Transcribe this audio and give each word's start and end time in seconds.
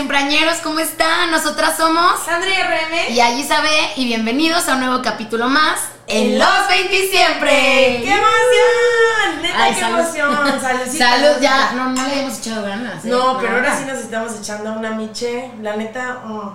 Siemprañeros, 0.00 0.56
¿cómo 0.62 0.78
están? 0.78 1.30
Nosotras 1.30 1.76
somos 1.76 2.26
Andrea 2.26 2.66
RM. 2.66 3.12
y 3.12 3.20
allí 3.20 3.44
sabe 3.44 3.68
y 3.96 4.06
bienvenidos 4.06 4.66
a 4.66 4.76
un 4.76 4.80
nuevo 4.80 5.02
capítulo 5.02 5.46
más 5.46 5.78
en 6.06 6.38
Los 6.38 6.68
20 6.70 7.10
Siempre. 7.10 8.00
¡Qué 8.02 8.10
emoción! 8.10 9.42
Neta, 9.42 9.62
Ay, 9.62 9.74
qué 9.74 9.80
salud. 9.80 9.98
emoción. 9.98 10.60
Saludcita. 10.62 11.06
Salud, 11.10 11.42
ya, 11.42 11.72
no, 11.72 11.90
no 11.90 12.08
le 12.08 12.20
hemos 12.22 12.38
echado 12.38 12.62
ganas. 12.62 13.04
¿eh? 13.04 13.08
No, 13.10 13.36
pero 13.38 13.56
ahora 13.56 13.76
sí 13.78 13.84
nos 13.84 13.98
estamos 13.98 14.32
echando 14.40 14.72
una 14.72 14.92
miche. 14.92 15.50
La 15.60 15.76
neta, 15.76 16.22
mm, 16.24 16.50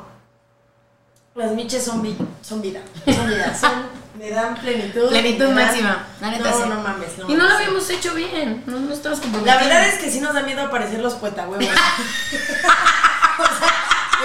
las 1.36 1.52
miches 1.52 1.86
son, 1.86 2.02
vi- 2.02 2.18
son 2.42 2.64
vida. 2.64 2.80
Son 3.06 3.28
vida. 3.28 3.56
Son, 3.62 3.86
me 4.18 4.32
dan 4.32 4.56
plenitud. 4.56 5.08
Plenitud 5.10 5.46
dan- 5.46 5.54
máxima, 5.56 6.08
la 6.20 6.32
neta 6.32 6.50
no, 6.50 6.58
sí. 6.64 6.64
no 6.70 6.82
mames. 6.82 7.18
No 7.20 7.30
Y 7.30 7.36
no 7.36 7.44
lo 7.48 7.54
habíamos 7.56 7.88
hecho 7.92 8.16
bien, 8.16 8.64
no, 8.66 8.80
no 8.80 8.92
estamos 8.92 9.20
La 9.44 9.58
verdad 9.58 9.86
es 9.88 10.00
que 10.00 10.10
sí 10.10 10.20
nos 10.20 10.34
da 10.34 10.42
miedo 10.42 10.64
aparecer 10.64 11.00
los 11.00 11.14
puetahuevos. 11.14 11.64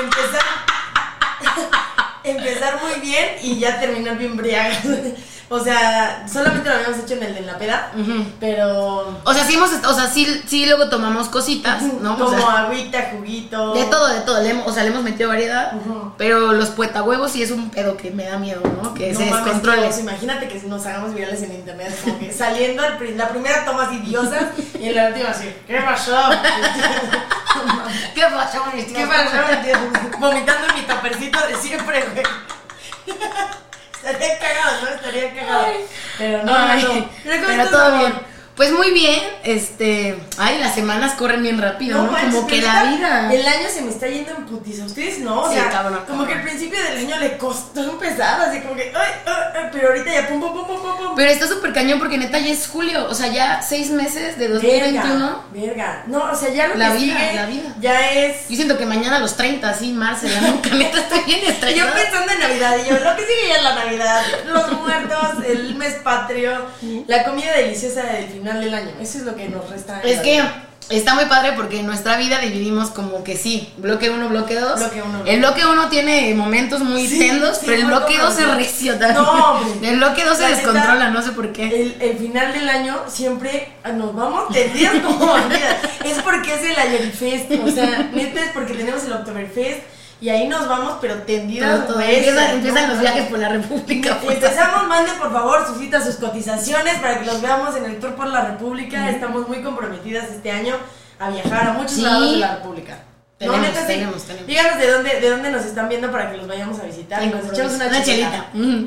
empezar. 0.00 0.42
empezar 2.24 2.80
muy 2.82 3.00
bien 3.00 3.36
y 3.42 3.58
ya 3.58 3.80
terminar 3.80 4.18
bien 4.18 4.36
briagas. 4.36 4.82
O 5.52 5.58
sea, 5.58 6.24
solamente 6.32 6.68
lo 6.68 6.76
habíamos 6.76 6.98
hecho 7.00 7.14
en 7.14 7.24
el 7.24 7.34
de 7.34 7.40
la 7.42 7.58
peda, 7.58 7.90
pero. 8.38 9.20
O 9.24 9.34
sea, 9.34 9.44
sí 9.44 9.54
hemos, 9.54 9.70
o 9.84 9.92
sea, 9.92 10.06
sí, 10.08 10.42
sí 10.46 10.64
luego 10.64 10.88
tomamos 10.88 11.28
cositas, 11.28 11.82
¿no? 11.82 12.14
O 12.14 12.18
Como 12.18 12.30
sea, 12.38 12.58
agüita, 12.66 13.10
juguito. 13.12 13.74
de 13.74 13.84
todo, 13.86 14.06
de 14.08 14.20
todo, 14.20 14.40
le 14.42 14.50
hemos- 14.50 14.66
o 14.68 14.72
sea, 14.72 14.84
le 14.84 14.90
hemos 14.90 15.02
metido 15.02 15.28
variedad, 15.28 15.72
pero 16.16 16.52
los 16.52 16.70
puetahuevos 16.70 17.32
sí 17.32 17.42
es 17.42 17.50
un 17.50 17.68
pedo 17.70 17.96
que 17.96 18.12
me 18.12 18.24
da 18.26 18.38
miedo, 18.38 18.60
¿no? 18.80 18.94
Que 18.94 19.12
No 19.12 19.18
se 19.18 19.24
descontrole. 19.26 19.90
imagínate 20.00 20.46
que 20.48 20.60
nos 20.68 20.86
hagamos 20.86 21.14
virales 21.14 21.42
en 21.42 21.52
internet, 21.52 21.98
como 22.04 22.18
que 22.20 22.32
saliendo 22.32 22.82
la 23.16 23.28
primera 23.28 23.64
toma 23.64 23.84
así 23.86 23.98
diosas 23.98 24.44
y 24.78 24.88
en 24.88 24.94
la 24.96 25.08
última 25.08 25.30
así, 25.30 25.52
¿qué 25.66 25.80
pasó? 25.80 26.16
¿Qué 28.14 28.22
pasó, 28.22 28.64
¿Qué 28.72 29.06
pasó? 29.06 30.18
Vomitando 30.18 30.68
en 30.68 30.74
mi 30.76 30.82
tapercito 30.82 31.38
de 31.46 31.56
siempre, 31.56 32.04
güey. 32.14 32.24
Estaría 34.02 34.38
cagado, 34.38 34.82
¿no? 34.82 34.88
Estaría 34.88 35.34
cagado. 35.34 35.66
Pero 36.18 36.42
no, 36.44 36.58
no, 36.58 36.74
no. 36.76 37.10
pero, 37.22 37.46
¿cómo 37.46 37.62
estás, 37.62 37.70
todo 37.70 37.98
bien. 37.98 38.12
Pues 38.60 38.72
muy 38.72 38.90
bien, 38.90 39.18
este, 39.42 40.18
ay, 40.36 40.58
las 40.58 40.74
semanas 40.74 41.14
corren 41.14 41.42
bien 41.42 41.56
rápido, 41.58 42.02
¿no? 42.02 42.12
manches, 42.12 42.34
Como 42.34 42.46
que 42.46 42.60
la 42.60 42.82
vida. 42.84 43.32
El 43.32 43.48
año 43.48 43.66
se 43.72 43.80
me 43.80 43.88
está 43.90 44.06
yendo 44.06 44.32
en 44.36 44.44
putiza. 44.44 44.84
Ustedes 44.84 45.20
no, 45.20 45.44
o 45.44 45.48
Sí, 45.48 45.54
sea, 45.54 45.70
cabrón, 45.70 46.00
como 46.06 46.24
cabrón. 46.24 46.26
que 46.26 46.34
al 46.34 46.42
principio 46.42 46.78
del 46.82 46.98
año 46.98 47.18
le 47.20 47.38
costó 47.38 47.82
empezar, 47.82 48.38
así 48.42 48.60
como 48.60 48.76
que, 48.76 48.92
ay, 48.94 49.12
ay, 49.24 49.32
ay, 49.54 49.68
pero 49.72 49.88
ahorita 49.88 50.12
ya 50.12 50.28
pum, 50.28 50.40
pum, 50.42 50.52
pum, 50.52 50.66
pum, 50.66 50.76
pum. 50.98 51.14
Pero 51.16 51.30
está 51.30 51.48
súper 51.48 51.72
cañón 51.72 51.98
porque 51.98 52.18
neta 52.18 52.38
ya 52.38 52.52
es 52.52 52.68
julio, 52.68 53.06
o 53.08 53.14
sea, 53.14 53.28
ya 53.28 53.62
seis 53.62 53.88
meses 53.90 54.36
de 54.36 54.48
2021. 54.48 55.08
Verga, 55.08 55.42
verga. 55.54 56.02
No, 56.06 56.24
o 56.30 56.34
sea, 56.36 56.50
ya 56.50 56.68
lo 56.68 56.74
La 56.74 56.92
que 56.92 56.98
vida, 56.98 57.16
sigue 57.18 57.34
la 57.36 57.46
vida. 57.46 57.74
ya 57.80 58.10
es. 58.12 58.46
Yo 58.50 58.56
siento 58.56 58.76
que 58.76 58.84
mañana 58.84 59.16
a 59.16 59.20
los 59.20 59.38
30, 59.38 59.72
sí, 59.72 59.90
Marce, 59.94 60.28
la 60.28 60.38
nunca, 60.42 60.68
neta 60.74 60.98
estoy 60.98 61.20
bien 61.24 61.38
Y 61.38 61.42
yo 61.46 61.48
estresada. 61.52 61.94
pensando 61.94 62.30
en 62.32 62.40
Navidad, 62.40 62.76
y 62.84 62.90
yo, 62.90 62.98
lo 62.98 63.16
que 63.16 63.22
sigue 63.22 63.48
ya 63.48 63.56
es 63.56 63.62
la 63.62 63.74
Navidad, 63.74 64.22
los 64.48 64.72
muertos, 64.82 65.44
el 65.48 65.74
mes 65.76 65.94
patrio, 66.04 66.66
la 67.06 67.24
comida 67.24 67.52
deliciosa 67.56 68.02
del 68.02 68.26
final 68.28 68.49
del 68.58 68.74
año. 68.74 68.90
Eso 69.00 69.18
es 69.18 69.24
lo 69.24 69.36
que 69.36 69.48
nos 69.48 69.68
resta. 69.70 70.00
Es 70.00 70.20
que 70.20 70.40
vida. 70.40 70.64
está 70.88 71.14
muy 71.14 71.26
padre 71.26 71.52
porque 71.54 71.80
en 71.80 71.86
nuestra 71.86 72.16
vida 72.16 72.38
dividimos 72.38 72.90
como 72.90 73.22
que 73.22 73.36
sí, 73.36 73.72
bloque 73.76 74.10
1, 74.10 74.28
bloque 74.28 74.58
2. 74.58 74.78
Bloque 74.80 75.02
uno, 75.02 75.22
El 75.26 75.38
bloque 75.40 75.64
1 75.66 75.88
tiene 75.88 76.34
momentos 76.34 76.80
muy 76.80 77.06
Sí, 77.06 77.18
tendos, 77.18 77.58
sí, 77.58 77.66
pero 77.66 77.82
el 77.82 77.86
bloque 77.86 78.18
2 78.18 78.34
se 78.34 78.46
recio 78.46 78.98
también. 78.98 79.22
No. 79.22 79.60
El 79.82 79.96
bloque 79.98 80.24
2 80.24 80.36
se 80.36 80.42
neta, 80.44 80.56
descontrola, 80.56 81.10
no 81.10 81.22
sé 81.22 81.32
por 81.32 81.52
qué. 81.52 81.66
El, 81.66 81.96
el 82.00 82.18
final 82.18 82.52
del 82.52 82.68
año 82.68 83.04
siempre 83.06 83.72
nos 83.94 84.14
vamos 84.14 84.44
como 85.04 85.26
bandidas. 85.32 85.76
Es 86.04 86.18
porque 86.22 86.54
es 86.54 86.62
el 86.62 86.78
Ayerifest, 86.78 87.52
o 87.64 87.70
sea, 87.70 88.10
neta 88.12 88.40
es 88.40 88.50
porque 88.52 88.74
tenemos 88.74 89.04
el 89.04 89.12
Oktoberfest 89.12 89.99
y 90.20 90.28
ahí 90.28 90.46
nos 90.48 90.68
vamos, 90.68 90.98
pero 91.00 91.14
tendidas. 91.22 91.86
Todo, 91.86 91.94
todo. 91.94 92.02
Empiezan, 92.02 92.62
¿no? 92.62 92.88
los 92.92 93.00
viajes 93.00 93.26
por 93.28 93.38
la 93.38 93.48
República. 93.48 94.18
pues. 94.22 94.36
Empezamos, 94.36 94.86
manden 94.86 95.16
por 95.18 95.32
favor 95.32 95.66
sus 95.66 95.78
citas, 95.78 96.04
sus 96.04 96.16
cotizaciones 96.16 96.96
para 96.98 97.20
que 97.20 97.26
los 97.26 97.40
veamos 97.40 97.74
en 97.76 97.86
el 97.86 97.98
tour 97.98 98.14
por 98.14 98.26
la 98.26 98.42
República. 98.42 99.08
Estamos 99.10 99.48
muy 99.48 99.62
comprometidas 99.62 100.28
este 100.30 100.50
año 100.50 100.76
a 101.18 101.30
viajar 101.30 101.68
a 101.68 101.72
muchos 101.72 101.92
Sí. 101.92 102.02
lados 102.02 102.32
de 102.32 102.36
la 102.38 102.56
República. 102.56 102.98
Tenemos, 103.38 103.68
sí. 103.68 103.86
tenemos, 103.86 104.22
tenemos. 104.24 104.46
Díganos 104.46 104.78
de 104.78 104.90
dónde, 104.90 105.20
de 105.20 105.30
dónde 105.30 105.50
nos 105.50 105.64
están 105.64 105.88
viendo 105.88 106.12
para 106.12 106.30
que 106.30 106.36
los 106.36 106.46
vayamos 106.46 106.78
a 106.78 106.82
visitar. 106.82 107.24
Nos 107.24 107.50
echamos 107.50 107.72
una, 107.72 107.86
una 107.86 108.04
chelita. 108.04 108.50
Mm. 108.52 108.84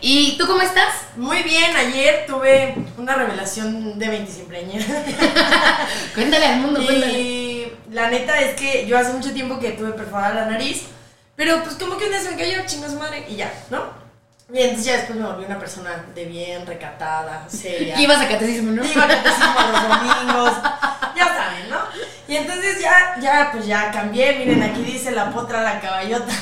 ¿Y 0.00 0.36
tú 0.36 0.44
cómo 0.48 0.60
estás? 0.60 0.92
Muy 1.16 1.44
bien, 1.44 1.76
ayer 1.76 2.24
tuve 2.26 2.74
una 2.98 3.14
revelación 3.14 4.00
de 4.00 4.08
20 4.08 4.32
Cuéntale 6.14 6.46
al 6.46 6.60
mundo, 6.60 6.80
cuéntale. 6.84 7.61
La 7.92 8.08
neta 8.08 8.40
es 8.40 8.54
que 8.58 8.86
yo 8.86 8.98
hace 8.98 9.12
mucho 9.12 9.32
tiempo 9.32 9.58
que 9.58 9.72
tuve 9.72 9.92
perforada 9.92 10.34
la 10.34 10.46
nariz, 10.46 10.84
pero 11.36 11.62
pues 11.62 11.74
como 11.74 11.98
que 11.98 12.06
un 12.06 12.10
día 12.10 12.20
se 12.20 12.30
me 12.30 12.38
cayó, 12.38 12.64
chingas 12.66 12.94
madre, 12.94 13.26
y 13.28 13.36
ya, 13.36 13.52
¿no? 13.70 13.82
Y 14.50 14.60
entonces 14.60 14.86
ya 14.86 14.96
después 14.96 15.18
me 15.18 15.26
volví 15.26 15.44
una 15.44 15.58
persona 15.58 16.06
de 16.14 16.24
bien, 16.24 16.66
recatada, 16.66 17.46
seria. 17.50 18.00
Ibas 18.00 18.18
a 18.22 18.28
catecismo, 18.28 18.72
¿no? 18.72 18.82
Iba 18.82 19.04
a 19.04 19.08
catecismo 19.08 19.54
los 19.72 19.82
domingos, 19.82 20.52
ya 21.16 21.26
saben, 21.28 21.68
¿no? 21.68 21.78
Y 22.28 22.36
entonces 22.36 22.80
ya, 22.80 23.16
ya, 23.20 23.50
pues 23.52 23.66
ya 23.66 23.90
cambié, 23.90 24.38
miren, 24.38 24.62
aquí 24.62 24.82
dice 24.82 25.10
la 25.10 25.30
potra, 25.30 25.62
la 25.62 25.78
caballota. 25.78 26.32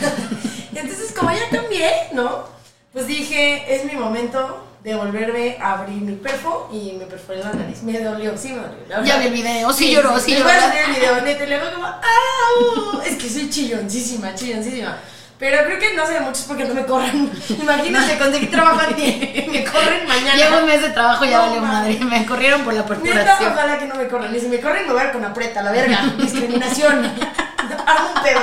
Y 0.73 0.79
entonces 0.79 1.13
como 1.13 1.33
ya 1.33 1.49
cambié, 1.51 1.91
¿no? 2.13 2.45
Pues 2.93 3.09
dije, 3.09 3.75
es 3.75 3.85
mi 3.85 3.99
momento 3.99 4.70
de 4.83 4.95
volverme 4.95 5.59
a 5.61 5.73
abrir 5.75 6.01
mi 6.01 6.15
perfo 6.17 6.69
y 6.73 6.93
me 6.99 7.05
perforé 7.07 7.41
la 7.45 7.53
nariz. 7.53 7.83
Me 7.83 7.99
dolió, 8.01 8.37
sí 8.37 8.49
me 8.49 8.61
dolió. 8.61 8.77
la 8.89 9.03
Ya 9.05 9.19
vi 9.19 9.27
el 9.27 9.33
video, 9.33 9.73
sí 9.73 9.93
lloró, 9.93 10.19
sí 10.19 10.31
Les 10.33 10.41
lloró. 10.41 10.51
subir 10.53 10.79
el 10.87 10.95
video, 10.95 11.21
neta, 11.23 11.45
le 11.45 11.55
hago 11.57 11.73
como, 11.75 11.87
¡au! 11.87 13.03
Es 13.05 13.17
que 13.17 13.29
soy 13.29 13.51
chilloncísima, 13.51 14.35
chilloncísima. 14.35 14.97
Pero 15.39 15.65
creo 15.65 15.79
que 15.79 15.95
no 15.95 16.07
sé 16.07 16.15
de 16.15 16.21
muchos 16.21 16.43
porque 16.43 16.65
no 16.65 16.75
me 16.75 16.85
corren. 16.85 17.31
Imagínate, 17.49 18.19
conseguí 18.19 18.47
trabajo 18.49 18.81
a 18.81 18.87
ti. 18.97 19.47
Me 19.51 19.65
corren 19.65 20.07
mañana. 20.07 20.35
Llevo 20.37 20.59
un 20.59 20.67
mes 20.67 20.83
de 20.83 20.91
trabajo, 20.91 21.25
ya 21.25 21.39
No, 21.39 21.47
valió 21.47 21.61
madre. 21.63 21.99
Me 22.05 22.27
corrieron 22.27 22.63
por 22.63 22.75
la 22.75 22.83
Neta, 22.83 22.95
perforación. 22.95 23.53
ojalá 23.53 23.79
que 23.79 23.87
no 23.87 23.95
me 23.95 24.07
corran. 24.09 24.35
Y 24.37 24.41
si 24.41 24.49
me 24.49 24.61
corren, 24.61 24.87
me 24.87 24.93
voy 24.93 25.01
a 25.03 25.07
ir 25.07 25.13
con 25.13 25.25
apreta, 25.25 25.63
la 25.63 25.73
verga. 25.73 26.03
Discriminación. 26.19 27.05
Hago 27.87 28.09
un 28.15 28.23
pedo. 28.23 28.41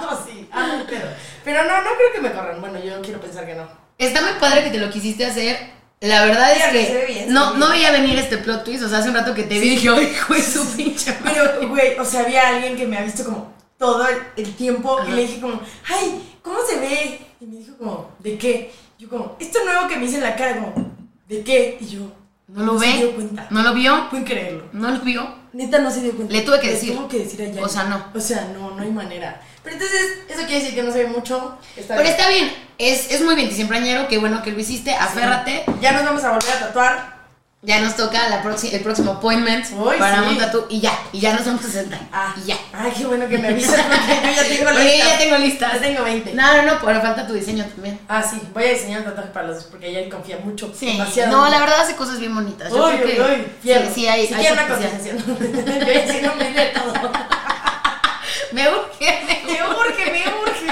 No, 0.00 0.24
sí, 0.26 0.48
hago 0.52 0.74
un 0.74 0.86
pedo. 0.86 1.08
Pero 1.44 1.64
no, 1.64 1.76
no 1.78 1.90
creo 1.96 2.12
que 2.14 2.20
me 2.20 2.32
corran. 2.32 2.60
Bueno, 2.60 2.78
yo 2.78 3.00
quiero 3.00 3.20
pensar 3.20 3.46
que 3.46 3.54
no. 3.54 3.87
Está 3.98 4.22
muy 4.22 4.30
padre 4.40 4.64
que 4.64 4.70
te 4.70 4.78
lo 4.78 4.90
quisiste 4.90 5.26
hacer. 5.26 5.76
La 6.00 6.24
verdad 6.24 6.52
es 6.52 6.64
que 6.66 7.04
bien, 7.08 7.32
no, 7.32 7.54
no 7.56 7.70
veía 7.70 7.90
venir 7.90 8.16
este 8.18 8.38
plot 8.38 8.64
twist. 8.64 8.84
O 8.84 8.88
sea, 8.88 8.98
hace 8.98 9.08
un 9.08 9.16
rato 9.16 9.34
que 9.34 9.42
te 9.42 9.58
vi 9.58 9.66
y 9.66 9.70
dije, 9.70 9.88
ay, 9.88 10.12
hijo 10.12 10.32
de 10.34 10.42
su 10.42 10.64
pinche 10.76 11.10
madre". 11.20 11.40
Pero, 11.58 11.68
güey, 11.68 11.98
o 11.98 12.04
sea, 12.04 12.20
había 12.20 12.48
alguien 12.48 12.76
que 12.76 12.86
me 12.86 12.96
ha 12.96 13.02
visto 13.02 13.24
como 13.24 13.52
todo 13.76 14.06
el, 14.36 14.54
tiempo 14.54 14.98
Ajá. 14.98 15.10
y 15.10 15.14
le 15.14 15.22
dije 15.22 15.40
como, 15.40 15.60
ay, 15.88 16.38
¿cómo 16.42 16.58
se 16.68 16.78
ve? 16.78 17.20
Y 17.40 17.46
me 17.46 17.56
dijo 17.56 17.76
como, 17.76 18.10
¿de 18.20 18.38
qué? 18.38 18.72
Yo 18.98 19.08
como, 19.08 19.36
esto 19.40 19.58
nuevo 19.64 19.88
que 19.88 19.96
me 19.96 20.06
hice 20.06 20.16
en 20.16 20.22
la 20.22 20.36
cara, 20.36 20.54
como, 20.54 20.92
¿de 21.28 21.42
qué? 21.42 21.78
Y 21.80 21.86
yo, 21.86 22.12
¿No 22.46 22.64
lo 22.64 22.78
se 22.78 22.86
ve? 22.86 22.96
dio 22.98 23.14
cuenta. 23.14 23.46
¿No 23.50 23.62
lo 23.62 23.74
vio? 23.74 24.08
Pueden 24.10 24.24
creerlo. 24.24 24.64
¿No 24.72 24.90
lo 24.90 25.00
vio? 25.00 25.37
Neta 25.52 25.78
no 25.78 25.90
se 25.90 26.02
dio 26.02 26.14
cuenta. 26.14 26.32
Le 26.32 26.42
tuve 26.42 26.60
que 26.60 26.70
decir. 26.70 26.94
tuve 26.96 27.08
que 27.08 27.18
decir 27.20 27.58
a. 27.58 27.64
O 27.64 27.68
sea, 27.68 27.84
no. 27.84 28.06
O 28.14 28.20
sea, 28.20 28.48
no, 28.52 28.70
no 28.72 28.82
hay 28.82 28.90
manera. 28.90 29.40
Pero 29.62 29.76
entonces, 29.76 30.18
eso 30.28 30.40
quiere 30.46 30.60
decir 30.60 30.74
que 30.74 30.82
no 30.82 30.92
se 30.92 31.04
ve 31.04 31.10
mucho. 31.10 31.58
Está 31.76 31.96
Pero 31.96 32.08
bien. 32.08 32.16
está 32.16 32.28
bien. 32.28 32.52
Es, 32.78 33.10
es 33.10 33.22
muy 33.22 33.34
veintisimprañero. 33.34 34.08
Qué 34.08 34.18
bueno 34.18 34.42
que 34.42 34.52
lo 34.52 34.60
hiciste. 34.60 34.92
Aférrate. 34.94 35.64
Ya 35.80 35.92
nos 35.92 36.04
vamos 36.04 36.24
a 36.24 36.30
volver 36.32 36.50
a 36.50 36.58
tatuar. 36.60 37.17
Ya 37.60 37.80
nos 37.80 37.96
toca 37.96 38.28
la 38.28 38.36
el 38.36 38.80
próximo 38.82 39.12
appointment 39.12 39.66
Uy, 39.72 39.96
para 39.98 40.20
sí. 40.22 40.28
un 40.28 40.38
tatu. 40.38 40.64
Y 40.68 40.78
ya. 40.80 40.96
Y 41.12 41.18
ya 41.18 41.32
nos 41.34 41.44
vamos 41.44 41.64
a 41.64 41.68
sentar. 41.68 41.98
Ah, 42.12 42.32
Y 42.40 42.46
ya. 42.46 42.56
Ay, 42.72 42.92
qué 42.96 43.04
bueno 43.04 43.26
que 43.28 43.36
me 43.36 43.48
avisas 43.48 43.80
porque 43.80 44.14
yo 44.22 44.30
ya 44.42 44.48
tengo 44.48 44.70
Oye, 44.78 44.84
listas. 44.94 45.08
ya 45.10 45.18
tengo 45.18 45.38
listas. 45.38 45.72
Ya 45.74 45.80
tengo 45.80 46.04
20. 46.04 46.34
No, 46.34 46.56
no, 46.56 46.62
no. 46.62 46.80
Pero 46.84 47.00
falta 47.02 47.26
tu 47.26 47.32
diseño 47.32 47.64
también. 47.64 47.98
Ah, 48.08 48.22
sí, 48.22 48.40
voy 48.54 48.64
a 48.64 48.68
diseñar 48.74 49.00
un 49.00 49.06
tatuaje 49.06 49.30
para 49.30 49.48
los 49.48 49.56
dos 49.56 49.64
porque 49.64 49.88
ella 49.88 50.08
confía 50.08 50.38
mucho. 50.44 50.72
Sí. 50.78 50.86
demasiado. 50.86 51.32
No, 51.36 51.48
la 51.50 51.58
verdad 51.58 51.80
hace 51.80 51.96
cosas 51.96 52.20
bien 52.20 52.32
bonitas. 52.32 52.70
Yo 52.72 52.86
Uy, 52.86 52.96
creo 52.98 53.06
uy, 53.08 53.12
que- 53.34 53.40
uy, 53.40 53.46
fierro. 53.60 53.86
Sí, 53.88 53.92
sí, 53.94 54.06
hay. 54.08 54.26
Si 54.28 54.34
hay 54.34 54.40
quieren 54.40 54.58
una 54.64 54.68
cotización. 54.76 55.18
yo 55.86 55.92
ya 55.92 56.12
sí 56.12 56.20
no 56.22 56.34
me 56.36 56.52
de 56.52 56.66
todo. 56.66 56.92
Me 58.52 58.66
urge, 58.66 59.42
me 59.46 59.62
urge, 59.62 60.10
me 60.10 60.24
urge. 60.42 60.66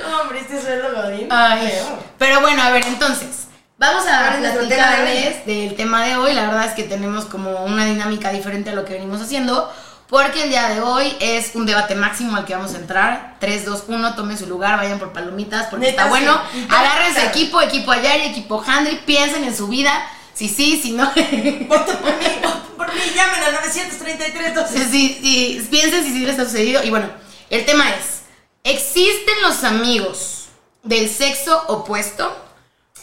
No, 0.00 0.20
hombre, 0.22 0.40
este 0.40 0.60
sueldo 0.60 0.88
godín. 0.94 1.28
Ay, 1.30 1.72
pero 2.18 2.40
bueno, 2.40 2.60
a 2.60 2.70
ver, 2.70 2.84
entonces, 2.86 3.28
vamos 3.82 4.06
a 4.06 4.18
¿Cuál 4.20 4.34
es 4.34 4.40
nuestro 4.40 4.68
tema 4.68 4.90
de 4.90 5.02
hoy? 5.02 5.06
platicarles 5.06 5.46
del 5.46 5.74
tema 5.76 6.04
de 6.04 6.16
hoy. 6.16 6.32
La 6.34 6.46
verdad 6.46 6.66
es 6.66 6.72
que 6.74 6.84
tenemos 6.84 7.24
como 7.24 7.64
una 7.64 7.84
dinámica 7.84 8.30
diferente 8.30 8.70
a 8.70 8.74
lo 8.74 8.84
que 8.84 8.94
venimos 8.94 9.20
haciendo, 9.20 9.70
porque 10.08 10.44
el 10.44 10.50
día 10.50 10.68
de 10.68 10.80
hoy 10.80 11.16
es 11.20 11.50
un 11.54 11.66
debate 11.66 11.94
máximo 11.94 12.36
al 12.36 12.44
que 12.44 12.54
vamos 12.54 12.74
a 12.74 12.78
entrar. 12.78 13.36
3, 13.40 13.64
2, 13.64 13.84
1, 13.88 14.14
tomen 14.14 14.38
su 14.38 14.46
lugar, 14.46 14.76
vayan 14.76 14.98
por 14.98 15.12
palomitas, 15.12 15.66
porque 15.66 15.86
Neta, 15.86 16.02
está 16.02 16.10
bueno. 16.10 16.40
sí. 16.52 16.66
Agárrense 16.70 17.14
Claro. 17.14 17.28
equipo, 17.30 17.60
equipo 17.60 17.90
Ayari, 17.92 18.22
equipo 18.26 18.62
Handry, 18.64 19.00
piensen 19.04 19.44
en 19.44 19.56
su 19.56 19.66
vida. 19.68 19.92
Si 20.34 20.48
sí, 20.48 20.80
si 20.82 20.92
no. 20.92 21.12
Por 21.14 21.32
mí, 21.32 21.66
voto 21.68 21.92
por 22.76 22.94
mí, 22.94 23.00
llamen 23.14 23.42
al 23.44 23.52
933 23.52 24.54
12. 24.54 24.78
Sí, 24.78 24.84
sí, 24.90 25.18
sí, 25.60 25.68
piensen 25.70 26.02
si 26.04 26.12
sí 26.12 26.24
les 26.24 26.38
ha 26.38 26.44
sucedido. 26.44 26.82
Y 26.82 26.90
bueno, 26.90 27.06
el 27.50 27.64
tema 27.66 27.90
es, 27.90 28.22
¿existen 28.64 29.34
los 29.42 29.62
amigos 29.64 30.46
del 30.82 31.08
sexo 31.10 31.64
opuesto? 31.68 32.34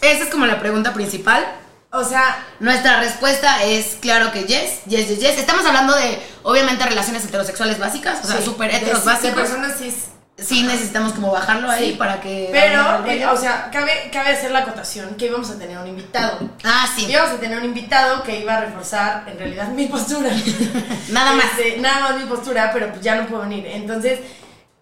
Esa 0.02 0.24
es 0.24 0.30
como 0.30 0.46
la 0.46 0.60
pregunta 0.60 0.94
principal. 0.94 1.46
O 1.92 2.04
sea, 2.04 2.38
Nuestra 2.60 3.00
respuesta 3.00 3.64
es 3.64 3.98
claro 4.00 4.32
que 4.32 4.44
yes, 4.44 4.82
yes, 4.86 5.08
yes, 5.10 5.20
yes. 5.20 5.38
Estamos 5.40 5.66
hablando 5.66 5.96
de, 5.96 6.20
obviamente, 6.44 6.86
relaciones 6.86 7.26
heterosexuales 7.26 7.80
básicas, 7.80 8.20
o 8.24 8.28
sea, 8.28 8.38
sí, 8.38 8.44
súper 8.46 8.70
de- 8.72 8.78
heteros 8.78 9.04
de 9.04 9.12
básicos. 9.12 9.36
personas 9.42 9.78
cis. 9.80 9.96
Sí 10.38 10.64
necesitamos 10.64 11.12
como 11.12 11.32
bajarlo 11.34 11.70
ahí 11.70 11.90
Sí. 11.92 11.96
para 11.98 12.22
que... 12.22 12.48
Pero, 12.54 13.06
eh, 13.08 13.26
o 13.26 13.36
sea, 13.36 13.70
cabe, 13.74 14.10
cabe 14.14 14.30
hacer 14.30 14.52
la 14.52 14.60
acotación 14.60 15.16
que 15.16 15.26
íbamos 15.26 15.50
a 15.50 15.58
tener 15.58 15.78
un 15.78 15.88
invitado. 15.88 16.40
Ah, 16.64 16.88
sí. 16.96 17.08
Íbamos 17.10 17.32
a 17.32 17.38
tener 17.42 17.58
un 17.58 17.66
invitado 17.66 18.24
que 18.24 18.40
iba 18.40 18.56
a 18.56 18.62
reforzar 18.62 19.26
en 19.28 19.38
realidad 19.38 19.68
mi 19.68 19.88
postura. 19.88 20.30
Nada 21.10 21.34
más. 21.34 21.46
Este, 21.58 21.78
nada 21.82 22.00
más 22.02 22.16
mi 22.18 22.24
postura, 22.24 22.70
pero 22.72 22.88
pues 22.90 23.02
ya 23.02 23.16
no 23.16 23.28
puedo 23.28 23.42
venir. 23.42 23.66
Entonces, 23.68 24.20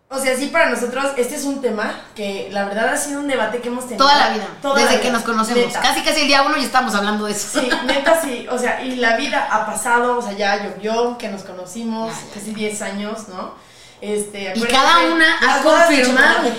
o 0.09 0.19
sea, 0.19 0.37
sí 0.37 0.47
para 0.47 0.69
nosotros 0.69 1.05
este 1.17 1.35
es 1.35 1.43
un 1.43 1.61
tema 1.61 1.93
que 2.15 2.47
la 2.51 2.65
verdad 2.65 2.89
ha 2.93 2.97
sido 2.97 3.19
un 3.19 3.27
debate 3.27 3.59
que 3.59 3.67
hemos 3.67 3.85
tenido. 3.85 4.05
Toda 4.05 4.17
la 4.17 4.29
vida, 4.29 4.47
Toda 4.61 4.81
desde 4.81 4.95
la 4.95 5.01
que 5.01 5.11
nos 5.11 5.23
conocemos. 5.23 5.65
neta. 5.65 5.81
Casi 5.81 6.01
casi 6.01 6.21
el 6.21 6.27
día 6.27 6.43
uno 6.43 6.57
y 6.57 6.63
estamos 6.63 6.95
hablando 6.95 7.25
de 7.25 7.33
eso. 7.33 7.59
Sí, 7.59 7.69
neta 7.85 8.21
sí, 8.21 8.47
o 8.49 8.57
sea, 8.57 8.81
y 8.83 8.95
la 8.95 9.17
vida 9.17 9.47
ha 9.51 9.65
pasado, 9.65 10.17
o 10.17 10.21
sea, 10.21 10.31
ya 10.33 10.63
llovió, 10.63 11.17
que 11.17 11.27
nos 11.27 11.43
conocimos, 11.43 12.13
casi 12.33 12.53
10 12.53 12.81
años, 12.83 13.27
¿no? 13.27 13.55
Este, 13.99 14.53
Y 14.55 14.61
cada 14.61 15.11
una 15.11 15.25
ha 15.41 15.61
confirmado, 15.63 16.49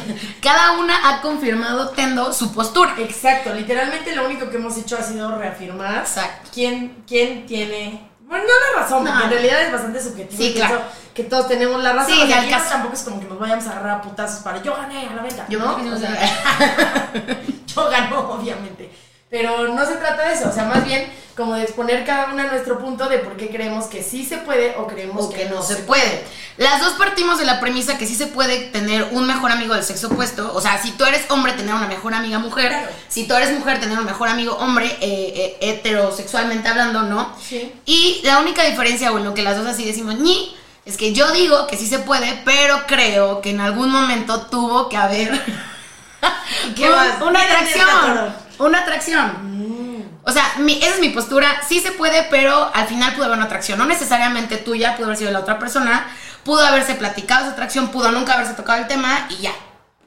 cada 0.43 0.73
una 0.73 1.09
ha 1.09 1.21
confirmado 1.21 1.91
Tendo 1.91 2.33
su 2.33 2.53
postura. 2.53 2.95
Exacto, 2.99 3.55
literalmente 3.55 4.15
lo 4.17 4.27
único 4.27 4.51
que 4.51 4.57
hemos 4.57 4.77
hecho 4.77 4.99
ha 4.99 5.03
sido 5.03 5.39
reafirmar 5.39 5.99
Exacto. 5.99 6.51
quién, 6.53 7.05
quién 7.07 7.47
tiene. 7.47 8.08
Bueno, 8.29 8.45
no 8.45 8.77
la 8.77 8.83
razón, 8.83 8.99
porque 9.05 9.19
No. 9.19 9.25
en 9.25 9.31
realidad 9.31 9.63
es 9.63 9.73
bastante 9.73 10.03
subjetivo. 10.03 10.43
Sí, 10.43 10.53
claro. 10.55 10.83
Que 11.15 11.25
todos 11.25 11.49
tenemos 11.49 11.83
la 11.83 11.93
razón. 11.95 12.15
Sí, 12.15 12.23
o 12.23 12.27
sea, 12.27 12.43
no 12.43 12.51
caso. 12.51 12.69
tampoco 12.69 12.95
es 12.95 13.03
como 13.03 13.21
que 13.21 13.27
nos 13.27 13.39
vayamos 13.39 13.67
a 13.67 13.71
agarrar 13.73 13.91
a 13.99 14.03
putazos 14.03 14.41
para 14.43 14.63
yo 14.63 14.77
gané 14.77 15.09
a 15.09 15.15
la 15.15 15.23
venta. 15.23 15.47
Yo 15.49 15.59
¿no? 15.59 15.75
creo 15.75 15.77
que 15.77 15.83
sí, 15.85 15.89
O 15.91 15.97
o 15.97 15.99
sea, 15.99 16.15
sea, 16.15 17.41
yo 17.75 17.89
gano, 17.91 18.21
obviamente. 18.31 18.91
Pero 19.31 19.69
no 19.69 19.87
se 19.87 19.97
trata 19.97 20.29
de 20.29 20.35
eso, 20.35 20.49
o 20.49 20.53
sea, 20.53 20.65
más 20.65 20.85
bien 20.87 21.11
como 21.39 21.55
de 21.55 21.63
exponer 21.63 22.05
cada 22.05 22.33
una 22.33 22.49
nuestro 22.49 22.81
punto 22.81 23.09
de 23.09 23.19
por 23.19 23.37
qué 23.37 23.49
creemos 23.49 23.85
que 23.85 24.03
sí 24.03 24.25
se 24.25 24.39
puede 24.39 24.75
o 24.77 24.89
creemos 24.89 25.27
o 25.27 25.31
que 25.31 25.45
no 25.45 25.63
se 25.63 25.77
puede. 25.77 26.25
Las 26.57 26.81
dos 26.81 26.95
partimos 26.95 27.39
de 27.39 27.45
la 27.45 27.61
premisa 27.61 27.97
que 27.97 28.07
sí 28.07 28.17
se 28.17 28.27
puede 28.27 28.59
tener 28.71 29.07
un 29.13 29.25
mejor 29.25 29.53
amigo 29.53 29.75
del 29.75 29.85
sexo 29.85 30.09
opuesto. 30.09 30.53
O 30.53 30.61
sea, 30.61 30.83
si 30.83 30.91
tú 30.91 31.05
eres 31.05 31.31
hombre, 31.31 31.53
tener 31.53 31.73
una 31.73 31.87
mejor 31.87 32.13
amiga 32.13 32.41
mujer. 32.41 32.71
Claro. 32.71 32.89
Si 33.09 33.29
tú 33.29 33.35
eres 33.35 33.53
mujer, 33.53 33.79
tener 33.79 33.97
un 33.97 34.05
mejor 34.05 34.29
amigo 34.29 34.55
hombre, 34.57 34.87
eh, 34.87 34.99
eh, 35.01 35.57
heterosexualmente 35.61 36.67
hablando, 36.67 37.03
¿no? 37.03 37.33
Sí. 37.41 37.73
Y 37.87 38.21
la 38.25 38.41
única 38.41 38.65
diferencia, 38.65 39.13
o 39.13 39.19
en 39.19 39.25
lo 39.25 39.35
que 39.35 39.43
las 39.43 39.57
dos 39.57 39.67
así 39.69 39.85
decimos, 39.85 40.17
ni, 40.17 40.57
es 40.85 40.97
que 40.97 41.13
yo 41.13 41.31
digo 41.31 41.69
que 41.69 41.77
sí 41.77 41.87
se 41.87 42.01
puede, 42.01 42.43
pero 42.45 42.85
creo 42.89 43.41
que 43.43 43.51
en 43.51 43.61
algún 43.61 43.91
momento 43.91 44.47
tuvo 44.47 44.89
que 44.89 44.97
haber 44.97 45.31
qué 46.75 46.91
más? 46.91 47.23
una 47.23 47.41
atracción. 47.43 48.48
Una 48.59 48.81
atracción. 48.81 50.09
O 50.25 50.33
sea, 50.33 50.45
mi- 50.59 50.79
esa 50.79 50.95
es 50.95 51.01
mi 51.01 51.09
postura. 51.11 51.63
Sí 51.67 51.81
se 51.81 51.93
puede, 51.93 52.25
pero 52.31 52.71
al 52.75 52.87
final 52.87 53.15
pudo 53.15 53.25
haber 53.27 53.37
una 53.39 53.47
atracción. 53.47 53.79
No 53.79 53.87
necesariamente 53.87 54.57
tuya, 54.59 54.95
pudo 54.97 55.07
haber 55.07 55.17
sido 55.19 55.31
la 55.31 55.41
otra 55.41 55.59
persona. 55.59 56.07
Pudo 56.45 56.65
haberse 56.67 56.95
platicado 56.95 57.43
esa 57.45 57.53
atracción, 57.53 57.89
pudo 57.89 58.11
nunca 58.13 58.35
haberse 58.35 58.55
tocado 58.55 58.81
el 58.81 58.87
tema 58.89 59.27
y 59.31 59.37
ya. 59.43 59.53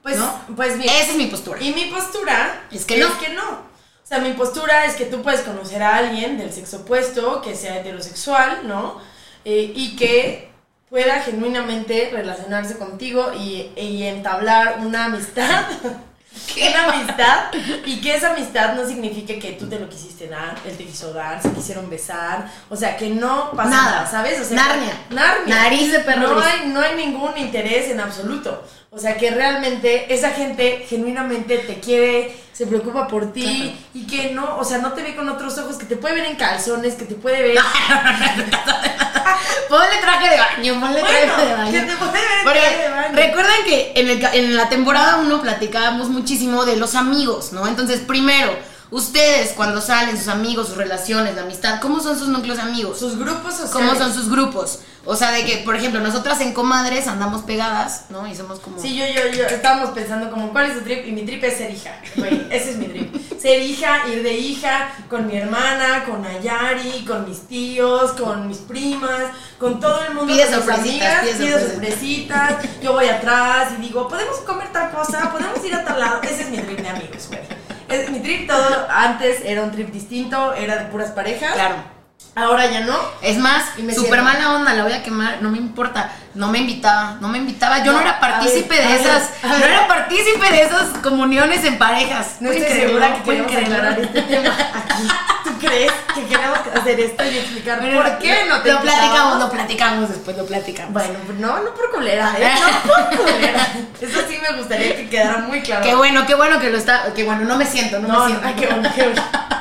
Pues, 0.03 0.17
¿No? 0.17 0.33
pues 0.55 0.77
bien. 0.77 0.89
Esa 0.93 1.11
es 1.11 1.15
mi 1.17 1.27
postura. 1.27 1.61
Y 1.61 1.73
mi 1.73 1.85
postura 1.85 2.61
Es 2.71 2.85
que 2.85 2.97
no. 2.97 3.07
Es 3.07 3.13
que 3.13 3.29
no. 3.33 3.49
O 3.49 4.07
sea, 4.13 4.19
mi 4.19 4.33
postura 4.33 4.85
es 4.85 4.95
que 4.95 5.05
tú 5.05 5.21
puedes 5.21 5.41
conocer 5.41 5.81
a 5.83 5.97
alguien 5.97 6.37
del 6.37 6.51
sexo 6.51 6.77
opuesto, 6.77 7.41
que 7.41 7.55
sea 7.55 7.77
heterosexual, 7.77 8.67
¿no? 8.67 8.99
Eh, 9.45 9.71
y 9.75 9.95
que 9.95 10.51
pueda 10.89 11.21
genuinamente 11.21 12.09
relacionarse 12.11 12.77
contigo 12.77 13.31
y, 13.33 13.71
y 13.77 14.03
entablar 14.03 14.79
una 14.81 15.05
amistad. 15.05 15.65
una 16.57 16.93
amistad 16.93 17.45
y 17.85 18.01
que 18.01 18.15
esa 18.15 18.31
amistad 18.33 18.73
no 18.75 18.85
signifique 18.87 19.39
que 19.39 19.51
tú 19.53 19.67
te 19.67 19.79
lo 19.79 19.87
quisiste 19.89 20.27
dar, 20.27 20.55
él 20.65 20.77
te 20.77 20.85
quiso 20.85 21.13
dar, 21.13 21.41
se 21.41 21.51
quisieron 21.51 21.89
besar, 21.89 22.49
o 22.69 22.75
sea, 22.75 22.97
que 22.97 23.09
no 23.09 23.51
pasa 23.51 23.69
Nada. 23.69 23.91
nada, 23.91 24.07
¿sabes? 24.11 24.39
O 24.39 24.43
sea, 24.43 24.55
Narnia. 24.55 24.93
Narnia. 25.09 25.55
Nariz 25.55 25.91
de 25.91 25.99
perro 25.99 26.35
No 26.35 26.41
hay, 26.41 26.67
no 26.69 26.79
hay 26.81 26.95
ningún 26.95 27.37
interés 27.37 27.89
en 27.89 27.99
absoluto. 27.99 28.63
O 28.93 28.99
sea, 28.99 29.15
que 29.15 29.31
realmente 29.31 30.13
esa 30.13 30.31
gente 30.31 30.85
genuinamente 30.89 31.59
te 31.59 31.79
quiere, 31.79 32.35
se 32.51 32.67
preocupa 32.67 33.07
por 33.07 33.31
ti 33.31 33.43
Claro. 33.43 33.77
y 33.93 34.05
que 34.05 34.31
no, 34.33 34.57
o 34.57 34.65
sea, 34.65 34.79
no 34.79 34.91
te 34.91 35.01
ve 35.01 35.15
con 35.15 35.29
otros 35.29 35.57
ojos, 35.59 35.77
que 35.77 35.85
te 35.85 35.95
puede 35.95 36.15
ver 36.15 36.25
en 36.25 36.35
calzones, 36.35 36.95
que 36.95 37.05
te 37.05 37.15
puede 37.15 37.41
ver... 37.41 37.57
Ponle 39.69 39.97
traje 40.01 40.29
de 40.29 40.37
baño, 40.37 40.79
ponle 40.79 41.01
traje 41.01 41.45
de 41.45 41.53
baño. 41.53 41.71
que 41.71 41.81
te 41.81 41.95
traje 41.95 42.83
de 42.83 42.89
baño. 42.89 43.15
recuerden 43.15 43.63
que 43.65 43.93
en, 43.95 44.09
el 44.09 44.25
en 44.33 44.55
la 44.55 44.69
temporada 44.69 45.17
1 45.17 45.41
platicábamos 45.41 46.09
muchísimo 46.09 46.65
de 46.65 46.77
los 46.77 46.95
amigos, 46.95 47.53
¿no? 47.53 47.67
Entonces, 47.67 48.01
primero, 48.01 48.51
ustedes 48.91 49.53
cuando 49.53 49.81
salen, 49.81 50.17
sus 50.17 50.27
amigos, 50.27 50.67
sus 50.67 50.77
relaciones, 50.77 51.35
la 51.35 51.43
amistad, 51.43 51.79
¿cómo 51.81 51.99
son 52.01 52.17
sus 52.17 52.27
núcleos 52.27 52.57
de 52.57 52.63
amigos? 52.63 52.99
Sus 52.99 53.17
grupos 53.17 53.55
sociales. 53.55 53.71
¿Cómo 53.73 53.95
son 53.95 54.13
sus 54.13 54.29
grupos? 54.29 54.79
O 55.03 55.15
sea, 55.15 55.31
de 55.31 55.43
que, 55.45 55.57
por 55.57 55.75
ejemplo, 55.75 55.99
nosotras 55.99 56.39
en 56.41 56.53
comadres 56.53 57.07
andamos 57.07 57.41
pegadas, 57.41 58.05
¿no? 58.09 58.27
Y 58.27 58.35
somos 58.35 58.59
como... 58.59 58.79
Sí, 58.79 58.95
yo, 58.95 59.05
yo, 59.07 59.31
yo, 59.35 59.45
estábamos 59.45 59.89
pensando 59.91 60.29
como, 60.29 60.51
¿cuál 60.51 60.67
es 60.67 60.77
tu 60.77 60.81
trip? 60.81 61.07
Y 61.07 61.11
mi 61.11 61.23
trip 61.23 61.43
es 61.43 61.57
ser 61.57 61.71
hija, 61.71 61.99
güey, 62.15 62.47
ese 62.51 62.71
es 62.71 62.77
mi 62.77 62.85
trip. 62.85 63.39
Ser 63.39 63.61
hija, 63.63 64.07
ir 64.07 64.21
de 64.21 64.33
hija, 64.33 64.91
con 65.09 65.25
mi 65.25 65.35
hermana, 65.35 66.03
con 66.05 66.23
Ayari, 66.23 67.03
con 67.07 67.27
mis 67.27 67.47
tíos, 67.47 68.11
con 68.11 68.47
mis 68.47 68.59
primas, 68.59 69.31
con 69.57 69.79
todo 69.79 70.03
el 70.05 70.13
mundo, 70.13 70.31
Pide 70.31 70.47
sorpresitas, 70.47 71.19
amigas, 71.19 71.37
pide 71.37 71.59
sorpresitas, 71.59 72.53
yo 72.83 72.93
voy 72.93 73.07
atrás 73.07 73.73
y 73.79 73.81
digo, 73.81 74.07
¿podemos 74.07 74.37
comer 74.41 74.71
tal 74.71 74.91
cosa? 74.91 75.31
¿Podemos 75.31 75.65
ir 75.65 75.73
a 75.73 75.83
tal 75.83 75.99
lado? 75.99 76.21
Ese 76.21 76.43
es 76.43 76.49
mi 76.49 76.59
trip 76.59 76.79
de 76.79 76.89
amigos, 76.89 77.27
güey. 77.27 77.41
Es, 77.89 78.09
mi 78.11 78.19
trip 78.19 78.47
todo, 78.47 78.87
antes 78.89 79.41
era 79.43 79.63
un 79.63 79.71
trip 79.71 79.89
distinto, 79.91 80.53
era 80.53 80.75
de 80.77 80.85
puras 80.85 81.09
parejas, 81.11 81.53
Claro. 81.53 82.00
Ahora 82.35 82.65
ya 82.67 82.81
no. 82.81 82.97
Es 83.21 83.37
más, 83.37 83.63
súper 83.95 84.21
mala 84.21 84.53
onda, 84.55 84.73
la 84.73 84.83
voy 84.83 84.93
a 84.93 85.03
quemar, 85.03 85.41
no 85.41 85.49
me 85.49 85.57
importa. 85.57 86.11
No 86.33 86.47
me 86.47 86.59
invitaba, 86.59 87.17
no 87.19 87.27
me 87.27 87.39
invitaba. 87.39 87.79
Yo 87.83 87.91
no, 87.91 87.97
No, 87.99 88.01
era 88.07 88.17
partícipe 88.21 88.73
ver, 88.73 88.87
de 88.87 88.93
ver, 88.93 89.01
esas, 89.01 89.29
a 89.43 89.47
no 89.47 89.59
ver. 89.59 89.69
era 89.69 89.85
partícipe 89.85 90.49
de 90.49 90.61
esas 90.61 90.85
comuniones 91.03 91.61
en 91.65 91.77
parejas. 91.77 92.37
No 92.39 92.47
¿Pueden 92.47 92.63
estoy 92.63 92.79
segura 92.87 93.15
que 93.15 93.21
¿Pueden 93.23 93.43
aclarar 93.43 93.99
este 93.99 94.21
tema 94.21 94.49
aquí. 94.73 95.07
¿Tú 95.43 95.49
crees 95.59 95.91
que 96.15 96.23
queremos 96.27 96.59
hacer 96.73 96.99
esto 97.01 97.25
y 97.25 97.37
explicar 97.37 97.79
Pero 97.81 98.01
por 98.01 98.17
qué 98.19 98.45
no 98.47 98.61
te 98.61 98.71
Lo 98.71 98.79
platicamos, 98.79 99.03
invitábamos? 99.07 99.39
lo 99.39 99.51
platicamos 99.51 100.09
después, 100.09 100.37
lo 100.37 100.45
platicamos. 100.45 100.93
Bueno, 100.93 101.13
no, 101.37 101.59
no 101.63 101.73
por 101.73 101.91
colera, 101.91 102.33
¿eh? 102.39 102.49
No 102.85 103.09
por 103.09 103.25
colera. 103.25 103.67
Eso 103.99 104.19
sí 104.29 104.37
me 104.41 104.57
gustaría 104.57 104.95
que 104.95 105.09
quedara 105.09 105.39
muy 105.39 105.59
claro. 105.61 105.83
Qué 105.83 105.95
bueno, 105.95 106.25
qué 106.25 106.35
bueno 106.35 106.61
que 106.61 106.69
lo 106.69 106.77
está, 106.77 107.11
qué 107.13 107.25
bueno, 107.25 107.43
no 107.43 107.57
me 107.57 107.65
siento, 107.65 107.99
no, 107.99 108.07
No, 108.07 108.13
me 108.13 108.19
no, 108.19 108.25
siento. 108.27 108.47
ay, 108.47 108.53
qué 108.57 108.67
bueno, 108.67 108.89
qué 108.95 109.03
bueno. 109.03 109.21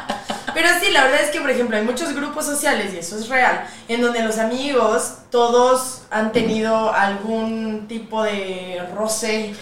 Pero 0.55 0.69
sí, 0.81 0.91
la 0.91 1.05
verdad 1.05 1.23
es 1.23 1.31
que, 1.31 1.41
por 1.41 1.51
ejemplo, 1.51 1.77
hay 1.77 1.85
muchos 1.85 2.13
grupos 2.15 2.45
sociales, 2.47 2.93
y 2.95 2.99
eso 2.99 3.17
es 3.19 3.29
real, 3.29 3.65
en 3.89 4.01
donde 4.01 4.23
los 4.23 4.39
amigos, 4.39 5.13
todos 5.31 6.03
han 6.11 6.33
tenido 6.33 6.93
algún 6.93 7.87
tipo 7.89 8.23
de 8.23 8.83
roce, 8.95 9.55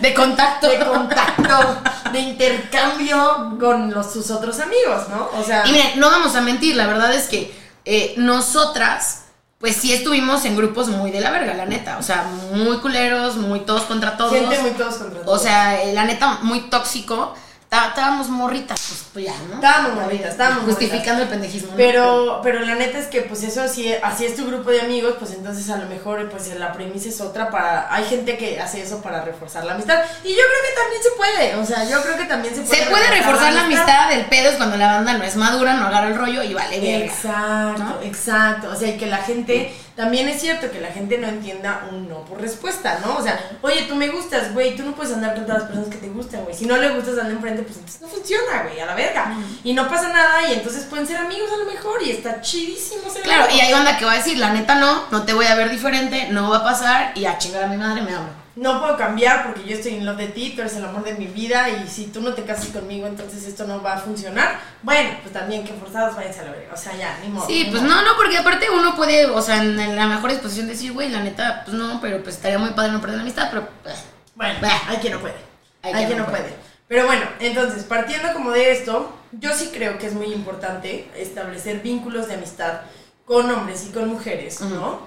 De 0.00 0.14
contacto. 0.14 0.68
de 0.68 0.78
contacto, 0.78 1.78
de 2.12 2.20
intercambio 2.20 3.56
con 3.58 3.92
los, 3.92 4.12
sus 4.12 4.30
otros 4.30 4.60
amigos, 4.60 5.08
¿no? 5.08 5.28
O 5.38 5.44
sea, 5.44 5.66
Y 5.66 5.72
miren, 5.72 5.98
no 5.98 6.10
vamos 6.10 6.34
a 6.36 6.40
mentir, 6.40 6.76
la 6.76 6.86
verdad 6.86 7.12
es 7.14 7.28
que 7.28 7.52
eh, 7.84 8.14
nosotras, 8.16 9.22
pues 9.58 9.76
sí 9.76 9.92
estuvimos 9.92 10.44
en 10.44 10.56
grupos 10.56 10.88
muy 10.88 11.10
de 11.10 11.20
la 11.20 11.30
verga, 11.30 11.54
la 11.54 11.66
neta. 11.66 11.98
O 11.98 12.02
sea, 12.02 12.24
muy 12.52 12.78
culeros, 12.78 13.36
muy 13.36 13.60
todos 13.60 13.82
contra 13.82 14.16
todos. 14.16 14.32
gente 14.32 14.58
muy 14.60 14.70
todos 14.72 14.94
contra 14.96 15.20
O 15.20 15.24
todos. 15.24 15.42
sea, 15.42 15.82
eh, 15.82 15.92
la 15.92 16.04
neta, 16.04 16.38
muy 16.42 16.60
tóxico. 16.70 17.34
Tá- 17.70 17.86
Estábamos 17.90 18.28
morritas, 18.28 18.80
pues, 18.88 19.04
pues 19.12 19.24
ya, 19.26 19.34
¿no? 19.48 19.54
Estábamos 19.54 19.94
morritas, 19.94 20.32
estábamos 20.32 20.64
Justificando 20.64 21.22
el 21.22 21.28
pendejismo. 21.28 21.70
¿no? 21.70 21.76
Pero, 21.76 22.40
pero 22.42 22.60
la 22.60 22.74
neta 22.74 22.98
es 22.98 23.06
que 23.06 23.20
pues 23.22 23.44
eso 23.44 23.68
si 23.68 23.92
así 23.92 24.24
es 24.24 24.34
tu 24.34 24.44
grupo 24.44 24.70
de 24.70 24.80
amigos, 24.80 25.14
pues 25.20 25.30
entonces 25.30 25.70
a 25.70 25.76
lo 25.76 25.86
mejor 25.86 26.28
pues 26.30 26.48
la 26.56 26.72
premisa 26.72 27.08
es 27.10 27.20
otra 27.20 27.48
para 27.48 27.94
hay 27.94 28.04
gente 28.06 28.36
que 28.36 28.58
hace 28.60 28.82
eso 28.82 29.00
para 29.00 29.22
reforzar 29.24 29.64
la 29.64 29.74
amistad 29.74 30.00
y 30.24 30.30
yo 30.30 30.34
creo 30.34 30.62
que 30.66 30.80
también 30.80 31.02
se 31.02 31.10
puede, 31.10 31.54
o 31.54 31.64
sea, 31.64 31.84
yo 31.88 32.02
creo 32.02 32.16
que 32.16 32.24
también 32.24 32.54
se 32.56 32.62
puede 32.62 32.82
Se 32.84 32.90
puede 32.90 33.08
reforzar 33.08 33.52
la 33.52 33.62
amistad, 33.62 34.12
el 34.14 34.24
pedo 34.26 34.50
es 34.50 34.56
cuando 34.56 34.76
la 34.76 34.92
banda 34.94 35.12
no 35.12 35.22
es 35.22 35.36
madura, 35.36 35.74
no 35.74 35.86
agarra 35.86 36.08
el 36.08 36.16
rollo 36.16 36.42
y 36.42 36.52
vale 36.52 36.80
verga. 36.80 37.06
Exacto, 37.06 37.84
¿no? 37.84 38.00
exacto. 38.02 38.70
O 38.70 38.74
sea, 38.74 38.88
y 38.88 38.96
que 38.96 39.06
la 39.06 39.18
gente, 39.18 39.72
también 39.94 40.28
es 40.28 40.40
cierto 40.40 40.72
que 40.72 40.80
la 40.80 40.88
gente 40.88 41.18
no 41.18 41.28
entienda 41.28 41.86
un 41.92 42.08
no 42.08 42.24
por 42.24 42.40
respuesta, 42.40 42.98
¿no? 43.04 43.16
O 43.16 43.22
sea, 43.22 43.38
oye, 43.62 43.82
tú 43.88 43.94
me 43.94 44.08
gustas, 44.08 44.52
güey, 44.54 44.74
tú 44.74 44.82
no 44.82 44.92
puedes 44.96 45.12
andar 45.12 45.34
con 45.34 45.44
todas 45.44 45.60
las 45.62 45.68
personas 45.68 45.90
que 45.94 45.98
te 45.98 46.08
gustan, 46.08 46.42
güey. 46.42 46.56
Si 46.56 46.66
no 46.66 46.76
le 46.76 46.90
gustas 46.90 47.18
al 47.18 47.30
de 47.59 47.59
pues 47.62 47.76
entonces 47.76 48.00
no 48.00 48.08
funciona, 48.08 48.62
güey, 48.64 48.80
a 48.80 48.86
la 48.86 48.94
verga. 48.94 49.34
Y 49.64 49.72
no 49.72 49.88
pasa 49.88 50.08
nada 50.08 50.48
y 50.48 50.54
entonces 50.54 50.84
pueden 50.84 51.06
ser 51.06 51.16
amigos 51.18 51.50
a 51.52 51.56
lo 51.64 51.64
mejor 51.70 52.02
y 52.02 52.10
está 52.10 52.40
chidísimo 52.40 53.10
ser 53.10 53.22
Claro, 53.22 53.44
amigos. 53.44 53.58
y 53.62 53.66
hay 53.66 53.72
banda 53.72 53.96
que 53.98 54.04
va 54.04 54.12
a 54.12 54.16
decir, 54.16 54.38
la 54.38 54.52
neta 54.52 54.74
no, 54.76 55.04
no 55.10 55.24
te 55.24 55.32
voy 55.32 55.46
a 55.46 55.54
ver 55.54 55.70
diferente, 55.70 56.28
no 56.30 56.50
va 56.50 56.58
a 56.58 56.64
pasar 56.64 57.12
y 57.16 57.24
a 57.26 57.38
chingar 57.38 57.64
a 57.64 57.66
mi 57.68 57.76
madre 57.76 58.02
me 58.02 58.14
hablo. 58.14 58.40
No 58.56 58.80
puedo 58.80 58.96
cambiar 58.98 59.44
porque 59.46 59.66
yo 59.66 59.76
estoy 59.76 59.94
en 59.94 60.04
love 60.04 60.18
de 60.18 60.26
ti, 60.26 60.52
tú 60.54 60.60
eres 60.60 60.74
el 60.76 60.84
amor 60.84 61.02
de 61.04 61.14
mi 61.14 61.26
vida 61.26 61.68
y 61.70 61.88
si 61.88 62.08
tú 62.08 62.20
no 62.20 62.34
te 62.34 62.42
casas 62.42 62.66
conmigo, 62.66 63.06
entonces 63.06 63.44
esto 63.46 63.64
no 63.64 63.80
va 63.80 63.94
a 63.94 63.98
funcionar. 63.98 64.60
Bueno, 64.82 65.10
pues 65.22 65.32
también 65.32 65.64
que 65.64 65.72
forzados 65.72 66.16
váyanse 66.16 66.40
a 66.40 66.44
la 66.44 66.50
verga. 66.50 66.74
O 66.74 66.76
sea, 66.76 66.94
ya, 66.96 67.16
ni 67.22 67.28
modo. 67.30 67.46
Sí, 67.46 67.64
ni 67.64 67.70
pues 67.70 67.82
modo. 67.82 67.94
no, 67.94 68.02
no, 68.02 68.16
porque 68.16 68.36
aparte 68.36 68.68
uno 68.68 68.96
puede, 68.96 69.26
o 69.26 69.40
sea, 69.40 69.58
en 69.62 69.96
la 69.96 70.06
mejor 70.08 70.30
disposición 70.30 70.66
decir, 70.66 70.92
güey, 70.92 71.08
la 71.08 71.20
neta, 71.20 71.62
pues 71.64 71.74
no, 71.76 72.00
pero 72.02 72.22
pues 72.22 72.36
estaría 72.36 72.58
muy 72.58 72.70
padre 72.70 72.92
no 72.92 73.00
perder 73.00 73.16
la 73.18 73.22
amistad, 73.22 73.48
pero... 73.50 73.62
eh, 73.86 73.96
Bueno, 74.34 74.54
Bah. 74.60 74.82
hay 74.88 74.96
quien 74.98 75.12
no 75.14 75.20
puede. 75.20 75.36
Hay 75.82 76.04
quien 76.06 76.18
no 76.18 76.26
puede. 76.26 76.42
puede. 76.42 76.56
Pero 76.90 77.06
bueno, 77.06 77.24
entonces, 77.38 77.84
partiendo 77.84 78.32
como 78.32 78.50
de 78.50 78.72
esto, 78.72 79.16
yo 79.30 79.54
sí 79.54 79.70
creo 79.72 79.96
que 79.96 80.08
es 80.08 80.12
muy 80.12 80.32
importante 80.32 81.08
establecer 81.14 81.82
vínculos 81.82 82.26
de 82.26 82.34
amistad 82.34 82.80
con 83.24 83.48
hombres 83.48 83.86
y 83.88 83.92
con 83.92 84.08
mujeres, 84.08 84.60
¿no? 84.60 85.06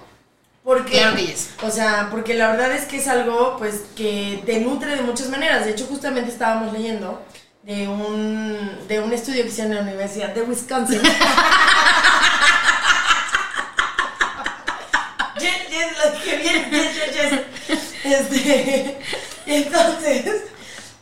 Porque, 0.63 0.99
Claro 0.99 1.17
que 1.17 1.35
o 1.61 1.69
sea, 1.69 2.07
porque 2.09 2.35
la 2.35 2.51
verdad 2.51 2.71
es 2.71 2.85
que 2.85 2.95
es 2.95 3.09
algo, 3.09 3.57
pues, 3.57 3.81
que 3.97 4.41
te 4.45 4.61
nutre 4.61 4.95
de 4.95 5.01
muchas 5.01 5.27
maneras. 5.27 5.65
De 5.65 5.71
hecho, 5.71 5.85
justamente 5.85 6.31
estábamos 6.31 6.71
leyendo 6.71 7.21
de 7.63 7.89
un, 7.89 8.79
de 8.87 9.01
un 9.01 9.11
estudio 9.11 9.43
que 9.43 9.49
hicieron 9.49 9.73
en 9.73 9.79
la 9.79 9.83
Universidad 9.83 10.29
de 10.29 10.43
Wisconsin. 10.43 11.01
yes, 15.37 15.69
yes, 15.69 15.87
lo 16.01 16.11
dije 16.11 16.37
bien, 16.37 16.71
yes, 16.71 16.95
yes, 16.95 17.13
yes. 17.67 17.93
Este, 18.05 18.99
entonces, 19.47 20.52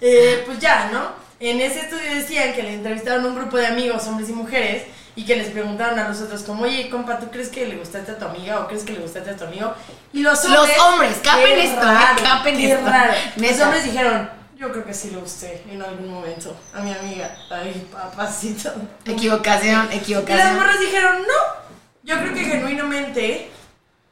eh, 0.02 0.44
pues 0.46 0.60
ya, 0.60 0.90
¿no? 0.92 1.10
En 1.40 1.60
ese 1.62 1.80
estudio 1.82 2.14
decían 2.14 2.54
que 2.54 2.62
le 2.64 2.74
entrevistaron 2.76 3.26
a 3.26 3.28
un 3.30 3.36
grupo 3.36 3.58
de 3.58 3.68
amigos, 3.68 4.06
hombres 4.08 4.30
y 4.30 4.34
mujeres, 4.34 4.84
y 5.16 5.26
que 5.26 5.36
les 5.36 5.50
preguntaron 5.50 5.98
a 6.00 6.08
los 6.08 6.22
otros 6.22 6.44
como, 6.44 6.64
oye, 6.64 6.90
compa, 6.90 7.20
¿tú 7.20 7.30
crees 7.32 7.50
que 7.50 7.66
le 7.68 7.76
gustaste 7.78 8.12
a 8.12 8.18
tu 8.18 8.26
amiga 8.26 8.60
o 8.60 8.68
crees 8.68 8.84
que 8.84 8.94
le 8.94 9.00
gustaste 9.00 9.32
a 9.32 9.36
tu 9.38 9.44
amigo? 9.46 9.74
Y 10.14 10.22
los 10.22 10.44
Los 10.46 10.60
hombres... 10.60 10.80
hombres, 10.80 11.18
capen 11.24 11.60
esto, 11.60 11.82
¿eh? 11.82 11.86
raro, 11.94 12.24
Capen 12.24 12.58
qué 12.58 12.72
esto. 12.72 12.86
raro. 12.86 13.14
Los 13.38 13.60
hombres 13.60 13.84
dijeron, 13.84 14.30
yo 14.58 14.72
creo 14.72 14.86
que 14.86 14.94
sí 14.94 15.10
le 15.10 15.18
gusté 15.18 15.64
en 15.70 15.82
algún 15.82 16.10
momento 16.10 16.56
a 16.74 16.80
mi 16.82 16.94
amiga, 16.94 17.36
ay, 17.50 17.88
papacito. 17.92 18.72
Equivocación, 19.06 19.86
Y 19.86 19.96
las 19.96 20.02
equivocación. 20.04 20.56
morras 20.56 20.80
dijeron, 20.80 21.18
no. 21.24 21.62
Yo 22.04 22.18
creo 22.20 22.34
que 22.34 22.46
genuinamente, 22.46 23.52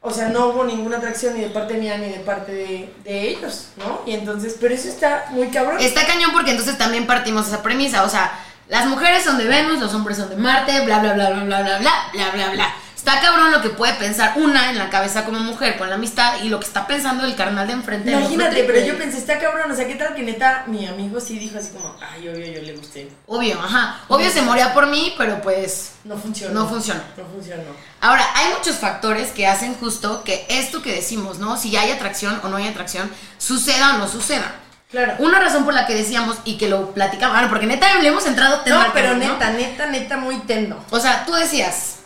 o 0.01 0.11
sea, 0.11 0.29
no 0.29 0.47
hubo 0.47 0.63
ninguna 0.63 0.97
atracción 0.97 1.33
ni 1.33 1.41
de 1.41 1.49
parte 1.49 1.73
mía 1.73 1.97
ni 1.97 2.09
de 2.09 2.19
parte 2.19 2.53
de, 2.53 2.93
de 3.03 3.29
ellos, 3.29 3.69
¿no? 3.77 4.01
Y 4.05 4.13
entonces, 4.13 4.55
pero 4.59 4.73
eso 4.73 4.87
está 4.87 5.25
muy 5.31 5.47
cabrón. 5.49 5.77
Está 5.79 6.05
cañón 6.07 6.31
porque 6.31 6.51
entonces 6.51 6.77
también 6.77 7.05
partimos 7.05 7.47
esa 7.47 7.61
premisa. 7.61 8.03
O 8.03 8.09
sea, 8.09 8.31
las 8.69 8.85
mujeres 8.85 9.23
son 9.23 9.37
de 9.37 9.45
Venus, 9.45 9.79
los 9.79 9.93
hombres 9.93 10.17
son 10.17 10.29
de 10.29 10.37
Marte, 10.37 10.85
bla, 10.85 10.99
bla, 10.99 11.13
bla, 11.13 11.31
bla, 11.31 11.43
bla, 11.43 11.61
bla, 11.61 11.79
bla, 11.79 12.09
bla, 12.13 12.31
bla, 12.31 12.49
bla. 12.51 12.75
Está 12.99 13.21
cabrón 13.21 13.53
lo 13.53 13.61
que 13.61 13.69
puede 13.69 13.93
pensar 13.93 14.33
una 14.35 14.69
en 14.69 14.77
la 14.77 14.89
cabeza 14.89 15.23
como 15.23 15.39
mujer 15.39 15.77
con 15.77 15.87
la 15.89 15.95
amistad 15.95 16.33
y 16.43 16.49
lo 16.49 16.59
que 16.59 16.65
está 16.65 16.85
pensando 16.85 17.23
el 17.25 17.33
carnal 17.33 17.65
de 17.65 17.71
enfrente. 17.71 18.11
Imagínate, 18.11 18.65
pero 18.65 18.85
yo 18.85 18.97
pensé, 18.97 19.19
está 19.19 19.39
cabrón, 19.39 19.71
o 19.71 19.75
sea, 19.75 19.87
¿qué 19.87 19.95
tal 19.95 20.13
que 20.13 20.21
neta 20.21 20.65
mi 20.67 20.85
amigo 20.85 21.21
sí 21.21 21.39
dijo 21.39 21.57
así 21.57 21.69
como, 21.69 21.95
ay, 22.01 22.27
obvio, 22.27 22.45
yo 22.51 22.61
le 22.61 22.73
gusté? 22.75 23.09
Obvio, 23.25 23.57
ajá. 23.57 24.01
Obvio 24.09 24.29
se 24.29 24.41
moría 24.41 24.73
por 24.73 24.87
mí, 24.87 25.15
pero 25.17 25.41
pues 25.41 25.91
No 26.03 26.17
funcionó. 26.17 26.53
no 26.53 26.67
funcionó. 26.67 26.99
No 27.15 27.23
funcionó. 27.33 27.63
Ahora, 28.01 28.25
hay 28.35 28.53
muchos 28.57 28.75
factores 28.75 29.29
que 29.29 29.47
hacen 29.47 29.75
justo 29.75 30.21
que 30.25 30.45
esto 30.49 30.81
que 30.81 30.93
decimos, 30.93 31.39
¿no? 31.39 31.55
Si 31.55 31.77
hay 31.77 31.91
atracción 31.91 32.37
o 32.43 32.49
no 32.49 32.57
hay 32.57 32.67
atracción, 32.67 33.09
suceda 33.37 33.95
o 33.95 33.97
no 33.99 34.09
suceda. 34.09 34.55
Claro. 34.91 35.13
Una 35.19 35.39
razón 35.39 35.63
por 35.63 35.73
la 35.73 35.87
que 35.87 35.95
decíamos 35.95 36.37
y 36.43 36.57
que 36.57 36.67
lo 36.67 36.91
platicamos, 36.91 37.33
bueno, 37.33 37.49
porque 37.49 37.65
neta 37.65 37.97
le 38.01 38.09
hemos 38.09 38.25
entrado 38.25 38.59
tema 38.59 38.87
No, 38.87 38.93
pero 38.93 39.15
neta, 39.15 39.51
neta, 39.51 39.85
neta, 39.85 40.17
muy 40.17 40.35
tendo. 40.39 40.83
O 40.89 40.99
sea, 40.99 41.23
tú 41.25 41.31
decías, 41.33 41.98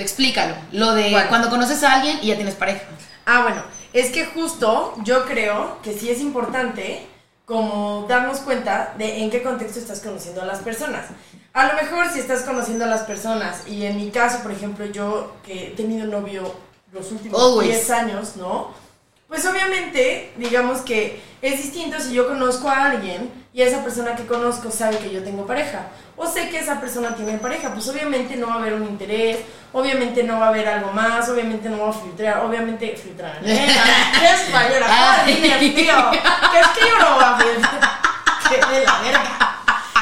tú 0.00 0.04
explícalo, 0.04 0.54
lo 0.72 0.94
de 0.94 1.14
cuando 1.28 1.50
conoces 1.50 1.82
a 1.82 1.94
alguien 1.94 2.18
y 2.22 2.28
ya 2.28 2.36
tienes 2.36 2.54
pareja. 2.54 2.82
Ah, 3.26 3.42
bueno, 3.42 3.62
es 3.92 4.10
que 4.10 4.24
justo 4.24 4.94
yo 5.04 5.26
creo 5.26 5.80
que 5.82 5.92
sí 5.92 6.10
es 6.10 6.20
importante 6.20 7.06
como 7.44 8.06
darnos 8.08 8.38
cuenta 8.38 8.94
de 8.96 9.22
en 9.22 9.30
qué 9.30 9.42
contexto 9.42 9.78
estás 9.78 10.00
conociendo 10.00 10.42
a 10.42 10.46
las 10.46 10.60
personas. 10.60 11.06
A 11.52 11.66
lo 11.66 11.74
mejor 11.74 12.08
si 12.10 12.20
estás 12.20 12.42
conociendo 12.42 12.84
a 12.84 12.88
las 12.88 13.02
personas 13.02 13.66
y 13.66 13.84
en 13.84 13.96
mi 13.96 14.10
caso, 14.10 14.42
por 14.42 14.52
ejemplo, 14.52 14.86
yo 14.86 15.34
que 15.44 15.68
he 15.68 15.70
tenido 15.70 16.06
novio 16.06 16.54
los 16.92 17.10
últimos 17.10 17.40
Always. 17.40 17.70
10 17.70 17.90
años, 17.90 18.36
¿no? 18.36 18.72
Pues 19.28 19.44
obviamente, 19.46 20.32
digamos 20.36 20.80
que 20.80 21.20
es 21.42 21.62
distinto 21.62 21.98
si 22.00 22.12
yo 22.12 22.28
conozco 22.28 22.68
a 22.68 22.86
alguien 22.86 23.30
y 23.52 23.62
esa 23.62 23.82
persona 23.82 24.14
que 24.14 24.26
conozco 24.26 24.70
sabe 24.70 24.98
que 24.98 25.10
yo 25.10 25.24
tengo 25.24 25.46
pareja. 25.46 25.88
O 26.16 26.26
sé 26.26 26.48
que 26.50 26.58
esa 26.58 26.80
persona 26.80 27.16
tiene 27.16 27.38
pareja, 27.38 27.72
pues 27.72 27.88
obviamente 27.88 28.36
no 28.36 28.48
va 28.48 28.54
a 28.54 28.58
haber 28.58 28.74
un 28.74 28.84
interés, 28.84 29.38
obviamente 29.72 30.22
no 30.22 30.38
va 30.38 30.46
a 30.46 30.48
haber 30.50 30.68
algo 30.68 30.92
más, 30.92 31.28
obviamente 31.28 31.68
no 31.68 31.80
va 31.82 31.90
a 31.90 31.92
filtrar, 31.92 32.44
obviamente 32.44 32.96
filtrar. 32.96 33.38
¿eh? 33.42 33.66
¿Qué 34.20 34.26
española? 34.26 34.86
Ay. 34.88 35.34
Joder, 35.34 35.74
tío, 35.74 36.10
que 36.10 36.60
es 36.60 36.66
que 36.68 36.88
yo 36.88 36.98
no 36.98 37.14
voy 37.14 37.24
a 37.24 37.36
filtrar. 37.36 37.90
Que 38.50 38.56
de 38.56 38.84
la 38.84 38.98
verga. 38.98 39.56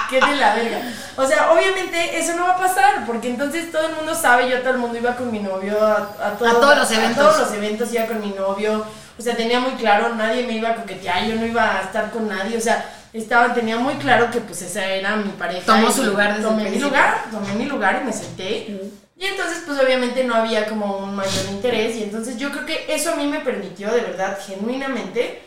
Que 0.08 0.20
de 0.22 0.36
la 0.36 0.54
verga. 0.54 0.80
O 1.16 1.26
sea, 1.26 1.52
obviamente 1.52 2.18
eso 2.18 2.34
no 2.34 2.44
va 2.44 2.52
a 2.54 2.56
pasar, 2.56 3.04
porque 3.04 3.28
entonces 3.28 3.70
todo 3.70 3.88
el 3.88 3.94
mundo 3.94 4.14
sabe, 4.14 4.48
yo 4.48 4.60
todo 4.60 4.70
el 4.70 4.78
mundo 4.78 4.96
iba 4.96 5.14
con 5.16 5.30
mi 5.30 5.40
novio 5.40 5.84
a, 5.84 5.96
a 6.18 6.30
todos, 6.38 6.52
A 6.56 6.60
todos 6.60 6.78
los 6.78 6.90
eventos. 6.92 7.18
A 7.18 7.28
todos 7.28 7.40
los 7.40 7.52
eventos 7.52 7.92
iba 7.92 8.06
con 8.06 8.20
mi 8.22 8.30
novio. 8.30 8.86
O 9.18 9.22
sea, 9.22 9.36
tenía 9.36 9.60
muy 9.60 9.72
claro, 9.72 10.14
nadie 10.14 10.46
me 10.46 10.54
iba 10.54 10.70
a 10.70 10.76
coquetear, 10.76 11.24
yo 11.24 11.34
no 11.34 11.44
iba 11.44 11.76
a 11.76 11.82
estar 11.82 12.10
con 12.10 12.26
nadie. 12.26 12.56
O 12.56 12.60
sea, 12.60 12.97
estaba, 13.12 13.54
tenía 13.54 13.78
muy 13.78 13.94
claro 13.94 14.30
que 14.30 14.40
pues 14.40 14.62
esa 14.62 14.86
era 14.86 15.16
mi 15.16 15.30
pareja. 15.30 15.66
Tomó 15.66 15.90
su 15.90 16.04
lugar 16.04 16.36
desde 16.36 16.48
Tomé 16.48 16.70
mi 16.70 16.78
lugar, 16.78 17.24
tomé 17.30 17.54
mi 17.54 17.64
lugar 17.66 18.00
y 18.02 18.06
me 18.06 18.12
senté. 18.12 18.80
Y 19.16 19.26
entonces, 19.26 19.64
pues 19.66 19.80
obviamente 19.80 20.22
no 20.24 20.34
había 20.34 20.66
como 20.66 20.98
un 20.98 21.16
mayor 21.16 21.46
interés. 21.50 21.96
Y 21.96 22.04
entonces 22.04 22.36
yo 22.36 22.50
creo 22.50 22.66
que 22.66 22.86
eso 22.88 23.12
a 23.12 23.16
mí 23.16 23.26
me 23.26 23.40
permitió, 23.40 23.92
de 23.92 24.00
verdad, 24.00 24.38
genuinamente, 24.46 25.42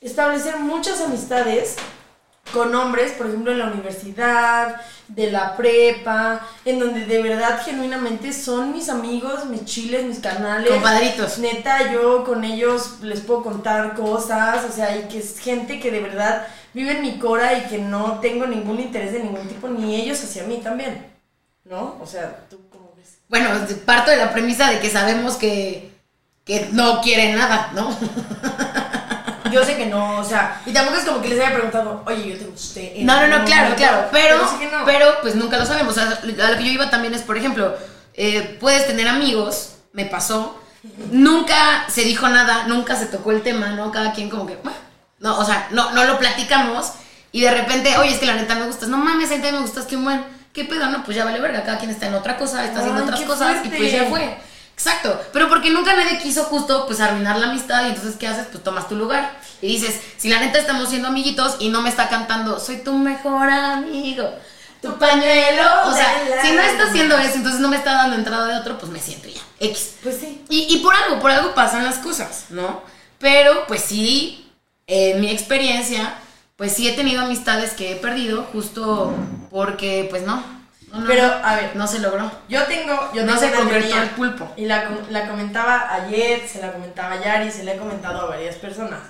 establecer 0.00 0.58
muchas 0.58 1.00
amistades 1.00 1.76
con 2.52 2.74
hombres, 2.74 3.12
por 3.12 3.26
ejemplo, 3.26 3.52
en 3.52 3.58
la 3.58 3.66
universidad, 3.66 4.80
de 5.08 5.30
la 5.30 5.56
prepa, 5.56 6.46
en 6.64 6.78
donde 6.78 7.06
de 7.06 7.22
verdad, 7.22 7.60
genuinamente 7.64 8.32
son 8.32 8.72
mis 8.72 8.88
amigos, 8.88 9.46
mis 9.46 9.64
chiles, 9.64 10.04
mis 10.04 10.18
canales. 10.18 10.70
Compadritos. 10.70 11.38
Neta, 11.38 11.90
yo 11.92 12.24
con 12.24 12.44
ellos 12.44 12.98
les 13.02 13.20
puedo 13.20 13.42
contar 13.42 13.94
cosas, 13.94 14.64
o 14.68 14.72
sea, 14.72 14.96
y 14.96 15.08
que 15.08 15.18
es 15.18 15.38
gente 15.38 15.80
que 15.80 15.90
de 15.90 16.00
verdad 16.00 16.46
vive 16.76 16.92
en 16.92 17.00
mi 17.00 17.18
cora 17.18 17.56
y 17.56 17.62
que 17.62 17.78
no 17.78 18.20
tengo 18.20 18.46
ningún 18.46 18.78
interés 18.78 19.10
de 19.14 19.20
ningún 19.20 19.48
tipo, 19.48 19.66
ni 19.66 19.96
ellos 19.96 20.22
hacia 20.22 20.42
mí 20.42 20.60
también, 20.62 21.06
¿no? 21.64 21.96
O 22.02 22.06
sea, 22.06 22.44
¿tú 22.50 22.60
cómo 22.70 22.92
ves? 22.98 23.16
Bueno, 23.30 23.48
parto 23.86 24.10
de 24.10 24.18
la 24.18 24.30
premisa 24.30 24.70
de 24.70 24.78
que 24.78 24.90
sabemos 24.90 25.36
que, 25.36 25.90
que 26.44 26.68
no 26.72 27.00
quieren 27.00 27.34
nada, 27.34 27.70
¿no? 27.74 27.96
Yo 29.50 29.64
sé 29.64 29.78
que 29.78 29.86
no, 29.86 30.18
o 30.18 30.24
sea, 30.24 30.60
y 30.66 30.72
tampoco 30.72 30.98
es 30.98 31.04
como 31.06 31.22
que 31.22 31.28
les 31.28 31.40
haya 31.40 31.54
preguntado, 31.54 32.02
oye, 32.04 32.30
yo 32.30 32.36
te 32.36 32.44
gusté. 32.46 32.96
No, 32.98 33.20
no, 33.20 33.28
no, 33.28 33.44
claro, 33.44 33.70
momento", 33.70 33.76
claro. 33.76 34.08
Pero, 34.10 34.50
sé 34.50 34.58
que 34.58 34.66
no. 34.66 34.84
pero 34.84 35.06
pues 35.22 35.36
nunca 35.36 35.56
lo 35.56 35.64
sabemos. 35.64 35.96
O 35.96 36.00
sea, 36.00 36.10
a 36.10 36.50
lo 36.50 36.58
que 36.58 36.64
yo 36.64 36.72
iba 36.72 36.90
también 36.90 37.14
es, 37.14 37.22
por 37.22 37.38
ejemplo, 37.38 37.76
eh, 38.14 38.56
puedes 38.58 38.88
tener 38.88 39.06
amigos, 39.06 39.76
me 39.92 40.04
pasó, 40.04 40.60
nunca 41.12 41.86
se 41.88 42.02
dijo 42.02 42.28
nada, 42.28 42.66
nunca 42.66 42.96
se 42.96 43.06
tocó 43.06 43.30
el 43.30 43.42
tema, 43.42 43.68
¿no? 43.68 43.92
Cada 43.92 44.12
quien 44.12 44.28
como 44.28 44.46
que, 44.46 44.58
no, 45.20 45.38
o 45.38 45.44
sea, 45.44 45.68
no, 45.70 45.92
no 45.92 46.04
lo 46.04 46.18
platicamos 46.18 46.92
y 47.32 47.40
de 47.40 47.50
repente, 47.50 47.96
oye, 47.98 48.12
es 48.12 48.18
que 48.18 48.26
la 48.26 48.34
neta 48.34 48.54
me 48.54 48.66
gustas, 48.66 48.88
no 48.88 48.98
mames, 48.98 49.30
ahorita 49.30 49.52
me 49.52 49.60
gustas, 49.60 49.86
qué 49.86 49.96
buen, 49.96 50.24
qué 50.52 50.64
pedo, 50.64 50.86
no, 50.86 51.04
pues 51.04 51.16
ya 51.16 51.24
vale 51.24 51.40
verga, 51.40 51.64
cada 51.64 51.78
quien 51.78 51.90
está 51.90 52.06
en 52.06 52.14
otra 52.14 52.36
cosa, 52.36 52.64
está 52.64 52.80
haciendo 52.80 53.02
Ay, 53.02 53.08
otras 53.08 53.20
cosas 53.22 53.64
y 53.64 53.68
pues 53.68 53.92
ya 53.92 54.04
fue. 54.06 54.36
Exacto, 54.74 55.18
pero 55.32 55.48
porque 55.48 55.70
nunca 55.70 55.94
nadie 55.96 56.18
quiso 56.18 56.44
justo 56.44 56.86
pues 56.86 57.00
arruinar 57.00 57.38
la 57.38 57.48
amistad 57.48 57.86
y 57.86 57.88
entonces 57.88 58.16
¿qué 58.16 58.28
haces? 58.28 58.46
Pues 58.52 58.62
tomas 58.62 58.88
tu 58.88 58.94
lugar 58.94 59.38
y 59.62 59.68
dices, 59.68 60.00
si 60.18 60.28
la 60.28 60.38
neta 60.38 60.58
estamos 60.58 60.90
siendo 60.90 61.08
amiguitos 61.08 61.56
y 61.60 61.70
no 61.70 61.80
me 61.80 61.88
está 61.88 62.10
cantando, 62.10 62.60
soy 62.60 62.78
tu 62.78 62.92
mejor 62.92 63.48
amigo, 63.48 64.30
tu 64.82 64.98
pañuelo, 64.98 65.62
o 65.86 65.92
sea, 65.94 66.42
si 66.42 66.52
no 66.52 66.60
está 66.60 66.84
haciendo 66.84 67.16
eso, 67.16 67.36
entonces 67.36 67.60
no 67.60 67.68
me 67.68 67.76
está 67.76 67.94
dando 67.94 68.16
entrada 68.16 68.46
de 68.48 68.56
otro, 68.56 68.78
pues 68.78 68.92
me 68.92 69.00
siento 69.00 69.28
ya, 69.28 69.40
X. 69.60 69.94
Pues 70.02 70.18
sí. 70.20 70.44
Y, 70.50 70.74
y 70.74 70.78
por 70.78 70.94
algo, 70.94 71.20
por 71.20 71.30
algo 71.30 71.54
pasan 71.54 71.84
las 71.84 71.96
cosas, 71.96 72.46
¿no? 72.50 72.82
Pero 73.18 73.66
pues 73.66 73.80
sí, 73.80 74.45
en 74.86 75.20
mi 75.20 75.30
experiencia, 75.30 76.14
pues 76.56 76.72
sí 76.72 76.88
he 76.88 76.92
tenido 76.92 77.22
amistades 77.22 77.72
que 77.72 77.92
he 77.92 77.96
perdido 77.96 78.44
justo 78.44 79.14
porque 79.50 80.06
pues 80.10 80.22
no. 80.22 80.42
no, 80.92 81.00
no, 81.00 81.06
Pero, 81.06 81.24
a 81.24 81.56
ver, 81.56 81.76
no 81.76 81.86
se 81.86 81.98
logró. 81.98 82.30
Yo 82.48 82.64
tengo, 82.64 83.10
yo 83.12 83.24
No 83.24 83.38
tengo 83.38 83.52
se 83.52 83.52
concretó 83.52 84.00
el 84.00 84.10
pulpo. 84.10 84.52
Y 84.56 84.66
la, 84.66 84.90
la 85.10 85.28
comentaba 85.28 85.92
ayer, 85.92 86.46
se 86.48 86.60
la 86.60 86.72
comentaba 86.72 87.14
a 87.14 87.20
Yari, 87.22 87.50
se 87.50 87.64
la 87.64 87.74
he 87.74 87.78
comentado 87.78 88.20
a 88.22 88.26
varias 88.26 88.56
personas. 88.56 89.00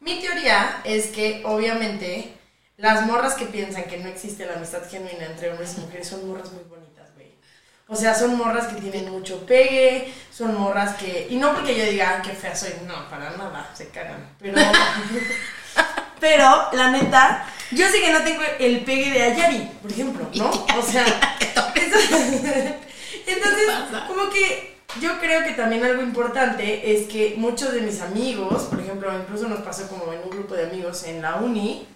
Mi 0.00 0.20
teoría 0.20 0.80
es 0.84 1.08
que, 1.08 1.42
obviamente, 1.44 2.32
las 2.76 3.04
morras 3.06 3.34
que 3.34 3.46
piensan 3.46 3.84
que 3.84 3.98
no 3.98 4.08
existe 4.08 4.46
la 4.46 4.54
amistad 4.54 4.88
genuina 4.88 5.26
entre 5.26 5.50
hombres 5.50 5.74
y 5.76 5.80
mujeres 5.80 6.08
son 6.08 6.28
morras 6.28 6.52
muy 6.52 6.62
bonitas. 6.64 6.85
O 7.88 7.94
sea, 7.94 8.14
son 8.14 8.36
morras 8.36 8.66
que 8.66 8.80
tienen 8.80 9.10
mucho 9.10 9.46
pegue, 9.46 10.12
son 10.32 10.58
morras 10.58 10.96
que... 10.96 11.28
Y 11.30 11.36
no 11.36 11.54
porque 11.54 11.76
yo 11.76 11.84
diga, 11.84 12.16
"Ah, 12.16 12.22
qué 12.22 12.30
fea 12.30 12.54
soy, 12.56 12.72
no, 12.84 13.08
para 13.08 13.30
nada, 13.30 13.70
se 13.74 13.88
cagan. 13.90 14.28
Pero... 14.40 14.60
pero, 16.20 16.68
la 16.72 16.90
neta, 16.90 17.46
yo 17.70 17.88
sé 17.88 18.00
que 18.00 18.12
no 18.12 18.22
tengo 18.22 18.42
el 18.58 18.80
pegue 18.80 19.10
de 19.12 19.22
Ayari, 19.22 19.70
por 19.80 19.90
ejemplo, 19.92 20.28
¿no? 20.34 20.50
O 20.50 20.82
sea... 20.82 21.04
Entonces, 23.26 23.66
como 24.08 24.30
que 24.30 24.76
yo 25.00 25.18
creo 25.20 25.44
que 25.44 25.52
también 25.52 25.84
algo 25.84 26.02
importante 26.02 26.92
es 26.92 27.06
que 27.08 27.34
muchos 27.36 27.72
de 27.72 27.82
mis 27.82 28.00
amigos, 28.00 28.64
por 28.64 28.80
ejemplo, 28.80 29.16
incluso 29.16 29.48
nos 29.48 29.60
pasó 29.60 29.88
como 29.88 30.12
en 30.12 30.20
un 30.22 30.30
grupo 30.30 30.54
de 30.54 30.66
amigos 30.66 31.04
en 31.04 31.22
la 31.22 31.36
uni, 31.36 31.86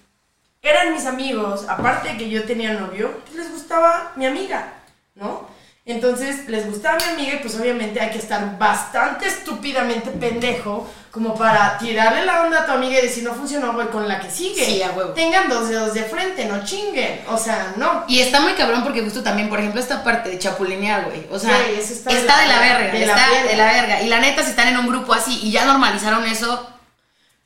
eran 0.62 0.92
mis 0.92 1.06
amigos, 1.06 1.66
aparte 1.68 2.10
de 2.10 2.18
que 2.18 2.28
yo 2.28 2.44
tenía 2.44 2.74
novio, 2.74 3.24
que 3.24 3.38
les 3.38 3.50
gustaba 3.50 4.12
mi 4.16 4.26
amiga, 4.26 4.74
¿no? 5.14 5.48
Entonces 5.90 6.48
les 6.48 6.66
gustaba 6.66 6.98
mi 6.98 7.04
amiga 7.04 7.34
y 7.34 7.38
pues 7.38 7.58
obviamente 7.58 8.00
hay 8.00 8.10
que 8.10 8.18
estar 8.18 8.58
bastante 8.58 9.26
estúpidamente 9.26 10.10
pendejo 10.10 10.88
como 11.10 11.34
para 11.34 11.76
tirarle 11.78 12.24
la 12.24 12.42
onda 12.42 12.60
a 12.60 12.66
tu 12.66 12.72
amiga 12.72 13.00
y 13.00 13.02
decir, 13.02 13.24
no 13.24 13.34
funcionó, 13.34 13.72
güey, 13.72 13.88
con 13.88 14.06
la 14.06 14.20
que 14.20 14.30
sigue. 14.30 14.64
Sí, 14.64 14.82
a 14.82 14.92
huevo. 14.92 15.10
Tengan 15.10 15.48
dos 15.48 15.68
dedos 15.68 15.92
de 15.92 16.04
frente, 16.04 16.44
no 16.44 16.64
chinguen. 16.64 17.22
O 17.28 17.36
sea, 17.36 17.74
no. 17.76 18.04
Y 18.06 18.20
está 18.20 18.40
muy 18.40 18.52
cabrón 18.52 18.84
porque 18.84 19.02
justo 19.02 19.22
también, 19.22 19.48
por 19.48 19.58
ejemplo, 19.58 19.80
esta 19.80 20.04
parte 20.04 20.30
de 20.30 20.38
chapulinear, 20.38 21.06
güey. 21.06 21.26
O 21.32 21.38
sea, 21.38 21.58
está 21.68 22.12
está, 22.12 22.40
de 22.40 22.46
la 22.46 22.60
verga, 22.60 22.96
está 22.96 23.48
de 23.48 23.56
la 23.56 23.72
verga. 23.72 24.02
Y 24.02 24.08
la 24.08 24.20
neta, 24.20 24.44
si 24.44 24.50
están 24.50 24.68
en 24.68 24.78
un 24.78 24.86
grupo 24.86 25.12
así 25.12 25.40
y 25.42 25.50
ya 25.50 25.64
normalizaron 25.64 26.24
eso, 26.26 26.68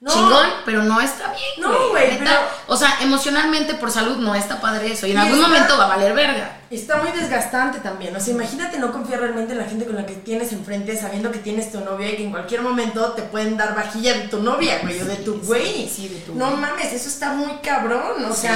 No. 0.04 0.12
chingón, 0.12 0.46
pero 0.66 0.82
no 0.82 1.00
está 1.00 1.28
bien. 1.28 1.42
No, 1.60 1.88
güey, 1.88 2.18
pero- 2.18 2.30
O 2.66 2.76
sea, 2.76 2.98
emocionalmente 3.00 3.72
por 3.74 3.90
salud 3.90 4.18
no 4.18 4.34
está 4.34 4.60
padre 4.60 4.92
eso. 4.92 5.06
Y 5.06 5.12
en 5.12 5.16
Y 5.16 5.20
algún 5.20 5.38
está- 5.38 5.48
momento 5.48 5.78
va 5.78 5.84
a 5.86 5.88
valer 5.88 6.12
verga. 6.12 6.58
Está 6.70 6.96
muy 6.98 7.10
desgastante 7.12 7.78
también. 7.80 8.14
O 8.14 8.20
sea, 8.20 8.34
imagínate 8.34 8.78
no 8.78 8.92
confiar 8.92 9.20
realmente 9.20 9.52
en 9.52 9.58
la 9.60 9.64
gente 9.64 9.86
con 9.86 9.94
la 9.96 10.04
que 10.04 10.14
tienes 10.16 10.52
enfrente, 10.52 10.94
sabiendo 11.00 11.30
que 11.30 11.38
tienes 11.38 11.72
tu 11.72 11.80
novia 11.80 12.10
y 12.10 12.16
que 12.16 12.24
en 12.24 12.32
cualquier 12.32 12.60
momento 12.60 13.12
te 13.12 13.22
pueden 13.22 13.56
dar 13.56 13.74
vajilla 13.74 14.12
de 14.12 14.28
tu 14.28 14.42
novia, 14.42 14.80
güey, 14.82 15.00
o 15.00 15.04
de 15.06 15.16
tu 15.16 15.40
güey. 15.40 15.88
sí, 15.88 16.08
de 16.08 16.16
tu 16.20 16.34
No 16.34 16.50
mames, 16.50 16.92
eso 16.92 17.08
está 17.08 17.32
muy 17.32 17.52
cabrón. 17.62 18.24
O 18.28 18.34
Sí. 18.34 18.46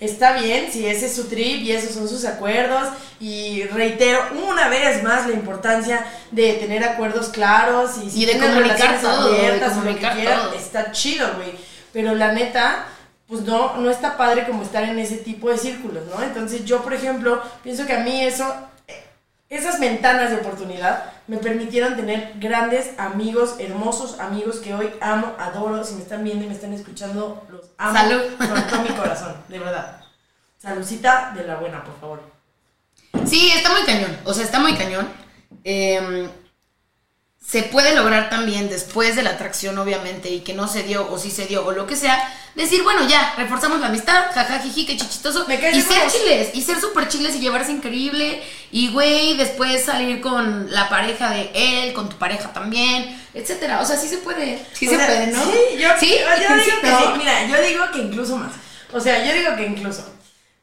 Está 0.00 0.40
bien 0.40 0.70
si 0.70 0.86
ese 0.86 1.06
es 1.06 1.14
su 1.14 1.24
trip 1.24 1.62
y 1.62 1.72
esos 1.72 1.94
son 1.94 2.08
sus 2.08 2.24
acuerdos. 2.24 2.88
Y 3.20 3.64
reitero 3.64 4.20
una 4.48 4.68
vez 4.68 5.02
más 5.02 5.26
la 5.26 5.34
importancia 5.34 6.04
de 6.30 6.54
tener 6.54 6.84
acuerdos 6.84 7.28
claros 7.28 7.92
y, 8.04 8.10
si 8.10 8.22
Y 8.22 8.26
de 8.26 8.38
comunicar 8.38 9.00
de 9.00 9.08
abiertas 9.08 9.76
o 9.76 9.82
lo 9.82 9.94
que 9.94 10.08
quieran, 10.08 10.40
todo. 10.42 10.54
está 10.54 10.92
chido, 10.92 11.28
güey. 11.36 11.52
Pero 11.92 12.14
la 12.14 12.32
neta, 12.32 12.86
pues 13.26 13.42
no, 13.42 13.76
no 13.78 13.90
está 13.90 14.16
padre 14.16 14.46
como 14.46 14.62
estar 14.62 14.84
en 14.84 14.98
ese 14.98 15.16
tipo 15.16 15.50
de 15.50 15.58
círculos, 15.58 16.04
¿no? 16.14 16.22
Entonces 16.22 16.64
yo, 16.64 16.82
por 16.82 16.92
ejemplo, 16.92 17.42
pienso 17.62 17.86
que 17.86 17.94
a 17.94 18.00
mí 18.00 18.22
eso, 18.22 18.54
esas 19.48 19.78
ventanas 19.78 20.30
de 20.30 20.36
oportunidad 20.36 21.12
me 21.28 21.36
permitieron 21.38 21.96
tener 21.96 22.32
grandes 22.36 22.98
amigos, 22.98 23.56
hermosos 23.58 24.18
amigos 24.18 24.58
que 24.58 24.74
hoy 24.74 24.90
amo, 25.00 25.34
adoro. 25.38 25.84
Si 25.84 25.94
me 25.94 26.02
están 26.02 26.24
viendo 26.24 26.44
y 26.44 26.48
me 26.48 26.54
están 26.54 26.72
escuchando, 26.72 27.46
los 27.48 27.66
amo 27.78 27.98
Salud. 27.98 28.22
con 28.38 28.66
todo 28.66 28.82
mi 28.82 28.88
corazón, 28.88 29.36
de 29.48 29.58
verdad. 29.58 30.00
Saludcita 30.58 31.32
de 31.36 31.46
la 31.46 31.56
buena, 31.56 31.84
por 31.84 31.98
favor. 32.00 32.22
Sí, 33.24 33.50
está 33.54 33.70
muy 33.70 33.82
cañón. 33.82 34.16
O 34.24 34.34
sea, 34.34 34.44
está 34.44 34.58
muy 34.58 34.74
cañón. 34.74 35.08
Eh, 35.64 36.28
se 37.46 37.62
puede 37.62 37.94
lograr 37.94 38.28
también 38.28 38.68
después 38.68 39.14
de 39.14 39.22
la 39.22 39.30
atracción, 39.30 39.78
obviamente, 39.78 40.28
y 40.30 40.40
que 40.40 40.52
no 40.52 40.66
se 40.66 40.82
dio 40.82 41.08
o 41.10 41.16
sí 41.16 41.30
se 41.30 41.46
dio 41.46 41.64
o 41.64 41.70
lo 41.70 41.86
que 41.86 41.94
sea, 41.94 42.18
decir, 42.56 42.82
bueno, 42.82 43.06
ya, 43.06 43.34
reforzamos 43.36 43.78
la 43.80 43.86
amistad, 43.86 44.32
jaja, 44.34 44.58
jiji, 44.58 44.84
qué 44.84 44.96
caes 44.96 45.76
Y 45.76 45.82
ser 45.82 46.10
chiles, 46.10 46.48
y 46.54 46.62
ser 46.62 46.80
súper 46.80 47.06
chiles 47.06 47.36
y 47.36 47.40
llevarse 47.40 47.70
increíble. 47.70 48.42
Y, 48.72 48.90
güey, 48.90 49.36
después 49.36 49.84
salir 49.84 50.20
con 50.20 50.72
la 50.72 50.88
pareja 50.88 51.30
de 51.30 51.50
él, 51.54 51.92
con 51.92 52.08
tu 52.08 52.16
pareja 52.16 52.52
también, 52.52 53.16
etcétera. 53.32 53.80
O 53.80 53.84
sea, 53.84 53.96
sí 53.96 54.08
se 54.08 54.18
puede. 54.18 54.60
Sí 54.72 54.88
O 54.88 54.90
se 54.90 54.96
sea, 54.96 55.06
puede, 55.06 55.26
¿no? 55.28 55.44
Sí, 55.44 55.78
yo, 55.78 55.88
¿Sí? 56.00 56.16
yo 56.18 56.56
digo 56.56 56.64
¿Sí, 56.64 56.70
que 56.82 56.90
no? 56.90 56.98
sí. 56.98 57.04
Mira, 57.18 57.46
yo 57.46 57.62
digo 57.62 57.84
que 57.92 57.98
incluso 58.00 58.36
más. 58.38 58.52
O 58.92 58.98
sea, 58.98 59.24
yo 59.24 59.32
digo 59.32 59.54
que 59.54 59.66
incluso. 59.66 60.04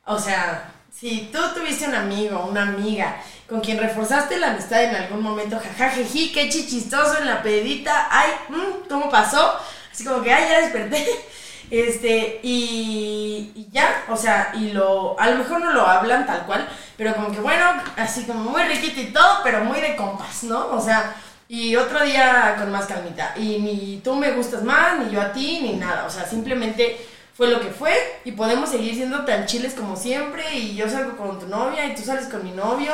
O 0.05 0.19
sea, 0.19 0.69
si 0.93 1.29
tú 1.31 1.39
tuviste 1.55 1.85
un 1.85 1.95
amigo, 1.95 2.45
una 2.49 2.63
amiga, 2.63 3.21
con 3.53 3.61
quien 3.61 3.77
reforzaste 3.77 4.39
la 4.39 4.49
amistad 4.49 4.83
en 4.83 4.95
algún 4.95 5.21
momento, 5.21 5.59
jajajeji, 5.59 6.31
qué 6.31 6.49
chichistoso 6.49 7.19
en 7.19 7.27
la 7.27 7.43
pedita, 7.43 8.07
ay, 8.09 8.31
mm, 8.49 8.89
¿cómo 8.89 9.11
pasó? 9.11 9.53
Así 9.91 10.03
como 10.03 10.23
que, 10.23 10.33
ay, 10.33 10.49
ya 10.49 10.61
desperté. 10.61 11.05
Este, 11.71 12.39
y, 12.43 13.51
y 13.55 13.67
ya, 13.71 14.03
o 14.09 14.17
sea, 14.17 14.51
y 14.53 14.71
lo, 14.71 15.19
a 15.19 15.29
lo 15.29 15.37
mejor 15.37 15.61
no 15.61 15.71
lo 15.71 15.87
hablan 15.87 16.27
tal 16.27 16.45
cual, 16.45 16.67
pero 16.97 17.15
como 17.15 17.31
que 17.31 17.39
bueno, 17.39 17.65
así 17.95 18.25
como 18.25 18.51
muy 18.51 18.61
riquito 18.63 18.99
y 18.99 19.05
todo, 19.05 19.39
pero 19.43 19.63
muy 19.63 19.79
de 19.79 19.95
compas, 19.95 20.43
¿no? 20.43 20.67
O 20.67 20.79
sea, 20.79 21.15
y 21.47 21.75
otro 21.75 22.03
día 22.03 22.55
con 22.59 22.71
más 22.71 22.85
calmita. 22.85 23.33
Y 23.37 23.59
ni 23.59 24.01
tú 24.03 24.15
me 24.15 24.31
gustas 24.33 24.61
más, 24.63 24.99
ni 24.99 25.11
yo 25.11 25.21
a 25.21 25.31
ti, 25.31 25.61
ni 25.63 25.73
nada. 25.73 26.05
O 26.05 26.09
sea, 26.11 26.27
simplemente 26.27 27.07
fue 27.35 27.47
lo 27.47 27.59
que 27.59 27.69
fue 27.69 27.93
y 28.23 28.33
podemos 28.33 28.69
seguir 28.69 28.93
siendo 28.93 29.25
tan 29.25 29.47
chiles 29.47 29.73
como 29.73 29.95
siempre. 29.95 30.43
Y 30.53 30.75
yo 30.75 30.87
salgo 30.87 31.17
con 31.17 31.39
tu 31.39 31.47
novia 31.47 31.85
y 31.85 31.95
tú 31.95 32.03
sales 32.03 32.27
con 32.27 32.43
mi 32.43 32.51
novio 32.51 32.93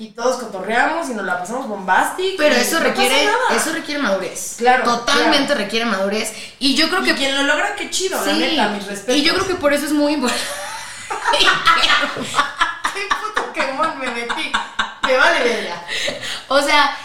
y 0.00 0.08
todos 0.12 0.36
cotorreamos 0.42 1.08
y 1.10 1.14
nos 1.14 1.24
la 1.26 1.38
pasamos 1.38 1.68
bombastic. 1.68 2.36
Pero 2.36 2.56
y 2.56 2.60
eso 2.60 2.78
no 2.78 2.84
requiere, 2.84 3.28
eso 3.54 3.72
requiere 3.72 4.00
madurez. 4.00 4.54
Claro, 4.58 4.84
Totalmente 4.84 5.46
claro. 5.46 5.60
requiere 5.60 5.84
madurez. 5.84 6.32
Y 6.58 6.74
yo 6.74 6.88
creo 6.88 7.02
Y 7.02 7.06
que 7.06 7.14
quien 7.14 7.36
lo 7.36 7.42
logra, 7.42 7.74
qué 7.76 7.90
chido, 7.90 8.18
la 8.24 8.32
Sí, 8.32 8.38
neta, 8.38 8.68
mis 8.68 8.86
respetos. 8.86 9.16
y 9.16 9.22
yo 9.22 9.34
creo 9.34 9.46
que 9.46 9.54
por 9.56 9.72
eso 9.72 9.84
es 9.86 9.92
muy 9.92 10.14
importante. 10.14 10.42
¡Qué 12.94 13.00
puto 13.20 13.52
quemón 13.52 13.98
me 13.98 14.08
metí! 14.10 14.52
Me 15.06 15.16
vale 15.16 15.42
verga. 15.44 15.82
o 16.48 16.60
sea, 16.62 16.96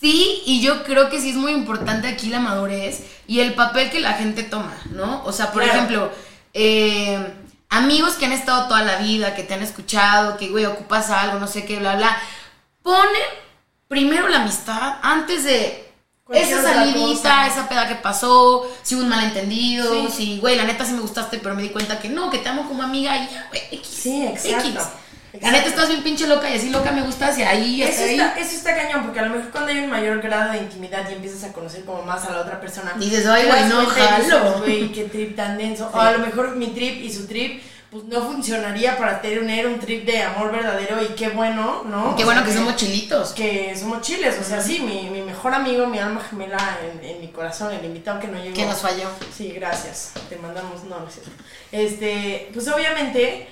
sí, 0.00 0.42
y 0.46 0.60
yo 0.62 0.82
creo 0.84 1.10
que 1.10 1.20
sí 1.20 1.30
es 1.30 1.36
muy 1.36 1.52
importante 1.52 2.08
aquí 2.08 2.28
la 2.28 2.40
madurez 2.40 3.00
y 3.26 3.40
el 3.40 3.54
papel 3.54 3.90
que 3.90 4.00
la 4.00 4.14
gente 4.14 4.42
toma, 4.42 4.74
¿no? 4.90 5.22
O 5.24 5.32
sea, 5.32 5.52
por 5.52 5.62
Claro. 5.62 5.76
ejemplo, 5.78 6.12
eh, 6.54 7.34
amigos 7.68 8.14
que 8.14 8.24
han 8.26 8.32
estado 8.32 8.66
toda 8.68 8.82
la 8.82 8.96
vida, 8.96 9.34
que 9.34 9.42
te 9.42 9.54
han 9.54 9.62
escuchado, 9.62 10.36
que, 10.36 10.48
güey, 10.48 10.64
ocupas 10.66 11.10
algo, 11.10 11.38
no 11.38 11.46
sé 11.46 11.64
qué, 11.64 11.76
bla, 11.76 11.96
bla. 11.96 12.16
Ponen 12.82 13.22
primero 13.88 14.28
la 14.28 14.42
amistad 14.42 14.98
antes 15.02 15.44
de 15.44 15.86
esa 16.32 16.62
salidita, 16.62 17.46
esa 17.48 17.68
peda 17.68 17.88
que 17.88 17.96
pasó, 17.96 18.70
si 18.82 18.94
hubo 18.94 19.02
un 19.02 19.08
malentendido, 19.08 20.06
Sí. 20.08 20.12
si, 20.16 20.38
güey, 20.38 20.56
la 20.56 20.64
neta 20.64 20.84
sí 20.84 20.92
me 20.92 21.00
gustaste, 21.00 21.38
pero 21.38 21.54
me 21.56 21.62
di 21.62 21.70
cuenta 21.70 21.98
que 21.98 22.08
no, 22.08 22.30
que 22.30 22.38
te 22.38 22.48
amo 22.48 22.68
como 22.68 22.82
amiga 22.84 23.16
y 23.16 23.28
ya, 23.28 23.46
güey, 23.48 23.62
X. 23.72 23.86
Sí, 24.02 24.24
exacto. 24.26 24.68
X. 24.68 25.42
La 25.42 25.52
neta 25.52 25.68
estás 25.68 25.88
bien 25.88 26.02
pinche 26.02 26.26
loca 26.26 26.50
y 26.50 26.56
así 26.56 26.70
loca 26.70 26.90
me 26.90 27.02
gustas 27.02 27.38
y 27.38 27.42
ahí 27.42 27.82
Eso 27.82 28.02
ahí. 28.02 28.10
está, 28.18 28.34
eso 28.38 28.56
está 28.56 28.74
cañón, 28.76 29.04
porque 29.04 29.20
a 29.20 29.26
lo 29.26 29.36
mejor 29.36 29.50
cuando 29.52 29.70
hay 29.70 29.78
un 29.78 29.88
mayor 29.90 30.20
grado 30.20 30.52
de 30.52 30.58
intimidad 30.58 31.08
y 31.08 31.14
empiezas 31.14 31.44
a 31.48 31.52
conocer 31.52 31.84
como 31.84 32.02
más 32.02 32.24
a 32.24 32.32
la 32.32 32.40
otra 32.40 32.60
persona. 32.60 32.94
Dices, 32.96 33.26
ay, 33.26 33.46
güey, 33.46 33.64
no, 33.68 33.82
y 33.82 33.86
jalo. 33.86 34.58
Güey, 34.58 34.90
qué 34.92 35.04
trip 35.04 35.36
tan 35.36 35.56
denso. 35.56 35.84
Sí. 35.88 35.90
O 35.96 36.00
a 36.00 36.12
lo 36.12 36.18
mejor 36.20 36.56
mi 36.56 36.68
trip 36.68 37.00
y 37.04 37.12
su 37.12 37.26
trip, 37.28 37.62
pues 37.90 38.04
no 38.04 38.20
funcionaría 38.22 38.96
para 38.96 39.20
tener 39.20 39.66
un 39.66 39.80
trip 39.80 40.06
de 40.06 40.22
amor 40.22 40.52
verdadero 40.52 41.02
y 41.02 41.08
qué 41.08 41.30
bueno, 41.30 41.82
¿no? 41.84 42.14
Qué 42.14 42.22
O 42.22 42.26
bueno 42.26 42.42
sea, 42.42 42.48
que 42.50 42.56
somos 42.56 42.76
chilitos. 42.76 43.32
que 43.32 43.76
somos 43.76 44.00
chiles, 44.02 44.38
o 44.38 44.44
sea, 44.44 44.60
sí, 44.60 44.78
mi, 44.80 45.10
mi 45.10 45.22
mejor 45.22 45.52
amigo, 45.54 45.86
mi 45.88 45.98
alma 45.98 46.20
gemela 46.20 46.78
en, 46.84 47.04
en 47.04 47.20
mi 47.20 47.28
corazón, 47.28 47.72
el 47.72 47.84
invitado 47.84 48.20
que 48.20 48.28
no 48.28 48.38
llegó. 48.40 48.54
Que 48.54 48.64
nos 48.66 48.78
falló. 48.80 49.08
Sí, 49.36 49.50
gracias. 49.52 50.12
Te 50.28 50.36
mandamos, 50.36 50.84
no, 50.84 51.00
no 51.00 51.08
es 51.08 51.14
cierto. 51.14 51.32
Este, 51.72 52.48
pues 52.54 52.68
obviamente 52.68 53.48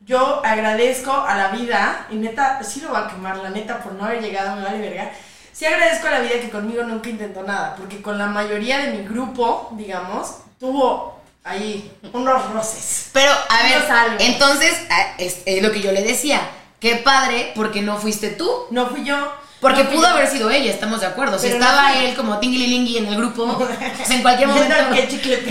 yo 0.00 0.40
agradezco 0.44 1.12
a 1.12 1.36
la 1.36 1.48
vida, 1.48 2.06
y 2.10 2.16
neta, 2.16 2.62
sí 2.64 2.80
lo 2.80 2.88
voy 2.88 2.98
a 3.02 3.08
quemar, 3.08 3.36
la 3.36 3.50
neta, 3.50 3.82
por 3.82 3.92
no 3.92 4.04
haber 4.06 4.22
llegado, 4.22 4.56
me 4.56 4.62
vale 4.64 4.78
verga. 4.78 5.12
Sí 5.52 5.66
agradezco 5.66 6.08
a 6.08 6.12
la 6.12 6.20
vida 6.20 6.40
que 6.40 6.48
conmigo 6.48 6.82
nunca 6.82 7.10
intentó 7.10 7.42
nada, 7.42 7.76
porque 7.76 8.00
con 8.00 8.16
la 8.16 8.26
mayoría 8.26 8.78
de 8.78 8.92
mi 8.92 9.04
grupo, 9.06 9.68
digamos, 9.76 10.38
tuvo 10.58 11.20
ahí 11.44 11.90
unos 12.12 12.50
roces. 12.52 13.10
Pero, 13.12 13.32
a 13.32 13.62
ver, 13.62 13.90
algo. 13.90 14.16
entonces, 14.20 14.74
ah, 14.90 15.14
es, 15.18 15.38
es 15.46 15.62
lo 15.62 15.72
que 15.72 15.80
yo 15.80 15.92
le 15.92 16.02
decía. 16.02 16.40
Qué 16.80 16.96
padre, 16.96 17.52
porque 17.54 17.80
no 17.82 17.96
fuiste 17.98 18.30
tú. 18.30 18.50
No 18.70 18.88
fui 18.88 19.04
yo. 19.04 19.32
Porque 19.60 19.84
no 19.84 19.88
fui 19.90 19.96
pudo 19.98 20.08
yo. 20.08 20.14
haber 20.14 20.28
sido 20.28 20.50
ella, 20.50 20.72
estamos 20.72 21.00
de 21.00 21.06
acuerdo. 21.06 21.38
Si 21.38 21.46
Pero 21.46 21.60
no 21.60 21.64
estaba 21.64 21.94
él 21.94 22.16
como 22.16 22.38
tinglilingui 22.40 22.98
en 22.98 23.06
el 23.06 23.16
grupo, 23.16 23.56
pues 23.56 24.10
en 24.10 24.22
cualquier 24.22 24.48
momento. 24.48 24.74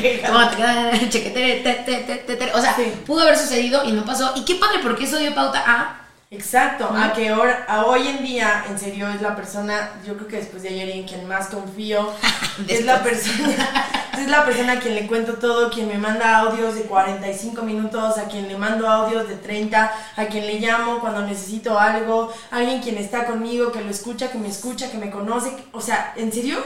Pega. 0.02 0.28
como 0.30 0.50
te- 0.50 1.10
chequetere, 1.10 1.56
te, 1.62 1.74
te, 1.74 1.96
te, 2.00 2.16
te, 2.18 2.36
te. 2.36 2.52
O 2.54 2.60
sea, 2.62 2.76
Sí. 2.76 2.92
pudo 3.06 3.22
haber 3.22 3.38
sucedido 3.38 3.86
y 3.86 3.94
no 3.94 4.04
pasó. 4.04 4.34
Y 4.36 4.44
qué 4.44 4.56
padre, 4.56 4.80
porque 4.84 5.06
eso 5.06 5.18
dio 5.18 5.34
pauta 5.34 5.64
a. 5.66 6.01
Exacto, 6.34 6.90
¿No? 6.94 6.98
a 7.04 7.12
que 7.12 7.28
ahora, 7.28 7.66
a 7.68 7.86
hoy 7.86 8.08
en 8.08 8.24
día, 8.24 8.64
en 8.70 8.80
serio, 8.80 9.10
es 9.10 9.22
la 9.22 9.36
persona, 9.36 9.92
yo 10.08 10.16
creo 10.16 10.28
que 10.30 10.38
después 10.38 10.64
de 10.64 10.70
ayer 10.70 10.90
en 10.92 11.04
quien 11.04 11.28
más 11.28 11.48
confío, 11.48 12.10
es 12.70 12.86
la 12.86 13.04
persona, 13.04 13.54
es 14.18 14.28
la 14.30 14.46
persona 14.46 14.74
a 14.74 14.80
quien 14.80 14.96
le 14.96 15.08
cuento 15.08 15.34
todo, 15.34 15.70
quien 15.70 15.90
me 15.90 15.98
manda 15.98 16.38
audios 16.38 16.76
de 16.76 16.84
45 16.84 17.64
minutos, 17.64 18.18
a 18.18 18.30
quien 18.30 18.48
le 18.48 18.58
mando 18.58 18.88
audios 18.90 19.28
de 19.28 19.36
30, 19.36 19.92
a 20.16 20.26
quien 20.28 20.48
le 20.48 20.60
llamo 20.62 21.00
cuando 21.02 21.22
necesito 21.22 21.78
algo, 21.78 22.32
alguien 22.50 22.80
quien 22.82 22.98
está 22.98 23.26
conmigo, 23.26 23.74
que 23.74 23.82
lo 23.82 23.90
escucha, 23.90 24.32
que 24.32 24.38
me 24.38 24.48
escucha, 24.48 24.90
que 24.90 24.98
me 24.98 25.12
conoce, 25.12 25.52
o 25.74 25.82
sea, 25.82 26.14
en 26.16 26.32
serio, 26.32 26.66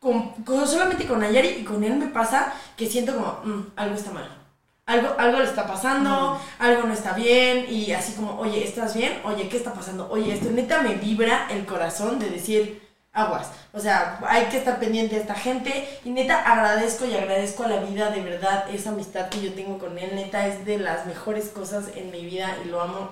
con, 0.00 0.30
con- 0.42 0.66
solamente 0.66 1.06
con 1.06 1.20
Nayari 1.20 1.48
y 1.60 1.64
con 1.64 1.84
él 1.84 1.96
me 1.96 2.06
pasa 2.06 2.54
que 2.78 2.88
siento 2.88 3.12
como, 3.14 3.40
"Mm, 3.44 3.66
algo 3.76 3.94
está 3.94 4.10
mal. 4.10 4.38
Algo, 4.84 5.14
algo 5.16 5.38
le 5.38 5.44
está 5.44 5.66
pasando, 5.66 6.40
algo 6.58 6.82
no 6.82 6.92
está 6.92 7.12
bien, 7.12 7.66
y 7.68 7.92
así 7.92 8.14
como, 8.14 8.38
oye, 8.38 8.64
¿estás 8.64 8.94
bien? 8.94 9.20
Oye, 9.24 9.48
¿qué 9.48 9.56
está 9.56 9.72
pasando? 9.72 10.08
Oye, 10.10 10.34
esto 10.34 10.50
neta 10.50 10.82
me 10.82 10.94
vibra 10.94 11.46
el 11.50 11.64
corazón 11.64 12.18
de 12.18 12.28
decir, 12.28 12.82
aguas. 13.12 13.48
O 13.72 13.80
sea, 13.80 14.18
hay 14.26 14.46
que 14.46 14.58
estar 14.58 14.80
pendiente 14.80 15.14
de 15.14 15.20
esta 15.20 15.34
gente, 15.34 16.00
y 16.04 16.10
neta 16.10 16.42
agradezco 16.42 17.06
y 17.06 17.14
agradezco 17.14 17.62
a 17.62 17.68
la 17.68 17.80
vida, 17.80 18.10
de 18.10 18.22
verdad, 18.22 18.64
esa 18.72 18.90
amistad 18.90 19.28
que 19.28 19.40
yo 19.40 19.54
tengo 19.54 19.78
con 19.78 19.98
él, 19.98 20.14
neta 20.14 20.46
es 20.46 20.64
de 20.66 20.78
las 20.78 21.06
mejores 21.06 21.48
cosas 21.48 21.84
en 21.94 22.10
mi 22.10 22.24
vida, 22.24 22.56
y 22.64 22.68
lo 22.68 22.80
amo 22.80 23.10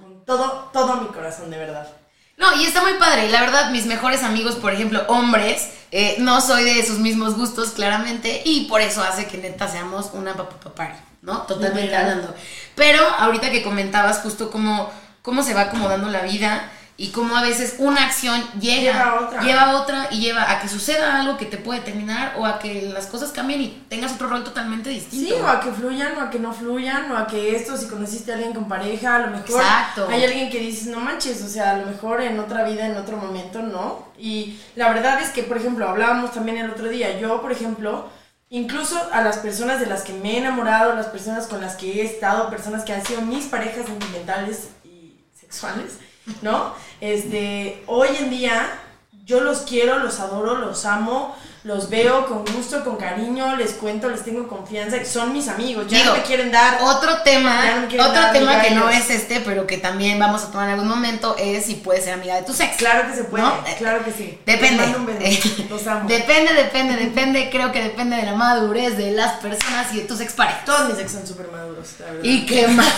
con 0.00 0.24
todo, 0.24 0.70
todo 0.72 0.96
mi 1.02 1.08
corazón, 1.08 1.50
de 1.50 1.58
verdad. 1.58 1.86
No, 2.38 2.56
y 2.56 2.64
está 2.64 2.80
muy 2.80 2.94
padre. 2.94 3.26
Y 3.26 3.30
la 3.30 3.42
verdad, 3.42 3.70
mis 3.70 3.84
mejores 3.84 4.22
amigos, 4.22 4.54
por 4.54 4.72
ejemplo, 4.72 5.04
hombres, 5.08 5.68
eh, 5.90 6.16
no 6.18 6.40
soy 6.40 6.64
de 6.64 6.82
sus 6.86 6.98
mismos 6.98 7.36
gustos, 7.36 7.72
claramente, 7.72 8.40
y 8.44 8.64
por 8.64 8.80
eso 8.80 9.02
hace 9.02 9.26
que 9.26 9.36
neta 9.36 9.68
seamos 9.68 10.12
una 10.14 10.34
papapapari, 10.34 10.94
¿no? 11.22 11.42
Totalmente 11.42 11.94
hablando. 11.94 12.34
Pero 12.74 13.02
ahorita 13.18 13.50
que 13.50 13.62
comentabas 13.62 14.18
justo 14.20 14.50
cómo, 14.50 14.90
cómo 15.22 15.42
se 15.42 15.54
va 15.54 15.62
acomodando 15.62 16.08
la 16.08 16.22
vida, 16.22 16.70
y 17.00 17.12
cómo 17.12 17.34
a 17.34 17.40
veces 17.40 17.76
una 17.78 18.04
acción 18.04 18.44
llega, 18.60 18.92
Lleva 18.92 19.04
a 19.04 19.20
otra. 19.22 19.42
lleva 19.42 19.62
a 19.62 19.80
otra 19.80 20.08
y 20.10 20.20
lleva 20.20 20.50
a 20.50 20.60
que 20.60 20.68
suceda 20.68 21.18
algo 21.18 21.38
que 21.38 21.46
te 21.46 21.56
puede 21.56 21.80
terminar 21.80 22.34
o 22.36 22.44
a 22.44 22.58
que 22.58 22.82
las 22.92 23.06
cosas 23.06 23.30
cambien 23.30 23.62
y 23.62 23.68
tengas 23.88 24.12
otro 24.12 24.28
rol 24.28 24.44
totalmente 24.44 24.90
distinto. 24.90 25.34
Sí, 25.34 25.40
o 25.40 25.48
a 25.48 25.60
que 25.60 25.72
fluyan, 25.72 26.18
o 26.18 26.20
a 26.20 26.28
que 26.28 26.38
no 26.38 26.52
fluyan, 26.52 27.10
o 27.10 27.16
a 27.16 27.26
que 27.26 27.56
esto, 27.56 27.78
si 27.78 27.86
conociste 27.86 28.32
a 28.32 28.34
alguien 28.34 28.52
con 28.52 28.68
pareja, 28.68 29.16
a 29.16 29.18
lo 29.20 29.28
mejor 29.28 29.62
Exacto. 29.62 30.08
hay 30.10 30.24
alguien 30.26 30.50
que 30.50 30.58
dices, 30.58 30.88
no 30.88 31.00
manches, 31.00 31.42
o 31.42 31.48
sea, 31.48 31.70
a 31.70 31.76
lo 31.78 31.86
mejor 31.86 32.20
en 32.20 32.38
otra 32.38 32.64
vida, 32.64 32.84
en 32.84 32.98
otro 32.98 33.16
momento, 33.16 33.62
no. 33.62 34.08
Y 34.18 34.60
la 34.76 34.92
verdad 34.92 35.22
es 35.22 35.30
que, 35.30 35.42
por 35.42 35.56
ejemplo, 35.56 35.88
hablábamos 35.88 36.32
también 36.32 36.58
el 36.58 36.68
otro 36.68 36.90
día, 36.90 37.18
yo, 37.18 37.40
por 37.40 37.50
ejemplo, 37.50 38.10
incluso 38.50 39.00
a 39.12 39.22
las 39.22 39.38
personas 39.38 39.80
de 39.80 39.86
las 39.86 40.02
que 40.02 40.12
me 40.12 40.34
he 40.34 40.38
enamorado, 40.38 40.94
las 40.94 41.06
personas 41.06 41.46
con 41.46 41.60
las 41.60 41.76
que 41.76 42.00
he 42.00 42.04
estado, 42.04 42.50
personas 42.50 42.84
que 42.84 42.92
han 42.92 43.06
sido 43.06 43.22
mis 43.22 43.46
parejas 43.46 43.86
sentimentales 43.86 44.70
y 44.84 45.14
sexuales, 45.40 45.98
¿no? 46.42 46.74
Este, 47.00 47.82
hoy 47.86 48.08
en 48.18 48.28
día 48.28 48.68
yo 49.24 49.40
los 49.40 49.60
quiero, 49.60 50.00
los 50.00 50.18
adoro, 50.18 50.56
los 50.56 50.84
amo, 50.84 51.34
los 51.62 51.90
veo 51.90 52.26
con 52.26 52.44
gusto, 52.54 52.82
con 52.82 52.96
cariño, 52.96 53.54
les 53.56 53.72
cuento, 53.72 54.08
les 54.08 54.24
tengo 54.24 54.48
confianza, 54.48 54.96
son 55.04 55.32
mis 55.34 55.46
amigos, 55.48 55.86
ya 55.88 55.98
Digo, 55.98 56.10
no 56.12 56.16
me 56.16 56.22
quieren 56.22 56.50
dar. 56.50 56.78
Otro 56.80 57.20
tema, 57.22 57.86
no 57.96 58.04
otro 58.08 58.30
tema 58.32 58.62
que 58.62 58.70
no 58.70 58.88
es 58.88 59.10
este, 59.10 59.40
pero 59.40 59.66
que 59.66 59.76
también 59.76 60.18
vamos 60.18 60.42
a 60.42 60.50
tomar 60.50 60.68
en 60.68 60.74
algún 60.74 60.88
momento 60.88 61.36
es 61.38 61.66
si 61.66 61.74
puedes 61.74 62.04
ser 62.04 62.14
amiga 62.14 62.36
de 62.36 62.42
tu 62.42 62.52
ex. 62.52 62.76
Claro 62.78 63.10
que 63.10 63.16
se 63.16 63.24
puede, 63.24 63.44
¿No? 63.44 63.52
claro 63.76 64.02
que 64.04 64.10
sí. 64.12 64.38
Depende. 64.46 64.84
Un 64.96 65.06
los 65.68 65.86
amo. 65.86 66.08
Depende, 66.08 66.54
depende, 66.54 66.96
depende. 66.96 67.50
Creo 67.50 67.70
que 67.72 67.82
depende 67.82 68.16
de 68.16 68.22
la 68.22 68.34
madurez 68.34 68.96
de 68.96 69.10
las 69.10 69.34
personas 69.34 69.92
y 69.92 69.98
de 69.98 70.02
tus 70.04 70.20
exparejas. 70.20 70.64
Todos 70.64 70.88
mis 70.88 70.98
ex 70.98 71.12
son 71.12 71.26
súper 71.26 71.48
maduros, 71.48 71.88
la 71.98 72.06
verdad. 72.06 72.20
Y 72.22 72.46
qué 72.46 72.68
más. 72.68 72.88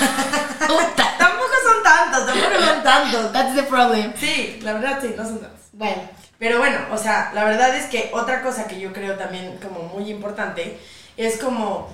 Tampoco 0.59 1.53
son 1.65 1.83
tantos, 1.83 2.27
tampoco 2.27 2.65
son 2.65 2.83
tantos. 2.85 3.33
That's 3.33 3.55
the 3.57 3.63
problem. 3.65 4.13
Sí, 4.19 4.61
la 4.63 4.75
verdad 4.75 4.99
sí, 5.03 5.15
no 5.17 5.25
son 5.25 5.41
tantos. 5.41 5.61
Bueno, 5.73 6.03
Pero 6.43 6.59
bueno, 6.59 6.77
o 6.91 6.99
sea, 6.99 7.31
la 7.35 7.45
verdad 7.45 7.73
es 7.77 7.87
que 7.87 8.11
otra 8.13 8.43
cosa 8.43 8.67
que 8.67 8.81
yo 8.81 8.93
creo 8.93 9.15
también 9.15 9.61
como 9.63 9.85
muy 9.85 10.11
importante 10.11 10.77
es 11.17 11.39
como, 11.39 11.89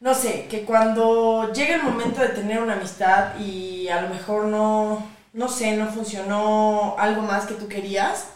no 0.00 0.12
sé, 0.12 0.48
que 0.50 0.66
cuando 0.66 1.50
llega 1.54 1.76
el 1.76 1.82
momento 1.82 2.20
de 2.20 2.28
tener 2.28 2.60
una 2.60 2.74
amistad 2.74 3.38
y 3.38 3.88
a 3.88 4.02
lo 4.02 4.10
mejor 4.10 4.44
no, 4.44 5.08
no 5.32 5.48
sé, 5.48 5.78
no 5.78 5.86
funcionó 5.86 6.94
algo 6.98 7.22
más 7.22 7.46
que 7.46 7.54
tú 7.54 7.68
querías 7.68 8.26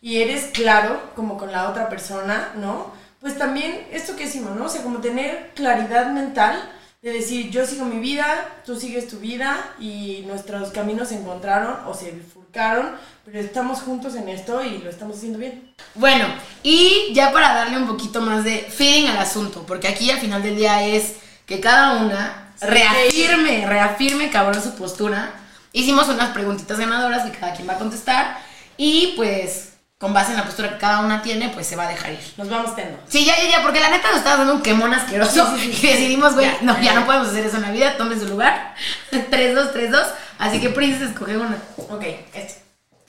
y 0.00 0.22
eres 0.22 0.46
claro 0.46 1.00
como 1.14 1.38
con 1.38 1.52
la 1.52 1.70
otra 1.70 1.88
persona, 1.88 2.50
¿no? 2.56 2.90
Pues 3.20 3.38
también 3.38 3.86
esto 3.92 4.16
que 4.16 4.24
decimos, 4.24 4.56
¿no? 4.56 4.64
O 4.64 4.68
sea, 4.68 4.82
como 4.82 4.98
tener 4.98 5.52
claridad 5.54 6.10
mental 6.10 6.68
de 7.00 7.12
decir, 7.12 7.48
yo 7.50 7.64
sigo 7.64 7.84
mi 7.84 8.00
vida, 8.00 8.26
tú 8.66 8.74
sigues 8.74 9.06
tu 9.06 9.18
vida 9.18 9.56
y 9.78 10.24
nuestros 10.26 10.72
caminos 10.72 11.10
se 11.10 11.20
encontraron 11.20 11.86
o 11.86 11.94
se 11.94 12.10
bifurcaron, 12.10 12.39
pero 12.52 13.38
estamos 13.38 13.80
juntos 13.80 14.14
en 14.14 14.28
esto 14.28 14.64
y 14.64 14.78
lo 14.78 14.90
estamos 14.90 15.16
haciendo 15.16 15.38
bien. 15.38 15.74
bueno, 15.94 16.26
y 16.62 17.12
ya 17.12 17.32
para 17.32 17.54
darle 17.54 17.76
un 17.76 17.86
poquito 17.86 18.20
más 18.20 18.44
de 18.44 18.58
feeling 18.58 19.08
al 19.08 19.18
asunto, 19.18 19.64
porque 19.66 19.88
aquí 19.88 20.10
al 20.10 20.18
final 20.18 20.42
del 20.42 20.56
día 20.56 20.84
es 20.86 21.14
que 21.46 21.60
cada 21.60 21.98
una 21.98 22.52
reafirme, 22.60 23.66
reafirme 23.66 24.30
cabrón 24.30 24.62
su 24.62 24.74
postura. 24.74 25.32
Hicimos 25.72 26.08
unas 26.08 26.30
preguntitas 26.30 26.78
ganadoras 26.78 27.24
que 27.30 27.38
cada 27.38 27.54
quien 27.54 27.68
va 27.68 27.74
a 27.74 27.78
contestar 27.78 28.38
y 28.76 29.14
pues 29.16 29.70
con 29.98 30.14
base 30.14 30.30
en 30.30 30.38
la 30.38 30.44
postura 30.44 30.70
que 30.70 30.78
cada 30.78 31.00
una 31.00 31.20
tiene, 31.20 31.50
pues 31.50 31.66
se 31.66 31.76
va 31.76 31.84
a 31.84 31.88
dejar 31.88 32.12
ir. 32.12 32.20
Nos 32.38 32.48
vamos 32.48 32.74
tendo. 32.74 32.98
Sí, 33.06 33.26
ya, 33.26 33.36
ya, 33.36 33.50
ya, 33.50 33.62
porque 33.62 33.80
la 33.80 33.90
neta 33.90 34.08
nos 34.08 34.18
estaba 34.18 34.38
dando 34.38 34.54
un 34.54 34.62
quemón 34.62 34.94
asqueroso. 34.94 35.54
Sí, 35.58 35.60
sí, 35.60 35.72
sí. 35.74 35.86
y 35.86 35.90
decidimos, 35.90 36.32
güey, 36.32 36.48
no, 36.62 36.80
ya. 36.80 36.94
no 36.94 37.04
podemos 37.04 37.28
hacer 37.28 37.44
eso 37.44 37.56
en 37.56 37.62
la 37.62 37.70
vida, 37.70 37.98
tomen 37.98 38.18
su 38.18 38.26
lugar. 38.26 38.74
3, 39.10 39.54
2, 39.54 39.72
3, 39.72 39.90
2. 39.90 40.06
Así 40.40 40.58
que 40.58 40.70
Princess 40.70 41.10
escoge 41.10 41.36
una. 41.36 41.62
Ok, 41.76 42.02
este. 42.32 42.62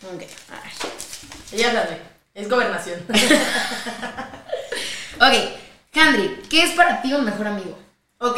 Ok, 0.03 0.21
a 0.51 0.61
ver. 0.61 0.71
Ella 1.53 1.67
háblame. 1.69 1.97
Es 2.35 2.49
gobernación. 2.49 2.99
Ok, 5.23 5.33
Handry, 5.93 6.41
¿qué 6.49 6.63
es 6.63 6.71
para 6.71 6.99
ti 7.03 7.13
un 7.13 7.23
mejor 7.23 7.45
amigo? 7.45 7.77
Ok, 8.17 8.37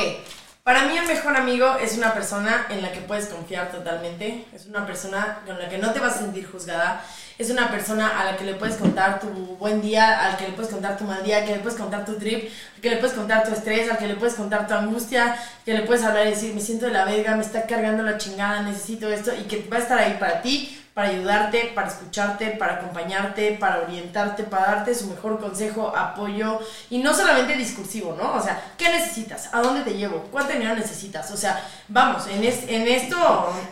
para 0.64 0.86
mí 0.86 0.98
el 0.98 1.06
mejor 1.06 1.36
amigo 1.36 1.76
es 1.82 1.98
una 1.98 2.14
persona 2.14 2.68
en 2.70 2.82
la 2.82 2.94
que 2.94 3.02
puedes 3.02 3.26
confiar 3.26 3.70
totalmente, 3.70 4.46
es 4.54 4.66
una 4.66 4.86
persona 4.86 5.40
con 5.46 5.60
la 5.60 5.68
que 5.68 5.78
no 5.78 5.92
te 5.92 6.00
vas 6.00 6.16
a 6.16 6.20
sentir 6.20 6.50
juzgada, 6.50 7.04
es 7.38 7.50
una 7.50 7.70
persona 7.70 8.22
a 8.22 8.24
la 8.24 8.38
que 8.38 8.46
le 8.46 8.54
puedes 8.54 8.78
contar 8.78 9.20
tu 9.20 9.28
buen 9.28 9.82
día, 9.82 10.26
al 10.26 10.38
que 10.38 10.48
le 10.48 10.54
puedes 10.54 10.72
contar 10.72 10.98
tu 10.98 11.04
mal 11.04 11.22
día, 11.22 11.40
al 11.40 11.46
que 11.46 11.56
le 11.56 11.60
puedes 11.60 11.78
contar 11.78 12.06
tu 12.06 12.18
trip, 12.18 12.50
al 12.76 12.82
que 12.82 12.90
le 12.92 12.98
puedes 12.98 13.14
contar 13.14 13.44
tu 13.44 13.52
estrés, 13.52 13.92
al 13.92 13.98
que 13.98 14.08
le 14.08 14.16
puedes 14.16 14.36
contar 14.36 14.66
tu 14.66 14.74
angustia, 14.74 15.36
que 15.66 15.74
le 15.74 15.82
puedes 15.82 16.06
hablar 16.06 16.28
y 16.28 16.30
decir, 16.30 16.54
me 16.54 16.62
siento 16.62 16.86
de 16.86 16.94
la 16.94 17.04
verga, 17.04 17.36
me 17.36 17.44
está 17.44 17.68
cargando 17.68 18.02
la 18.02 18.18
chingada, 18.18 18.62
necesito 18.62 19.12
esto, 19.12 19.34
y 19.36 19.44
que 19.44 19.68
va 19.68 19.78
a 19.78 19.82
estar 19.82 19.98
ahí 20.00 20.16
para 20.18 20.42
ti, 20.42 20.83
para 20.94 21.10
ayudarte, 21.10 21.72
para 21.74 21.88
escucharte, 21.88 22.50
para 22.52 22.76
acompañarte, 22.76 23.54
para 23.60 23.80
orientarte, 23.80 24.44
para 24.44 24.66
darte 24.76 24.94
su 24.94 25.08
mejor 25.08 25.40
consejo, 25.40 25.92
apoyo 25.96 26.60
y 26.92 27.00
no 27.00 27.16
solamente 27.16 27.56
discursivo, 27.58 28.16
¿no? 28.16 28.34
O 28.36 28.44
sea, 28.44 28.62
¿qué 28.78 28.90
necesitas? 28.90 29.50
¿A 29.54 29.62
dónde 29.62 29.82
te 29.82 29.96
llevo? 29.98 30.28
¿Cuánto 30.32 30.54
dinero 30.54 30.76
necesitas? 30.76 31.32
O 31.32 31.38
sea, 31.38 31.60
vamos, 31.88 32.28
en, 32.28 32.44
es- 32.44 32.68
en 32.68 32.88
esto, 32.88 33.18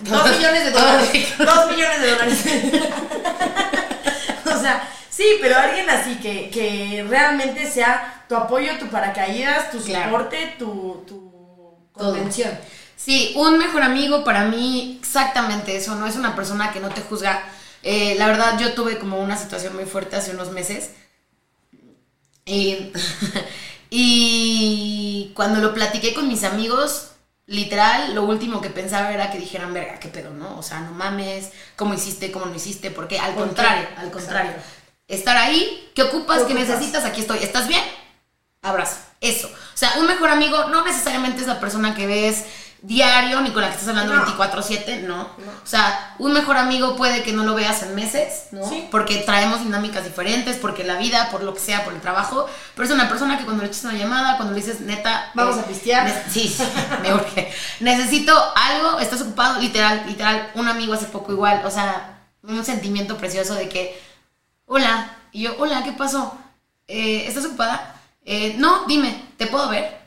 dos 0.02 0.30
millones 0.38 0.66
de 0.66 0.72
dólares. 0.72 1.34
dos 1.38 1.72
millones 1.72 2.02
de 2.02 2.10
dólares. 2.12 2.46
o 4.46 4.60
sea, 4.60 4.88
sí, 5.10 5.26
pero 5.42 5.58
alguien 5.58 5.90
así 5.90 6.16
que, 6.16 6.50
que 6.50 7.06
realmente 7.08 7.70
sea 7.70 8.24
tu 8.28 8.36
apoyo, 8.36 8.78
tu 8.80 8.88
paracaídas, 8.88 9.72
tu 9.72 9.80
Claro. 9.84 10.06
soporte, 10.12 10.56
tu, 10.58 11.04
tu 11.08 11.32
Todo. 11.96 12.16
Sí, 13.04 13.34
un 13.36 13.58
mejor 13.58 13.82
amigo 13.82 14.24
para 14.24 14.44
mí, 14.46 14.98
exactamente 15.02 15.76
eso, 15.76 15.96
no 15.96 16.06
es 16.06 16.16
una 16.16 16.36
persona 16.36 16.72
que 16.72 16.80
no 16.80 16.90
te 16.90 17.02
juzga. 17.02 17.42
Eh, 17.82 18.16
la 18.20 18.28
verdad, 18.28 18.60
yo 18.60 18.74
tuve 18.74 19.00
como 19.00 19.20
una 19.20 19.38
situación 19.38 19.76
muy 19.76 19.86
fuerte 19.86 20.16
hace 20.18 20.32
unos 20.32 20.52
meses. 20.52 20.92
Y, 22.46 22.92
y 23.90 25.32
cuando 25.36 25.60
lo 25.62 25.74
platiqué 25.74 26.14
con 26.14 26.28
mis 26.28 26.44
amigos, 26.44 27.12
literal, 27.48 28.14
lo 28.14 28.24
último 28.24 28.62
que 28.62 28.70
pensaba 28.70 29.12
era 29.12 29.32
que 29.32 29.40
dijeran, 29.40 29.74
verga, 29.74 30.00
qué 30.00 30.08
pedo, 30.10 30.32
¿no? 30.32 30.58
O 30.60 30.64
sea, 30.64 30.82
no 30.82 30.92
mames, 30.92 31.50
¿cómo 31.76 31.96
hiciste? 31.96 32.32
¿Cómo 32.32 32.46
no 32.46 32.56
hiciste? 32.56 32.92
Porque 32.92 33.18
al 33.18 33.34
¿Por 33.34 33.44
qué? 33.44 33.48
contrario, 33.48 33.88
al 33.98 34.12
contrario. 34.12 34.54
Estar 35.08 35.38
ahí, 35.38 35.90
¿qué 35.96 36.04
ocupas? 36.04 36.44
¿Qué 36.44 36.54
¿Qué 36.54 36.54
ocupas? 36.54 36.70
necesitas? 36.70 37.04
Aquí 37.06 37.22
estoy. 37.22 37.40
¿Estás 37.40 37.68
bien? 37.68 37.84
abrazo. 38.64 38.98
Eso. 39.22 39.48
O 39.48 39.78
sea, 39.78 39.94
un 40.00 40.06
mejor 40.06 40.30
amigo 40.30 40.66
no 40.70 40.86
necesariamente 40.86 41.42
es 41.42 41.48
la 41.48 41.60
persona 41.60 41.96
que 41.96 42.06
ves 42.06 42.46
diario 42.84 43.42
ni 43.42 43.52
con 43.52 43.62
la 43.62 43.68
que 43.70 43.76
estás 43.76 43.90
hablando 43.90 44.16
No. 44.16 44.26
24/7, 44.26 45.02
no. 45.04 45.16
No. 45.18 45.52
O 45.64 45.68
sea, 45.68 46.16
un 46.18 46.34
mejor 46.34 46.58
amigo 46.58 46.96
puede 46.96 47.22
que 47.22 47.32
no 47.32 47.44
lo 47.44 47.54
veas 47.54 47.84
en 47.84 47.94
meses, 47.94 48.46
¿no? 48.52 48.68
Sí. 48.68 48.88
Porque 48.90 49.18
traemos 49.18 49.64
dinámicas 49.64 50.04
diferentes, 50.04 50.58
porque 50.58 50.84
la 50.84 50.96
vida, 50.98 51.30
por 51.30 51.44
lo 51.44 51.54
que 51.54 51.60
sea, 51.60 51.84
por 51.84 51.94
el 51.94 52.02
trabajo, 52.02 52.48
pero 52.76 52.88
es 52.88 52.94
una 52.94 53.08
persona 53.08 53.38
que 53.38 53.44
cuando 53.46 53.62
le 53.62 53.70
echas 53.70 53.84
una 53.84 53.94
llamada, 53.94 54.38
cuando 54.38 54.56
le 54.56 54.62
dices, 54.62 54.82
neta... 54.82 55.30
Vamos 55.36 55.58
a 55.60 55.66
pistear. 55.66 56.06
ne- 56.06 56.24
Sí, 56.32 56.48
sí, 56.48 56.64
me 57.04 57.14
urge. 57.14 57.54
Necesito 57.82 58.34
algo, 58.56 59.00
estás 59.00 59.22
ocupado, 59.22 59.60
literal, 59.62 60.04
literal, 60.08 60.50
un 60.56 60.68
amigo 60.68 60.94
hace 60.94 61.06
poco 61.06 61.32
igual, 61.34 61.62
o 61.66 61.70
sea, 61.70 62.20
un 62.44 62.66
sentimiento 62.66 63.16
precioso 63.18 63.54
de 63.54 63.70
que, 63.70 64.02
hola, 64.66 65.18
y 65.32 65.44
yo, 65.44 65.56
hola, 65.60 65.84
¿qué 65.84 65.92
pasó? 65.92 66.36
Eh, 66.88 67.26
¿Estás 67.28 67.46
ocupada? 67.46 67.96
Eh, 68.26 68.56
no, 68.58 68.86
dime, 68.88 69.24
¿te 69.38 69.46
puedo 69.46 69.70
ver? 69.70 70.00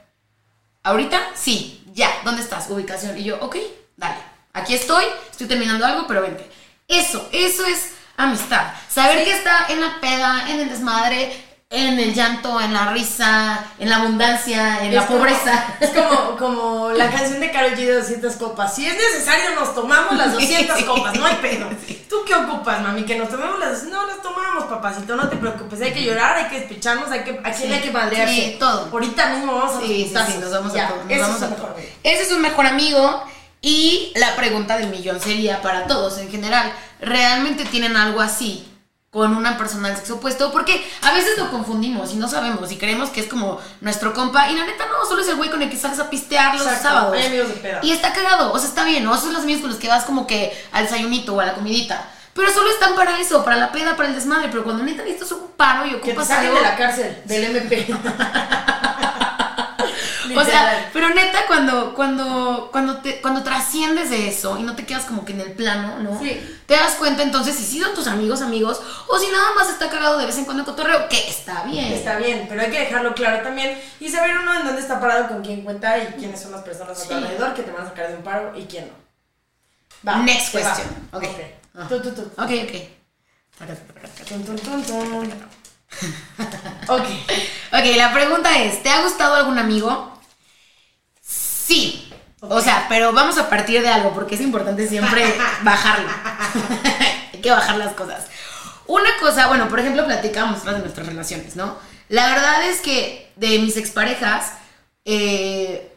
¿Ahorita? 0.83 1.21
Sí, 1.35 1.84
ya, 1.94 2.11
¿dónde 2.24 2.42
estás? 2.42 2.68
Ubicación. 2.68 3.16
Y 3.16 3.24
yo, 3.24 3.38
ok, 3.40 3.57
dale, 3.96 4.16
aquí 4.52 4.74
estoy, 4.74 5.04
estoy 5.30 5.46
terminando 5.46 5.87
algo, 5.87 6.07
pero 6.07 6.20
vente. 6.22 6.48
Eso, 6.88 7.26
eso 7.33 7.64
es 7.64 7.92
amistad. 8.16 8.66
Saber 8.88 9.24
que 9.24 9.33
está 9.33 9.66
en 9.70 9.80
la 9.80 10.00
peda, 10.00 10.44
en 10.50 10.61
el 10.61 10.68
desmadre, 10.68 11.33
en 11.70 11.98
el 11.98 12.14
llanto, 12.14 12.61
en 12.61 12.72
la 12.74 12.90
risa, 12.92 13.64
en 13.78 13.88
la 13.88 13.96
abundancia, 13.96 14.80
en 14.83 14.88
Es 14.88 14.94
la 14.94 15.07
como- 15.07 15.18
pobreza. 15.20 15.66
Es 15.80 15.90
como, 15.90 16.37
como 16.38 16.90
la 16.90 17.11
canción 17.11 17.40
de 17.40 17.50
Karol 17.50 17.72
G 17.72 17.76
de 17.87 17.94
200 17.94 18.35
copas. 18.37 18.74
Si 18.74 18.87
es 18.87 18.94
necesario, 18.94 19.54
nos 19.59 19.74
tomamos 19.74 20.14
las 20.16 20.33
200 20.35 20.76
Sí, 20.78 20.85
copas, 20.85 21.14
no 21.16 21.24
hay 21.26 21.35
sí, 21.35 21.40
pedo. 21.42 21.70
¿Tú 22.14 22.24
qué 22.24 22.35
ocupas, 22.35 22.81
mami? 22.81 23.03
Que 23.03 23.18
nos 23.18 23.29
tomemos 23.29 23.59
las. 23.59 23.85
No, 23.85 24.07
las 24.07 24.22
tomamos, 24.22 24.64
papacito, 24.64 25.16
no 25.16 25.29
te 25.29 25.37
preocupes. 25.37 25.81
Hay 25.81 25.92
que 25.92 26.05
llorar, 26.05 26.37
hay 26.37 26.44
que 26.48 26.61
despecharnos, 26.61 27.11
hay 27.11 27.24
que, 27.24 27.33
a 27.42 27.50
quién 27.50 27.55
Sí, 27.57 27.72
hay 27.72 27.81
que 27.81 27.90
madrearse. 27.90 28.35
sí, 28.35 28.57
todo. 28.57 28.88
Ahorita 28.92 29.31
mismo 29.31 29.57
vamos 29.57 29.74
a 29.77 29.81
Sí, 29.81 30.12
sí, 30.14 30.16
sí, 30.27 30.38
nos 30.38 30.53
vamos 30.53 30.72
Ya, 30.72 30.87
a 30.87 30.88
todo. 30.90 31.05
Nos 31.05 31.18
vamos 31.18 31.37
es 31.37 31.42
a 31.42 31.57
todo. 31.57 31.77
Ese 32.05 32.22
es 32.22 32.31
un 32.31 32.40
mejor 32.40 32.66
amigo. 32.66 33.24
Y 33.61 34.12
la 34.14 34.37
pregunta 34.37 34.77
del 34.77 34.90
millón 34.90 35.20
sería 35.20 35.61
para 35.61 35.88
todos 35.88 36.18
en 36.18 36.31
general: 36.31 36.72
¿realmente 37.00 37.64
tienen 37.64 37.96
algo 37.96 38.20
así 38.20 38.64
con 39.14 39.35
una 39.35 39.57
persona 39.57 39.88
del 39.88 39.96
sexo 39.96 40.16
opuesto? 40.16 40.53
Porque 40.53 40.87
a 41.00 41.12
veces 41.14 41.38
lo 41.38 41.50
confundimos 41.50 42.12
y 42.12 42.16
no 42.16 42.29
sabemos 42.29 42.70
y 42.70 42.77
creemos 42.77 43.09
que 43.09 43.20
es 43.20 43.27
como 43.29 43.59
nuestro 43.81 44.12
compa. 44.12 44.50
Y 44.50 44.57
la 44.57 44.66
neta, 44.66 44.85
no, 44.87 45.07
solo 45.09 45.22
es 45.22 45.29
el 45.29 45.37
güey 45.37 45.48
con 45.48 45.62
el 45.62 45.70
que 45.70 45.79
sales 45.79 45.98
a 46.00 46.11
pistear 46.11 46.53
los 46.55 46.66
Exacto, 46.66 46.83
sábados. 46.88 47.16
hay 47.16 47.27
amigos 47.29 47.48
de 47.48 47.55
peda. 47.55 47.81
Y 47.83 47.92
está 47.92 48.12
cagado, 48.12 48.53
o 48.53 48.59
sea, 48.59 48.68
está 48.68 48.85
bien, 48.85 49.03
¿no? 49.05 49.12
Esos 49.12 49.24
son 49.24 49.33
los 49.33 49.42
amigos 49.44 49.62
con 49.62 49.70
los 49.70 49.79
que 49.79 49.88
vas 49.88 50.05
como 50.05 50.27
que 50.27 50.53
al 50.72 50.85
desayunito 50.85 51.35
o 51.35 51.40
a 51.40 51.46
la 51.46 51.55
comidita. 51.55 52.07
Pero 52.35 52.53
solo 52.53 52.68
están 52.68 52.96
para 52.96 53.16
eso, 53.20 53.44
para 53.44 53.57
la 53.57 53.70
peda, 53.70 53.94
para 53.96 54.09
el 54.09 54.14
desmadre. 54.16 54.48
Pero 54.50 54.64
cuando 54.64 54.83
neta 54.83 55.05
necesitas 55.05 55.31
un 55.33 55.53
paro 55.57 55.87
y 55.87 55.90
Que 55.92 55.96
te 55.98 56.11
ocupas 56.11 56.27
saquen 56.27 56.46
algo. 56.48 56.57
de 56.59 56.62
la 56.62 56.77
cárcel, 56.77 57.22
del 57.27 57.44
MP. 57.57 57.87
O 60.37 60.44
sea, 60.44 60.90
pero 60.92 61.09
neta, 61.11 61.47
cuando, 61.47 61.94
cuando, 61.94 62.68
cuando, 62.73 62.99
te, 62.99 63.20
cuando 63.20 63.42
trasciendes 63.42 64.11
de 64.11 64.29
eso 64.29 64.59
y 64.59 64.62
no 64.62 64.75
te 64.75 64.87
quedas 64.87 65.05
como 65.05 65.25
que 65.25 65.33
en 65.33 65.40
el 65.40 65.53
plano, 65.53 65.99
¿no? 66.01 66.18
Sí. 66.18 66.40
Te 66.66 66.75
das 66.75 66.94
cuenta 66.94 67.23
entonces 67.23 67.55
si 67.57 67.64
sí 67.64 67.81
son 67.81 67.94
tus 67.94 68.07
amigos, 68.07 68.40
amigos, 68.42 68.81
o 69.09 69.18
si 69.18 69.29
nada 69.29 69.53
más 69.55 69.68
está 69.68 69.88
cagado 69.90 70.18
de 70.18 70.27
vez 70.27 70.38
en 70.38 70.44
cuando 70.44 70.64
cotorreo, 70.64 71.09
que 71.09 71.29
está 71.29 71.64
bien. 71.64 71.92
Está 71.92 72.16
bien, 72.16 72.47
pero 72.49 72.62
hay 72.62 72.70
que 72.70 72.81
dejarlo 72.81 73.14
claro 73.14 73.42
también 73.42 73.79
y 74.01 74.09
saber 74.09 74.38
uno 74.38 74.55
en 74.55 74.64
dónde 74.66 74.81
está 74.81 75.01
parado, 75.01 75.29
con 75.29 75.42
quién 75.42 75.62
cuenta 75.62 75.99
y 75.99 76.07
quiénes 76.18 76.40
son 76.40 76.53
las 76.53 76.62
personas 76.62 77.01
a 77.01 77.09
tu 77.09 77.14
alrededor 77.14 77.55
que 77.55 77.62
te 77.62 77.70
van 77.70 77.83
a 77.83 77.88
sacar 77.88 78.09
de 78.09 78.16
un 78.16 78.23
paro 78.23 78.53
y 78.57 78.64
quién 78.64 78.88
no. 78.88 78.94
Va, 80.07 80.18
Next 80.18 80.53
te 80.53 80.62
va. 80.62 80.75
question. 80.75 81.09
Ok. 81.12 81.25
Ah. 81.77 81.87
Tú, 81.88 82.01
tú, 82.01 82.11
tú. 82.12 82.23
Ok, 82.37 82.51
ok. 82.64 82.94
Ok. 86.88 87.07
Ok, 87.73 87.97
la 87.97 88.12
pregunta 88.12 88.59
es, 88.62 88.83
¿te 88.83 88.90
ha 88.90 89.03
gustado 89.03 89.35
algún 89.35 89.59
amigo? 89.59 90.13
Sí. 91.64 92.11
O 92.40 92.57
Ok. 92.57 92.62
sea, 92.62 92.87
pero 92.88 93.12
vamos 93.12 93.38
a 93.38 93.48
partir 93.48 93.81
de 93.83 93.88
algo 93.88 94.12
porque 94.12 94.35
es 94.35 94.40
importante 94.40 94.87
siempre 94.88 95.35
bajarlo. 95.62 96.09
Hay 97.33 97.40
que 97.40 97.50
bajar 97.50 97.77
las 97.77 97.94
cosas. 97.94 98.24
Una 98.87 99.11
cosa, 99.20 99.46
bueno, 99.46 99.68
por 99.68 99.81
ejemplo, 99.81 100.05
platicamos 100.05 100.62
más 100.64 100.74
de 100.74 100.81
nuestras 100.81 101.07
relaciones, 101.07 101.57
¿no? 101.57 101.77
La 102.11 102.29
verdad 102.29 102.62
es 102.64 102.81
que 102.83 103.33
de 103.37 103.59
mis 103.61 103.79
exparejas, 103.79 104.53
eh, 105.07 105.90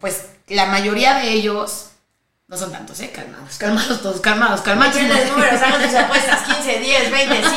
pues 0.00 0.24
la 0.48 0.64
mayoría 0.66 1.14
de 1.18 1.30
ellos, 1.32 1.90
no 2.48 2.56
son 2.56 2.72
tantos, 2.72 2.98
¿eh? 3.00 3.10
Calmados, 3.10 3.56
calmados 3.58 4.00
todos, 4.00 4.20
calmados, 4.22 4.62
calmados. 4.62 4.94
Tienes 4.94 5.30
números, 5.30 5.60
hagan 5.60 5.82
tus 5.82 5.94
apuestas. 5.94 6.42
15, 6.44 6.78
10, 6.78 7.10
20, 7.10 7.42
5. 7.42 7.56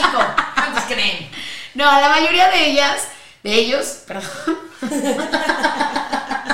¿Cuántos 0.56 0.84
creen? 0.84 1.30
No, 1.76 1.86
la 2.02 2.10
mayoría 2.10 2.50
de 2.50 2.70
ellas, 2.72 3.04
de 3.44 3.54
ellos, 3.54 4.00
perdón. 4.06 4.30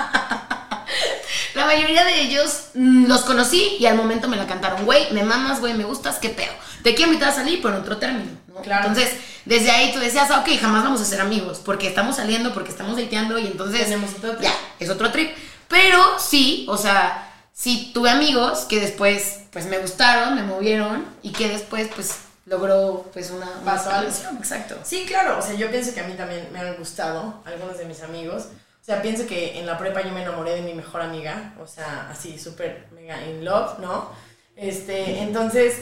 La 1.63 1.69
mayoría 1.69 2.03
de 2.03 2.19
ellos 2.19 2.65
mm, 2.73 3.05
los 3.07 3.21
conocí 3.21 3.77
y 3.79 3.85
al 3.85 3.95
momento 3.95 4.27
me 4.27 4.35
la 4.35 4.45
cantaron, 4.45 4.83
güey, 4.83 5.09
me 5.13 5.23
mamas, 5.23 5.61
güey, 5.61 5.73
me 5.73 5.85
gustas, 5.85 6.17
qué 6.17 6.27
pedo. 6.27 6.51
Te 6.83 6.93
quiero 6.93 7.13
invitar 7.13 7.31
a 7.31 7.35
salir, 7.35 7.61
pero 7.61 7.75
en 7.75 7.81
otro 7.81 7.95
término, 7.95 8.31
¿no? 8.49 8.61
Claro. 8.61 8.89
Entonces, 8.89 9.15
desde 9.45 9.71
ahí 9.71 9.93
tú 9.93 9.99
decías, 9.99 10.29
ah, 10.29 10.41
ok, 10.41 10.59
jamás 10.59 10.83
vamos 10.83 10.99
a 10.99 11.05
ser 11.05 11.21
amigos, 11.21 11.61
porque 11.63 11.87
estamos 11.87 12.17
saliendo, 12.17 12.53
porque 12.53 12.69
estamos 12.69 12.97
dateando 12.97 13.39
y 13.39 13.47
entonces. 13.47 13.85
Tenemos 13.85 14.11
otro 14.11 14.31
trip. 14.31 14.43
Ya, 14.43 14.53
es 14.77 14.89
otro 14.89 15.09
trip. 15.13 15.31
Pero 15.69 16.19
sí, 16.19 16.65
o 16.67 16.75
sea, 16.75 17.31
sí 17.53 17.91
tuve 17.93 18.09
amigos 18.09 18.65
que 18.67 18.81
después, 18.81 19.39
pues 19.53 19.65
me 19.67 19.77
gustaron, 19.77 20.35
me 20.35 20.43
movieron 20.43 21.05
y 21.21 21.31
que 21.31 21.47
después, 21.47 21.87
pues 21.95 22.15
logró, 22.45 23.09
pues 23.13 23.31
una. 23.31 23.49
una 23.63 24.37
Exacto. 24.37 24.75
Sí, 24.83 25.05
claro, 25.07 25.39
o 25.39 25.41
sea, 25.41 25.53
yo 25.53 25.71
pienso 25.71 25.93
que 25.93 26.01
a 26.01 26.07
mí 26.07 26.15
también 26.15 26.49
me 26.51 26.59
han 26.59 26.75
gustado 26.75 27.41
algunos 27.45 27.77
de 27.77 27.85
mis 27.85 28.01
amigos. 28.01 28.47
O 28.83 28.85
sea, 28.85 29.01
pienso 29.01 29.25
que 29.25 29.57
en 29.57 29.65
la 29.65 29.77
prepa 29.77 30.01
yo 30.01 30.11
me 30.11 30.23
enamoré 30.23 30.55
de 30.55 30.61
mi 30.61 30.73
mejor 30.73 30.99
amiga, 30.99 31.53
o 31.57 31.65
sea, 31.65 32.09
así 32.11 32.37
súper 32.37 32.89
mega 32.91 33.25
in 33.25 33.45
love, 33.45 33.79
¿no? 33.79 34.09
Este, 34.57 35.19
entonces, 35.19 35.77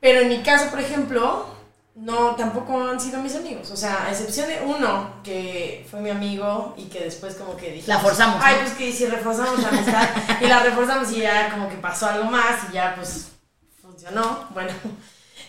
pero 0.00 0.20
en 0.20 0.30
mi 0.30 0.42
caso, 0.42 0.70
por 0.70 0.80
ejemplo, 0.80 1.44
no, 1.94 2.34
tampoco 2.34 2.82
han 2.88 2.98
sido 2.98 3.20
mis 3.20 3.36
amigos, 3.36 3.70
o 3.70 3.76
sea, 3.76 4.06
a 4.06 4.10
excepción 4.12 4.48
de 4.48 4.62
uno 4.62 5.20
que 5.22 5.86
fue 5.90 6.00
mi 6.00 6.08
amigo 6.08 6.74
y 6.78 6.84
que 6.84 7.00
después 7.00 7.34
como 7.34 7.54
que 7.54 7.70
dije, 7.72 7.86
La 7.86 7.98
forzamos, 7.98 8.40
Ay, 8.42 8.54
¿no? 8.54 8.60
pues 8.62 8.72
que 8.72 8.92
si 8.94 9.04
reforzamos 9.04 9.60
la 9.60 9.68
amistad 9.68 10.08
y 10.40 10.46
la 10.46 10.62
reforzamos 10.62 11.12
y 11.12 11.20
ya 11.20 11.50
como 11.50 11.68
que 11.68 11.76
pasó 11.76 12.06
algo 12.06 12.30
más 12.30 12.70
y 12.70 12.72
ya 12.72 12.94
pues 12.96 13.28
funcionó, 13.82 14.48
bueno, 14.54 14.72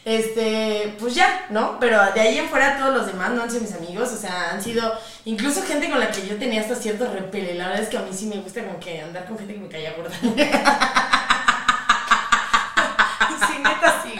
este, 0.07 0.95
pues 0.99 1.15
ya, 1.15 1.47
¿no? 1.49 1.77
Pero 1.81 1.99
de 2.13 2.21
ahí 2.21 2.37
en 2.37 2.47
fuera 2.47 2.77
todos 2.77 2.93
los 2.95 3.07
demás 3.07 3.31
no 3.31 3.43
han 3.43 3.51
sido 3.51 3.63
mis 3.63 3.73
amigos, 3.73 4.09
o 4.13 4.15
sea, 4.15 4.51
han 4.51 4.63
sido 4.63 4.97
incluso 5.25 5.61
gente 5.63 5.89
con 5.89 5.99
la 5.99 6.09
que 6.09 6.25
yo 6.25 6.37
tenía 6.37 6.61
hasta 6.61 6.75
cierto 6.75 7.11
repele, 7.11 7.55
la 7.55 7.67
verdad 7.67 7.83
es 7.83 7.89
que 7.89 7.97
a 7.97 8.03
mí 8.03 8.11
sí 8.13 8.27
me 8.27 8.37
gusta 8.37 8.63
como 8.63 8.79
que 8.79 9.01
andar 9.01 9.25
con 9.25 9.37
gente 9.37 9.55
que 9.55 9.59
me 9.59 9.67
caía 9.67 9.91
gorda. 9.97 10.15
sí, 10.21 10.29
neta 13.57 14.01
sí. 14.01 14.13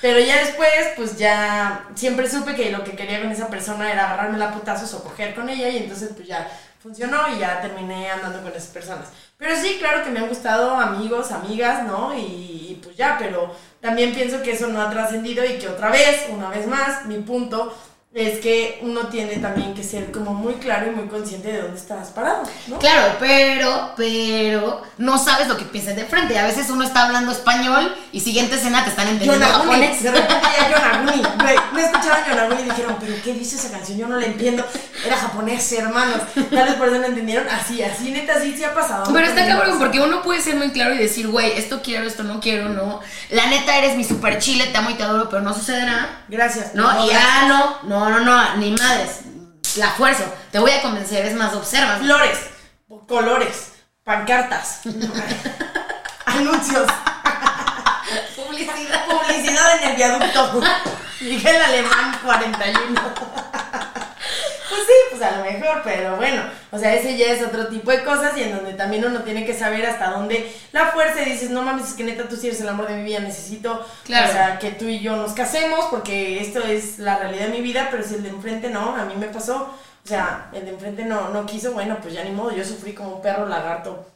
Pero 0.00 0.18
ya 0.18 0.38
después, 0.38 0.70
pues 0.96 1.18
ya 1.18 1.84
siempre 1.94 2.26
supe 2.26 2.54
que 2.54 2.70
lo 2.70 2.82
que 2.82 2.92
quería 2.92 3.20
con 3.20 3.30
esa 3.30 3.48
persona 3.48 3.92
era 3.92 4.06
agarrarme 4.06 4.38
la 4.38 4.54
putazos 4.54 4.94
o 4.94 5.04
coger 5.04 5.34
con 5.34 5.50
ella 5.50 5.68
y 5.68 5.76
entonces 5.76 6.12
pues 6.16 6.26
ya 6.26 6.50
funcionó 6.82 7.18
y 7.34 7.38
ya 7.38 7.60
terminé 7.60 8.10
andando 8.10 8.42
con 8.42 8.50
esas 8.50 8.70
personas. 8.70 9.08
Pero 9.36 9.54
sí, 9.54 9.76
claro 9.78 10.02
que 10.02 10.10
me 10.10 10.18
han 10.18 10.28
gustado 10.28 10.72
amigos, 10.72 11.30
amigas, 11.30 11.86
¿no? 11.86 12.12
Y, 12.16 12.80
pues 12.82 12.96
ya, 12.96 13.16
pero 13.18 13.54
también 13.80 14.12
pienso 14.12 14.42
que 14.42 14.52
eso 14.52 14.66
no 14.66 14.82
ha 14.82 14.90
trascendido 14.90 15.44
y 15.44 15.58
que 15.58 15.68
otra 15.68 15.90
vez, 15.90 16.26
una 16.30 16.48
vez 16.48 16.66
más, 16.66 17.06
mi 17.06 17.18
punto 17.18 17.72
es 18.14 18.40
que 18.40 18.78
uno 18.82 19.06
tiene 19.06 19.36
también 19.36 19.72
que 19.72 19.82
ser 19.82 20.12
como 20.12 20.34
muy 20.34 20.54
claro 20.54 20.86
y 20.86 20.94
muy 20.94 21.08
consciente 21.08 21.50
de 21.50 21.62
dónde 21.62 21.78
estás 21.78 22.08
parado, 22.08 22.42
¿no? 22.66 22.78
Claro, 22.78 23.16
pero, 23.18 23.94
pero 23.96 24.82
no 24.98 25.16
sabes 25.16 25.48
lo 25.48 25.56
que 25.56 25.64
piensas 25.64 25.96
de 25.96 26.04
frente. 26.04 26.38
A 26.38 26.44
veces 26.44 26.68
uno 26.68 26.84
está 26.84 27.06
hablando 27.06 27.32
español 27.32 27.94
y 28.12 28.20
siguiente 28.20 28.56
escena 28.56 28.84
te 28.84 28.90
están 28.90 29.08
entendiendo 29.08 29.46
Yonaguni, 29.46 29.70
japonés. 29.70 30.02
de 30.02 30.10
repente 30.10 30.46
ya 30.58 30.70
Yonaguni, 30.70 31.22
güey, 31.42 31.56
no 31.72 31.78
escuchaban 31.78 32.24
Yonaguni 32.28 32.60
y 32.60 32.64
dijeron, 32.64 32.96
pero 33.00 33.14
¿qué 33.24 33.32
dice 33.32 33.56
esa 33.56 33.70
canción? 33.70 33.96
Yo 33.96 34.06
no 34.06 34.20
la 34.20 34.26
entiendo, 34.26 34.62
era 35.06 35.16
japonés, 35.16 35.72
hermanos, 35.72 36.20
tal 36.34 36.66
vez 36.66 36.74
por 36.74 36.88
eso 36.88 36.98
no 36.98 37.06
entendieron, 37.06 37.48
así, 37.48 37.82
así, 37.82 38.10
neta, 38.10 38.38
sí, 38.42 38.54
sí 38.54 38.62
ha 38.62 38.74
pasado. 38.74 39.10
Pero 39.10 39.26
está 39.26 39.46
cabrón 39.46 39.78
porque 39.78 40.00
uno 40.00 40.20
puede 40.20 40.42
ser 40.42 40.56
muy 40.56 40.70
claro 40.70 40.94
y 40.94 40.98
decir, 40.98 41.28
güey, 41.28 41.52
esto 41.52 41.80
quiero, 41.82 42.06
esto 42.06 42.24
no 42.24 42.40
quiero, 42.40 42.68
no. 42.68 43.00
La 43.30 43.46
neta 43.46 43.78
eres 43.78 43.96
mi 43.96 44.04
super 44.04 44.38
chile, 44.38 44.66
te 44.70 44.76
amo 44.76 44.90
y 44.90 44.94
te 44.94 45.02
adoro, 45.02 45.30
pero 45.30 45.40
no 45.40 45.54
sucederá. 45.54 46.24
Gracias. 46.28 46.74
No, 46.74 47.06
y 47.06 47.08
gracias. 47.08 47.22
ah, 47.24 47.78
no, 47.84 48.01
no, 48.08 48.20
no, 48.20 48.20
no, 48.20 48.56
ni 48.56 48.72
madres. 48.72 49.20
La 49.76 49.90
fuerza, 49.90 50.24
te 50.50 50.58
voy 50.58 50.70
a 50.70 50.82
convencer, 50.82 51.24
es 51.26 51.34
más, 51.34 51.54
observa. 51.54 51.96
Flores, 51.96 52.38
colores, 53.08 53.72
pancartas, 54.04 54.80
anuncios, 56.26 56.86
Publicidad. 58.36 59.06
publicidad 59.06 59.82
en 59.82 59.90
el 59.90 59.96
viaducto. 59.96 60.60
Miguel 61.20 61.62
Alemán 61.62 62.18
41. 62.22 63.00
Pues 64.74 64.86
sí, 64.86 64.92
pues 65.10 65.22
a 65.22 65.36
lo 65.36 65.44
mejor, 65.44 65.82
pero 65.84 66.16
bueno, 66.16 66.42
o 66.70 66.78
sea, 66.78 66.94
ese 66.94 67.16
ya 67.16 67.26
es 67.26 67.42
otro 67.42 67.66
tipo 67.66 67.90
de 67.90 68.02
cosas 68.04 68.34
y 68.38 68.42
en 68.44 68.56
donde 68.56 68.72
también 68.72 69.04
uno 69.04 69.20
tiene 69.20 69.44
que 69.44 69.52
saber 69.52 69.84
hasta 69.84 70.10
dónde 70.10 70.50
la 70.72 70.86
fuerza 70.86 71.20
y 71.20 71.26
dices, 71.30 71.50
no 71.50 71.60
mames, 71.62 71.88
es 71.88 71.94
que 71.94 72.04
neta 72.04 72.26
tú 72.26 72.36
sí 72.36 72.46
eres 72.46 72.60
el 72.62 72.68
amor 72.68 72.88
de 72.88 72.96
mi 72.96 73.04
vida, 73.04 73.20
necesito, 73.20 73.84
Claro. 74.04 74.30
o 74.30 74.32
sea, 74.32 74.58
que 74.58 74.70
tú 74.70 74.86
y 74.86 75.00
yo 75.00 75.14
nos 75.16 75.32
casemos 75.34 75.84
porque 75.90 76.40
esto 76.40 76.60
es 76.60 76.98
la 76.98 77.18
realidad 77.18 77.46
de 77.48 77.52
mi 77.52 77.60
vida, 77.60 77.88
pero 77.90 78.02
si 78.02 78.14
el 78.14 78.22
de 78.22 78.30
enfrente 78.30 78.70
no, 78.70 78.96
a 78.96 79.04
mí 79.04 79.14
me 79.16 79.26
pasó, 79.26 79.74
o 80.04 80.08
sea, 80.08 80.48
el 80.54 80.64
de 80.64 80.70
enfrente 80.70 81.04
no, 81.04 81.28
no 81.28 81.44
quiso, 81.44 81.72
bueno, 81.72 81.98
pues 82.00 82.14
ya 82.14 82.24
ni 82.24 82.30
modo, 82.30 82.50
yo 82.52 82.64
sufrí 82.64 82.94
como 82.94 83.16
un 83.16 83.22
perro 83.22 83.46
lagarto, 83.46 84.06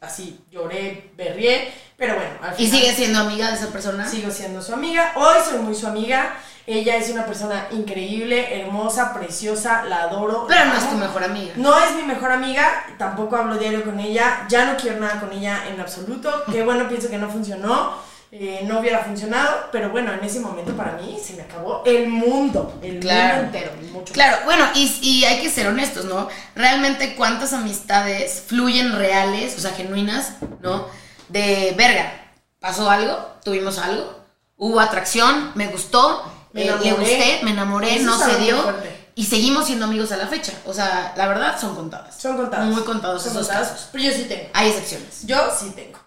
así, 0.00 0.40
lloré, 0.50 1.10
berrié, 1.16 1.72
pero 1.96 2.14
bueno, 2.14 2.30
al 2.42 2.52
Y 2.54 2.66
final- 2.66 2.80
sigue 2.80 2.94
siendo 2.94 3.20
amiga 3.20 3.48
de 3.50 3.56
esa 3.56 3.68
persona. 3.68 4.08
Sigo 4.08 4.30
siendo 4.30 4.60
su 4.62 4.72
amiga. 4.74 5.12
Hoy 5.16 5.36
soy 5.48 5.58
muy 5.60 5.74
su 5.74 5.86
amiga. 5.86 6.36
Ella 6.68 6.96
es 6.96 7.10
una 7.10 7.24
persona 7.26 7.68
increíble, 7.70 8.60
hermosa, 8.60 9.14
preciosa, 9.14 9.84
la 9.84 10.02
adoro. 10.02 10.46
Pero 10.48 10.64
la 10.64 10.72
no 10.72 10.78
es 10.78 10.90
tu 10.90 10.96
mejor 10.96 11.22
amiga. 11.22 11.52
No 11.56 11.78
es 11.78 11.94
mi 11.94 12.02
mejor 12.02 12.32
amiga, 12.32 12.84
tampoco 12.98 13.36
hablo 13.36 13.56
diario 13.56 13.84
con 13.84 14.00
ella, 14.00 14.46
ya 14.48 14.64
no 14.64 14.76
quiero 14.76 14.98
nada 14.98 15.20
con 15.20 15.32
ella 15.32 15.62
en 15.68 15.80
absoluto. 15.80 16.42
Qué 16.50 16.62
bueno, 16.64 16.88
pienso 16.88 17.08
que 17.08 17.18
no 17.18 17.28
funcionó, 17.30 17.92
eh, 18.32 18.62
no 18.66 18.80
hubiera 18.80 19.04
funcionado, 19.04 19.68
pero 19.72 19.90
bueno, 19.90 20.12
en 20.12 20.22
ese 20.24 20.40
momento 20.40 20.76
para 20.76 20.92
mí 20.92 21.18
se 21.24 21.34
me 21.34 21.42
acabó 21.42 21.82
el 21.86 22.08
mundo, 22.08 22.78
el 22.82 22.98
Claro. 23.00 23.42
mundo 23.42 23.56
entero, 23.58 23.72
mucho. 23.92 24.12
Claro, 24.12 24.38
bueno, 24.44 24.64
y, 24.74 24.84
y 25.02 25.24
hay 25.24 25.40
que 25.40 25.50
ser 25.50 25.66
honestos, 25.68 26.04
¿no? 26.06 26.28
Realmente 26.54 27.14
cuántas 27.16 27.52
amistades 27.52 28.42
fluyen 28.46 28.92
reales, 28.96 29.56
o 29.56 29.60
sea, 29.60 29.72
genuinas, 29.72 30.32
¿no? 30.60 30.86
De 31.28 31.74
verga, 31.76 32.12
pasó 32.60 32.90
algo, 32.90 33.16
tuvimos 33.44 33.78
algo, 33.78 34.18
hubo 34.56 34.80
atracción, 34.80 35.52
me 35.54 35.68
gustó, 35.68 36.24
Me 36.52 36.62
eh, 36.62 36.64
le 36.64 36.70
enamoré. 36.72 36.90
gusté, 36.96 37.40
me 37.42 37.50
enamoré, 37.52 37.94
Eso 37.96 38.04
no 38.06 38.18
se 38.18 38.36
dio. 38.38 38.62
fuerte. 38.62 39.06
Y 39.18 39.24
seguimos 39.24 39.64
siendo 39.64 39.86
amigos 39.86 40.12
a 40.12 40.18
la 40.18 40.26
fecha. 40.26 40.52
O 40.66 40.74
sea, 40.74 41.14
la 41.16 41.26
verdad 41.26 41.58
son 41.58 41.74
contadas. 41.74 42.14
Son 42.20 42.36
contados. 42.36 42.66
Muy 42.66 42.82
contados 42.82 43.22
Son 43.22 43.32
esos 43.32 43.46
contados, 43.46 43.68
casos. 43.70 43.88
Pero 43.90 44.04
yo 44.04 44.10
sí 44.12 44.24
tengo. 44.24 44.50
Hay 44.52 44.68
excepciones. 44.68 45.26
Yo 45.26 45.38
sí 45.58 45.72
tengo, 45.74 45.98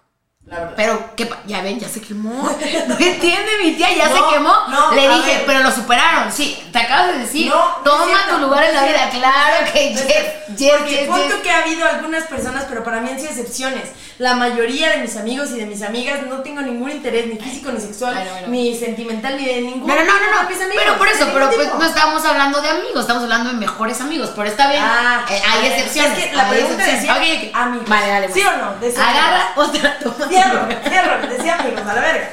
la 0.50 0.58
verdad. 0.58 0.72
Pero, 0.76 1.10
¿qué 1.16 1.26
pa- 1.26 1.40
ya 1.46 1.62
ven, 1.62 1.78
ya 1.80 1.88
se 1.88 2.00
quemó. 2.00 2.42
No 2.88 2.94
entiende 2.98 3.50
mi 3.62 3.72
tía, 3.72 3.94
ya 3.94 4.08
No, 4.08 4.14
se 4.28 4.34
quemó. 4.34 4.52
no, 4.68 4.92
Le 4.94 5.08
dije, 5.08 5.36
ver. 5.36 5.46
pero 5.46 5.60
lo 5.60 5.70
superaron. 5.70 6.30
Sí, 6.32 6.62
te 6.72 6.78
acabas 6.80 7.12
de 7.14 7.18
decir. 7.20 7.50
Toma 7.84 8.18
tu 8.28 8.38
lugar 8.38 8.64
en 8.64 8.74
la 8.74 8.84
vida. 8.84 9.08
Claro 9.10 9.72
que 9.72 9.94
cierto, 9.96 10.48
yes, 10.48 10.58
yes, 10.58 10.72
Porque 10.76 10.90
yes, 10.96 11.06
punto 11.08 11.42
que 11.42 11.50
ha 11.50 11.58
habido 11.62 11.86
algunas 11.88 12.24
personas, 12.24 12.66
pero 12.68 12.82
para 12.84 13.00
mí 13.00 13.08
han 13.10 13.18
sido 13.18 13.30
excepciones. 13.30 13.84
La 14.20 14.34
mayoría 14.34 14.90
de 14.90 14.98
mis 14.98 15.16
amigos 15.16 15.50
y 15.52 15.54
de 15.60 15.64
mis 15.64 15.80
amigas 15.80 16.20
no 16.26 16.42
tengo 16.42 16.60
ningún 16.60 16.90
interés, 16.90 17.26
ni 17.26 17.36
físico, 17.36 17.72
ni 17.72 17.80
sexual, 17.80 18.14
bueno. 18.32 18.48
ni 18.48 18.76
sentimental, 18.78 19.34
ni 19.38 19.46
de 19.46 19.62
ningún. 19.62 19.88
Pero 19.88 20.04
no, 20.04 20.12
no, 20.12 20.42
no, 20.42 20.46
mis 20.50 20.60
amigos, 20.60 20.82
pero 20.84 20.98
por 20.98 21.08
eso, 21.08 21.26
pero 21.32 21.50
pues 21.50 21.68
no 21.72 21.84
estábamos 21.86 22.22
hablando 22.26 22.60
de 22.60 22.68
amigos, 22.68 23.00
estamos 23.00 23.22
hablando 23.22 23.48
de 23.52 23.56
mejores 23.56 23.98
amigos, 24.02 24.30
pero 24.36 24.46
está 24.46 24.68
bien, 24.68 24.82
Ah, 24.84 25.24
eh, 25.30 25.40
hay 25.50 25.62
ver, 25.62 25.72
excepciones. 25.72 26.18
es 26.18 26.24
que 26.26 26.36
la 26.36 26.50
pregunta 26.50 26.84
decía 26.84 27.14
Ok, 27.14 27.22
ok. 27.22 27.50
amigos. 27.54 27.88
Vale, 27.88 28.10
vale. 28.10 28.28
¿Sí 28.32 28.42
o 28.42 28.56
no? 28.58 28.74
Decía 28.78 29.08
Agarra 29.08 29.52
otra 29.56 29.98
toma. 30.00 30.28
Cierro, 30.28 30.68
cierro, 30.86 31.26
decía 31.26 31.54
amigos, 31.58 31.80
a 31.88 31.94
la 31.94 32.00
verga. 32.02 32.30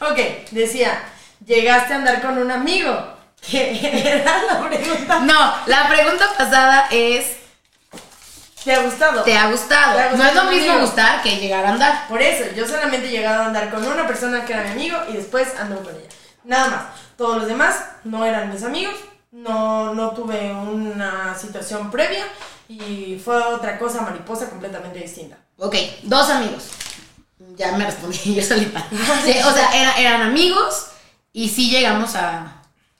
Ok, 0.00 0.18
decía, 0.50 1.02
llegaste 1.46 1.94
a 1.94 1.96
andar 1.96 2.20
con 2.20 2.36
un 2.36 2.50
amigo. 2.50 3.14
Que 3.50 4.20
era 4.20 4.42
la 4.42 4.68
pregunta. 4.68 5.20
No, 5.20 5.54
la 5.66 5.88
pregunta 5.88 6.26
pasada 6.36 6.86
es 6.90 7.37
¿Te 8.64 8.74
ha 8.74 8.82
gustado? 8.82 9.22
te 9.22 9.36
ha 9.36 9.50
gustado. 9.50 9.94
Te 9.96 10.02
ha 10.02 10.12
no 10.12 10.24
es 10.24 10.34
lo 10.34 10.44
mismo 10.44 10.78
gustar 10.80 11.22
que 11.22 11.36
llegar 11.36 11.64
a 11.64 11.70
andar. 11.70 12.08
Por 12.08 12.20
eso, 12.20 12.44
yo 12.54 12.66
solamente 12.66 13.06
he 13.08 13.10
llegado 13.10 13.42
a 13.42 13.46
andar 13.46 13.70
con 13.70 13.86
una 13.86 14.06
persona 14.06 14.44
que 14.44 14.52
era 14.52 14.64
mi 14.64 14.70
amigo 14.70 14.96
y 15.08 15.12
después 15.14 15.48
ando 15.58 15.82
con 15.82 15.94
ella. 15.94 16.08
Nada 16.44 16.68
más. 16.68 16.82
Todos 17.16 17.36
los 17.38 17.46
demás 17.46 17.76
no 18.04 18.24
eran 18.24 18.52
mis 18.52 18.62
amigos, 18.62 18.94
no, 19.32 19.94
no 19.94 20.10
tuve 20.10 20.52
una 20.52 21.34
situación 21.36 21.90
previa 21.90 22.24
y 22.68 23.20
fue 23.24 23.36
otra 23.36 23.78
cosa 23.78 24.02
mariposa 24.02 24.48
completamente 24.50 24.98
distinta. 25.00 25.36
Ok, 25.58 25.74
dos 26.02 26.28
amigos. 26.30 26.64
Ya 27.56 27.72
me 27.72 27.84
respondí 27.86 28.34
yo 28.34 28.42
solita. 28.42 28.84
Sí, 29.24 29.34
o 29.44 29.52
sea, 29.52 29.70
era- 29.74 29.96
eran 29.98 30.22
amigos 30.22 30.88
y 31.32 31.48
sí 31.48 31.70
llegamos 31.70 32.14
a. 32.16 32.57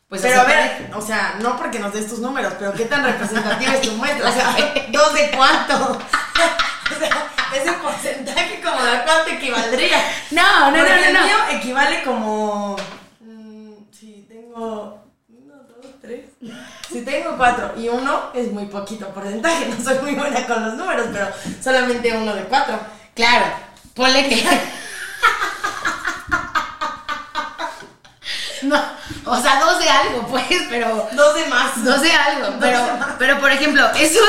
Pues 0.09 0.23
pero 0.23 0.41
a 0.41 0.45
ver, 0.45 0.91
o 0.95 1.03
sea, 1.03 1.37
no 1.41 1.57
porque 1.59 1.79
nos 1.79 1.93
des 1.93 2.09
tus 2.09 2.21
números, 2.21 2.55
pero 2.59 2.73
qué 2.73 2.87
tan 2.87 3.05
representativa 3.05 3.75
es 3.75 3.83
tu 3.83 3.93
muestra. 3.97 4.31
O 4.31 4.33
sea, 4.33 4.57
¿dos 4.91 5.15
de 5.15 5.31
cuánto? 5.37 5.99
O 6.91 6.99
sea, 6.99 7.11
ese 7.55 7.71
porcentaje 7.75 8.63
como 8.63 8.83
de 8.83 9.03
cuánto 9.03 9.31
equivaldría. 9.33 9.99
No, 10.31 10.71
no, 10.71 10.71
no, 10.71 10.79
Porque 10.79 10.95
no, 10.95 11.05
el 11.07 11.13
no. 11.13 11.23
mío 11.23 11.37
equivale 11.51 12.03
como. 12.03 12.77
mm, 13.21 13.73
si 13.93 14.25
tengo. 14.27 15.05
Uno, 15.29 15.55
dos, 15.83 15.93
tres. 16.01 16.25
Si 16.91 17.03
tengo 17.05 17.37
cuatro 17.37 17.75
y 17.77 17.89
uno 17.91 18.31
es 18.33 18.51
muy 18.53 18.65
poquito 18.65 19.07
porcentaje. 19.11 19.67
No 19.67 19.85
soy 19.85 19.99
muy 19.99 20.15
buena 20.15 20.47
con 20.47 20.65
los 20.65 20.75
números, 20.77 21.09
pero 21.13 21.29
solamente 21.63 22.11
uno 22.17 22.35
de 22.35 22.45
cuatro. 22.45 22.81
Claro, 23.15 23.45
ponle 23.95 24.27
que. 24.27 24.43
No, 28.63 28.83
o 29.25 29.41
sea, 29.41 29.61
dos 29.61 29.79
de 29.79 29.89
algo, 29.89 30.27
pues, 30.29 30.45
pero. 30.69 31.09
Dos 31.13 31.35
de 31.35 31.47
más. 31.47 31.77
No 31.79 32.01
sé 32.01 32.13
algo, 32.13 32.57
pero, 32.61 32.81
pero 33.19 33.39
por 33.41 33.51
ejemplo, 33.51 33.89
esos, 33.99 34.29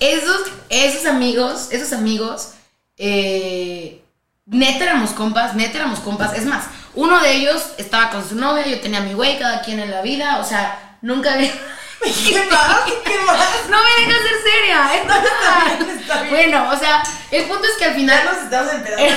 esos, 0.00 0.42
esos 0.68 1.06
amigos, 1.06 1.68
esos 1.70 1.92
amigos, 1.92 2.50
eh, 2.96 4.02
neta 4.46 4.84
éramos 4.84 5.10
compas, 5.10 5.54
neta 5.54 5.78
éramos 5.78 6.00
compas. 6.00 6.34
Es 6.34 6.44
más, 6.44 6.64
uno 6.94 7.20
de 7.20 7.32
ellos 7.32 7.62
estaba 7.76 8.10
con 8.10 8.28
su 8.28 8.34
novia, 8.34 8.66
yo 8.66 8.80
tenía 8.80 9.00
mi 9.00 9.14
güey, 9.14 9.38
cada 9.38 9.62
quien 9.62 9.80
en 9.80 9.90
la 9.90 10.02
vida, 10.02 10.38
o 10.38 10.44
sea, 10.44 10.98
nunca 11.02 11.34
había... 11.34 11.52
¿Qué 12.00 12.48
más? 12.50 12.82
¿Qué 13.04 13.18
más? 13.20 13.38
No 13.68 13.76
me 13.82 14.06
dejas 14.06 14.22
ser 14.22 14.52
seria, 14.52 14.94
es 14.94 15.00
está 15.02 15.14
verdad. 15.14 15.78
bien, 15.78 15.98
está 15.98 16.22
bien. 16.22 16.34
Bueno, 16.34 16.70
o 16.70 16.78
sea, 16.78 17.02
el 17.30 17.44
punto 17.44 17.64
es 17.64 17.74
que 17.76 17.84
al 17.84 17.94
final 17.94 18.24
Ya 18.24 18.32
nos 18.32 18.42
estamos 18.44 18.72
enterando. 18.72 19.14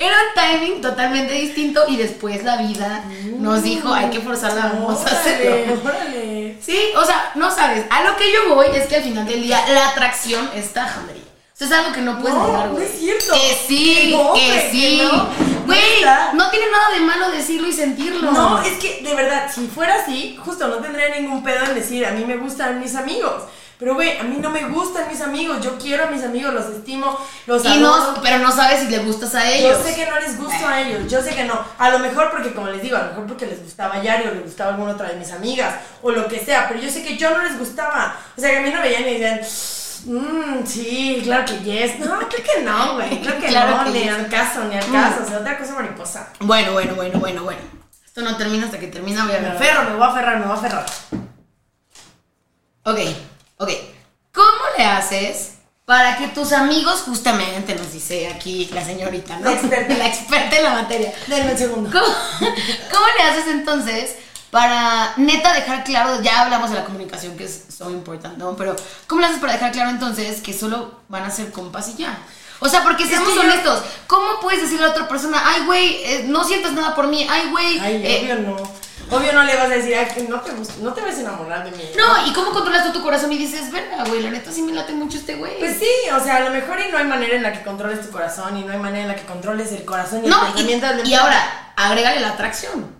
Era 0.00 0.14
un 0.14 0.34
timing 0.60 0.80
totalmente 0.80 1.32
distinto 1.34 1.84
y 1.88 1.96
después 1.96 2.42
la 2.44 2.56
vida 2.58 3.04
nos 3.38 3.62
dijo, 3.62 3.92
hay 3.92 4.10
que 4.10 4.20
forzar 4.20 4.54
la 4.54 4.66
voz 4.72 5.04
a 5.06 5.10
hacerlo. 5.10 5.50
Órale, 5.50 5.80
órale. 5.84 6.56
Sí, 6.60 6.78
o 6.96 7.04
sea, 7.04 7.32
no 7.34 7.50
sabes. 7.50 7.84
A 7.90 8.02
lo 8.04 8.16
que 8.16 8.32
yo 8.32 8.54
voy 8.54 8.66
es 8.74 8.86
que 8.86 8.96
al 8.96 9.02
final 9.02 9.26
del 9.26 9.42
día 9.42 9.62
la 9.68 9.88
atracción 9.88 10.50
está 10.54 10.86
jamería. 10.86 11.22
O 11.54 11.58
sea, 11.58 11.66
es 11.66 11.72
algo 11.72 11.92
que 11.92 12.00
no 12.02 12.20
puedes 12.20 12.36
No, 12.36 12.46
negar, 12.46 12.66
no 12.66 12.72
güey. 12.74 12.84
es 12.84 12.98
cierto. 13.00 13.32
Que 13.32 13.58
sí, 13.66 13.94
Que 14.02 14.10
no, 14.16 14.32
que 14.32 14.68
sí. 14.70 15.02
no. 15.02 15.28
Güey, 15.66 15.80
Neta. 15.98 16.30
no 16.34 16.50
tiene 16.50 16.66
nada 16.70 16.90
de 16.94 17.00
malo 17.00 17.30
decirlo 17.30 17.66
y 17.68 17.72
sentirlo. 17.72 18.30
No, 18.30 18.62
es 18.62 18.78
que 18.78 19.00
de 19.02 19.14
verdad, 19.14 19.50
si 19.52 19.66
fuera 19.66 19.96
así, 19.96 20.38
justo 20.44 20.68
no 20.68 20.76
tendría 20.76 21.08
ningún 21.18 21.42
pedo 21.42 21.64
en 21.64 21.74
decir, 21.74 22.06
a 22.06 22.12
mí 22.12 22.24
me 22.24 22.36
gustan 22.36 22.78
mis 22.80 22.94
amigos. 22.94 23.42
Pero 23.78 23.94
güey, 23.94 24.18
a 24.18 24.24
mí 24.24 24.38
no 24.40 24.50
me 24.50 24.64
gustan 24.64 25.06
mis 25.08 25.20
amigos, 25.20 25.60
yo 25.62 25.78
quiero 25.78 26.04
a 26.04 26.06
mis 26.10 26.24
amigos, 26.24 26.52
los 26.52 26.66
estimo, 26.66 27.16
los 27.46 27.64
Y 27.64 27.68
adoro. 27.68 28.12
no, 28.14 28.22
pero 28.22 28.38
no 28.38 28.50
sabes 28.50 28.80
si 28.80 28.88
le 28.88 28.98
gustas 28.98 29.34
a 29.36 29.48
ellos. 29.48 29.78
Yo 29.78 29.84
sé 29.84 29.94
que 29.94 30.06
no 30.10 30.18
les 30.18 30.36
gusto 30.36 30.66
a 30.66 30.80
ellos, 30.80 31.08
yo 31.10 31.22
sé 31.22 31.34
que 31.34 31.44
no. 31.44 31.54
A 31.78 31.90
lo 31.90 32.00
mejor 32.00 32.30
porque, 32.32 32.52
como 32.52 32.66
les 32.68 32.82
digo, 32.82 32.96
a 32.96 33.02
lo 33.02 33.08
mejor 33.10 33.26
porque 33.28 33.46
les 33.46 33.62
gustaba 33.62 34.02
Yari 34.02 34.26
o 34.28 34.34
les 34.34 34.42
gustaba 34.42 34.70
alguna 34.70 34.92
otra 34.94 35.08
de 35.10 35.16
mis 35.16 35.30
amigas 35.30 35.76
o 36.02 36.10
lo 36.10 36.26
que 36.26 36.44
sea, 36.44 36.66
pero 36.66 36.80
yo 36.80 36.90
sé 36.90 37.04
que 37.04 37.16
yo 37.16 37.30
no 37.30 37.42
les 37.44 37.56
gustaba. 37.56 38.16
O 38.36 38.40
sea, 38.40 38.50
que 38.50 38.58
a 38.58 38.62
mí 38.62 38.70
no 38.70 38.82
veían 38.82 39.02
y 39.08 39.18
decían, 39.18 39.40
mmm, 40.06 40.66
sí, 40.66 41.20
claro 41.22 41.44
que 41.44 41.60
yes. 41.60 42.00
No, 42.00 42.18
creo 42.28 42.42
que 42.44 42.62
no, 42.62 42.94
güey, 42.94 43.20
creo 43.22 43.38
que 43.40 43.46
Claro 43.46 43.76
no, 43.76 43.84
que 43.84 43.90
ni 43.90 44.00
yes. 44.04 44.12
al 44.12 44.28
caso, 44.28 44.64
ni 44.64 44.74
al 44.76 44.90
caso. 44.90 45.22
O 45.24 45.28
sea, 45.28 45.38
otra 45.38 45.56
cosa 45.56 45.74
mariposa. 45.74 46.28
Bueno, 46.40 46.72
bueno, 46.72 46.96
bueno, 46.96 47.20
bueno, 47.20 47.44
bueno. 47.44 47.60
Esto 48.04 48.22
no 48.22 48.36
termina 48.36 48.64
hasta 48.66 48.80
que 48.80 48.88
termina, 48.88 49.24
voy 49.24 49.36
a 49.36 49.40
Me 49.40 49.48
aferro, 49.50 49.84
me 49.84 49.92
voy 49.94 50.02
a 50.02 50.10
aferrar, 50.10 50.38
me 50.40 50.46
voy 50.46 50.56
a 50.56 50.58
aferrar. 50.58 50.86
Ok, 52.84 52.98
ok. 53.58 53.70
¿Cómo 54.32 54.48
le 54.76 54.84
haces 54.84 55.54
para 55.84 56.18
que 56.18 56.28
tus 56.28 56.52
amigos, 56.52 57.00
justamente 57.06 57.74
nos 57.74 57.92
dice 57.92 58.28
aquí 58.28 58.68
la 58.74 58.84
señorita, 58.84 59.36
¿no? 59.38 59.46
La 59.50 59.52
experta. 59.52 59.94
La 59.98 60.06
experta 60.06 60.56
en 60.56 60.64
la 60.64 60.70
materia. 60.70 61.14
Denme 61.26 61.52
un 61.52 61.58
segundo. 61.58 61.90
¿Cómo, 61.90 62.14
cómo 62.92 63.06
le 63.16 63.22
haces 63.24 63.46
entonces 63.48 64.14
para 64.50 65.14
neta 65.16 65.52
dejar 65.54 65.84
claro, 65.84 66.20
ya 66.22 66.42
hablamos 66.42 66.70
de 66.70 66.76
la 66.76 66.84
comunicación 66.84 67.36
que 67.36 67.44
es 67.44 67.64
so 67.76 67.90
importante, 67.90 68.38
¿no? 68.38 68.54
Pero 68.56 68.76
¿cómo 69.06 69.20
le 69.20 69.28
haces 69.28 69.40
para 69.40 69.54
dejar 69.54 69.72
claro 69.72 69.90
entonces 69.90 70.40
que 70.40 70.52
solo 70.52 71.00
van 71.08 71.24
a 71.24 71.30
ser 71.30 71.50
compas 71.52 71.88
y 71.88 71.96
ya? 72.02 72.18
O 72.60 72.68
sea, 72.68 72.82
porque 72.82 73.06
seamos 73.06 73.28
que 73.28 73.34
yo- 73.36 73.40
honestos, 73.42 73.82
¿cómo 74.06 74.40
puedes 74.40 74.62
decirle 74.62 74.86
a 74.86 74.90
otra 74.90 75.06
persona, 75.08 75.40
ay, 75.44 75.64
güey, 75.64 76.02
eh, 76.04 76.24
no 76.26 76.44
sientas 76.44 76.72
nada 76.72 76.94
por 76.94 77.06
mí, 77.06 77.26
ay, 77.30 77.50
güey, 77.50 77.78
Ay, 77.78 78.02
eh, 78.04 78.20
obvio 78.22 78.34
no. 78.40 78.87
Obvio 79.10 79.32
no 79.32 79.42
le 79.42 79.54
vas 79.56 79.66
a 79.66 79.68
decir, 79.68 79.94
ay, 79.94 80.06
que 80.14 80.22
no 80.24 80.40
te 80.40 80.50
gusta, 80.52 80.74
no 80.80 80.92
te 80.92 81.00
vas 81.00 81.16
a 81.16 81.20
enamorar 81.20 81.64
de 81.64 81.70
mí. 81.76 81.82
no, 81.96 82.26
y 82.26 82.32
cómo 82.32 82.50
controlas 82.52 82.84
tú 82.86 82.92
tu 82.92 83.02
corazón 83.02 83.32
y 83.32 83.38
dices, 83.38 83.70
verga, 83.72 84.04
güey, 84.04 84.22
la 84.22 84.30
neta 84.30 84.52
sí 84.52 84.62
me 84.62 84.72
late 84.72 84.92
mucho 84.92 85.16
este 85.18 85.34
güey. 85.36 85.58
Pues 85.58 85.78
sí, 85.78 85.86
o 86.14 86.22
sea, 86.22 86.36
a 86.36 86.40
lo 86.40 86.50
mejor 86.50 86.78
y 86.86 86.90
no 86.92 86.98
hay 86.98 87.04
manera 87.06 87.36
en 87.36 87.42
la 87.42 87.52
que 87.52 87.62
controles 87.62 88.02
tu 88.02 88.10
corazón 88.10 88.56
y 88.56 88.64
no 88.64 88.72
hay 88.72 88.78
manera 88.78 89.02
en 89.02 89.08
la 89.08 89.16
que 89.16 89.22
controles 89.24 89.72
el 89.72 89.84
corazón 89.84 90.20
y 90.22 90.24
el 90.24 90.30
no, 90.30 90.40
pensamiento 90.42 90.86
del 90.88 91.06
y, 91.06 91.10
y 91.10 91.14
ahora, 91.14 91.72
agrégale 91.76 92.20
la 92.20 92.28
atracción. 92.30 92.98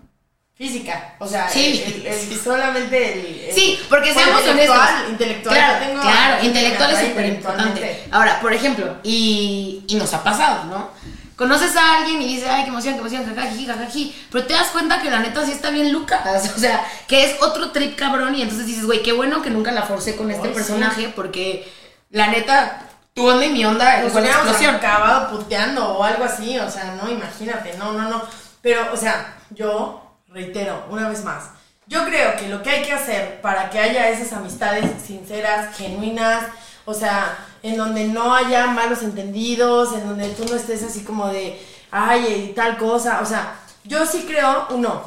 Física, 0.54 1.14
o 1.20 1.28
sea, 1.28 1.48
Sí. 1.48 1.84
el- 1.86 2.06
el- 2.06 2.32
el- 2.32 2.40
solamente 2.40 3.12
el, 3.12 3.40
el- 3.50 3.54
Sí, 3.54 3.78
porque 3.88 4.12
seamos 4.12 4.40
intelectual, 4.40 4.80
honestos. 4.80 5.10
Intelectual, 5.10 5.54
Claro, 5.56 5.86
tengo 5.86 6.00
claro, 6.02 6.44
intelectual 6.44 6.90
es 6.94 7.08
súper 7.08 7.26
importante. 7.26 8.04
Ahora, 8.10 8.40
por 8.40 8.52
ejemplo, 8.52 8.96
y, 9.04 9.84
y 9.86 9.94
nos 9.94 10.12
ha 10.14 10.24
pasado, 10.24 10.64
¿no? 10.64 10.90
Conoces 11.38 11.76
a 11.76 11.98
alguien 11.98 12.20
y 12.20 12.34
dices, 12.34 12.48
ay, 12.50 12.64
qué 12.64 12.70
emoción, 12.70 12.94
qué 12.94 13.00
emoción, 13.00 13.24
jajaji, 13.24 13.64
jajaji. 13.64 14.26
Pero 14.32 14.44
te 14.44 14.54
das 14.54 14.66
cuenta 14.68 15.00
que 15.00 15.08
la 15.08 15.20
neta 15.20 15.46
sí 15.46 15.52
está 15.52 15.70
bien 15.70 15.92
Lucas. 15.92 16.50
O 16.56 16.58
sea, 16.58 16.84
que 17.06 17.24
es 17.24 17.40
otro 17.40 17.70
trip 17.70 17.96
cabrón. 17.96 18.34
Y 18.34 18.42
entonces 18.42 18.66
dices, 18.66 18.84
güey, 18.84 19.04
qué 19.04 19.12
bueno 19.12 19.40
que 19.40 19.50
nunca 19.50 19.70
la 19.70 19.82
forcé 19.82 20.16
con 20.16 20.32
este 20.32 20.48
sí. 20.48 20.54
personaje. 20.54 21.12
Porque 21.14 21.72
la 22.10 22.26
neta, 22.26 22.82
tu 23.14 23.28
onda 23.28 23.46
y 23.46 23.50
mi 23.50 23.64
onda 23.64 24.02
Nos 24.02 24.14
hubiéramos 24.14 24.48
explosión. 24.48 24.74
acabado 24.74 25.30
puteando 25.30 25.86
o 25.86 26.02
algo 26.02 26.24
así, 26.24 26.58
o 26.58 26.68
sea, 26.68 26.96
no, 27.00 27.08
imagínate, 27.08 27.76
no, 27.78 27.92
no, 27.92 28.08
no. 28.08 28.22
Pero, 28.60 28.92
o 28.92 28.96
sea, 28.96 29.36
yo 29.50 30.16
reitero 30.26 30.86
una 30.90 31.08
vez 31.08 31.22
más, 31.22 31.50
yo 31.86 32.04
creo 32.04 32.36
que 32.36 32.48
lo 32.48 32.64
que 32.64 32.70
hay 32.70 32.82
que 32.82 32.92
hacer 32.92 33.40
para 33.40 33.70
que 33.70 33.78
haya 33.78 34.08
esas 34.08 34.32
amistades 34.32 34.84
sinceras, 35.06 35.76
genuinas, 35.76 36.46
o 36.84 36.94
sea, 36.94 37.38
en 37.62 37.76
donde 37.76 38.06
no 38.08 38.34
haya 38.34 38.66
malos 38.68 39.02
entendidos, 39.02 39.92
en 39.94 40.08
donde 40.08 40.28
tú 40.30 40.44
no 40.44 40.56
estés 40.56 40.82
así 40.82 41.02
como 41.02 41.28
de, 41.28 41.60
ay, 41.90 42.50
y 42.50 42.54
tal 42.54 42.78
cosa, 42.78 43.20
o 43.22 43.26
sea, 43.26 43.60
yo 43.84 44.04
sí 44.06 44.24
creo, 44.26 44.66
uno, 44.70 45.02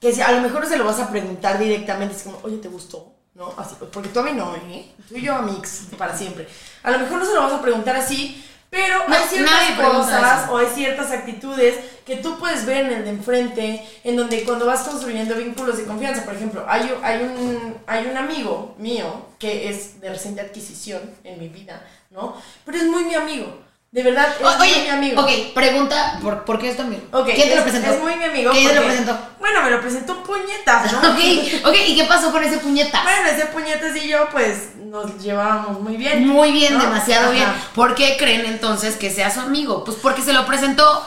que 0.00 0.12
si 0.12 0.22
a 0.22 0.32
lo 0.32 0.40
mejor 0.40 0.66
se 0.66 0.76
lo 0.76 0.84
vas 0.84 0.98
a 0.98 1.10
preguntar 1.10 1.58
directamente, 1.58 2.16
es 2.16 2.22
como, 2.22 2.38
oye, 2.42 2.56
¿te 2.58 2.68
gustó? 2.68 3.12
¿No? 3.34 3.54
Así, 3.56 3.76
porque 3.92 4.08
tú 4.08 4.20
a 4.20 4.22
mí 4.24 4.32
no, 4.32 4.54
¿eh? 4.56 4.92
Tú 5.08 5.16
y 5.16 5.22
yo 5.22 5.34
a 5.34 5.42
mix 5.42 5.84
para 5.96 6.16
siempre. 6.16 6.48
A 6.82 6.90
lo 6.90 6.98
mejor 6.98 7.18
no 7.18 7.24
se 7.24 7.34
lo 7.34 7.42
vas 7.42 7.52
a 7.52 7.62
preguntar 7.62 7.96
así, 7.96 8.44
pero 8.70 8.98
No, 9.08 9.14
hay 9.14 9.22
ciertas 9.28 9.76
cosas 10.06 10.22
o 10.50 10.56
hay 10.58 10.66
ciertas 10.74 11.10
actitudes 11.10 11.74
que 12.06 12.16
tú 12.16 12.38
puedes 12.38 12.64
ver 12.66 12.86
en 12.86 12.92
el 12.92 13.04
de 13.04 13.10
enfrente, 13.10 13.84
en 14.04 14.16
donde 14.16 14.42
cuando 14.44 14.66
vas 14.66 14.82
construyendo 14.82 15.34
vínculos 15.34 15.76
de 15.76 15.84
confianza, 15.84 16.24
por 16.24 16.34
ejemplo, 16.34 16.64
hay, 16.68 16.82
un- 16.82 17.04
hay, 17.04 17.22
un, 17.22 17.76
hay 17.86 18.06
un 18.06 18.16
amigo 18.16 18.74
mío 18.78 19.26
que 19.38 19.68
es 19.70 20.00
de 20.00 20.08
reciente 20.10 20.40
adquisición 20.40 21.00
en 21.24 21.38
mi 21.38 21.48
vida, 21.48 21.82
¿no? 22.10 22.34
Pero 22.64 22.78
es 22.78 22.84
muy 22.84 23.04
mi 23.04 23.14
amigo. 23.14 23.58
De 23.92 24.04
verdad, 24.04 24.28
es 24.38 24.46
O- 24.46 24.58
muy 24.58 24.68
Oye, 24.68 24.82
mi 24.82 24.88
amigo. 24.88 25.20
ok, 25.20 25.30
pregunta, 25.52 26.18
¿por, 26.22 26.44
¿por 26.44 26.60
qué 26.60 26.70
es 26.70 26.76
tu 26.76 26.82
amigo? 26.82 27.02
Ok, 27.10 27.24
¿Quién 27.24 27.38
te 27.48 27.50
es, 27.50 27.56
lo 27.56 27.62
presentó? 27.64 27.90
Es 27.92 28.00
muy 28.00 28.14
mi 28.14 28.22
amigo. 28.24 28.52
¿Quién 28.52 28.68
te 28.68 28.74
lo 28.76 28.82
presentó? 28.84 29.18
Bueno, 29.40 29.62
me 29.62 29.70
lo 29.70 29.80
presentó 29.80 30.22
puñetas, 30.22 30.92
¿no? 30.92 30.98
Ok, 30.98 31.18
ok, 31.64 31.74
¿y 31.88 31.96
qué 31.96 32.04
pasó 32.04 32.30
con 32.30 32.44
ese 32.44 32.58
puñetazo? 32.58 33.02
Bueno, 33.02 33.28
ese 33.28 33.46
puñetas 33.46 33.96
y 33.96 34.06
yo, 34.06 34.28
pues, 34.30 34.76
nos 34.76 35.20
llevábamos 35.20 35.80
muy 35.80 35.96
bien. 35.96 36.24
Muy 36.24 36.52
bien, 36.52 36.74
¿no? 36.74 36.84
demasiado 36.84 37.24
Ajá. 37.24 37.32
bien. 37.32 37.48
¿Por 37.74 37.96
qué 37.96 38.16
creen 38.16 38.46
entonces 38.46 38.94
que 38.94 39.10
sea 39.10 39.28
su 39.34 39.40
amigo? 39.40 39.82
Pues 39.82 39.96
porque 40.00 40.22
se 40.22 40.32
lo 40.34 40.46
presentó 40.46 41.04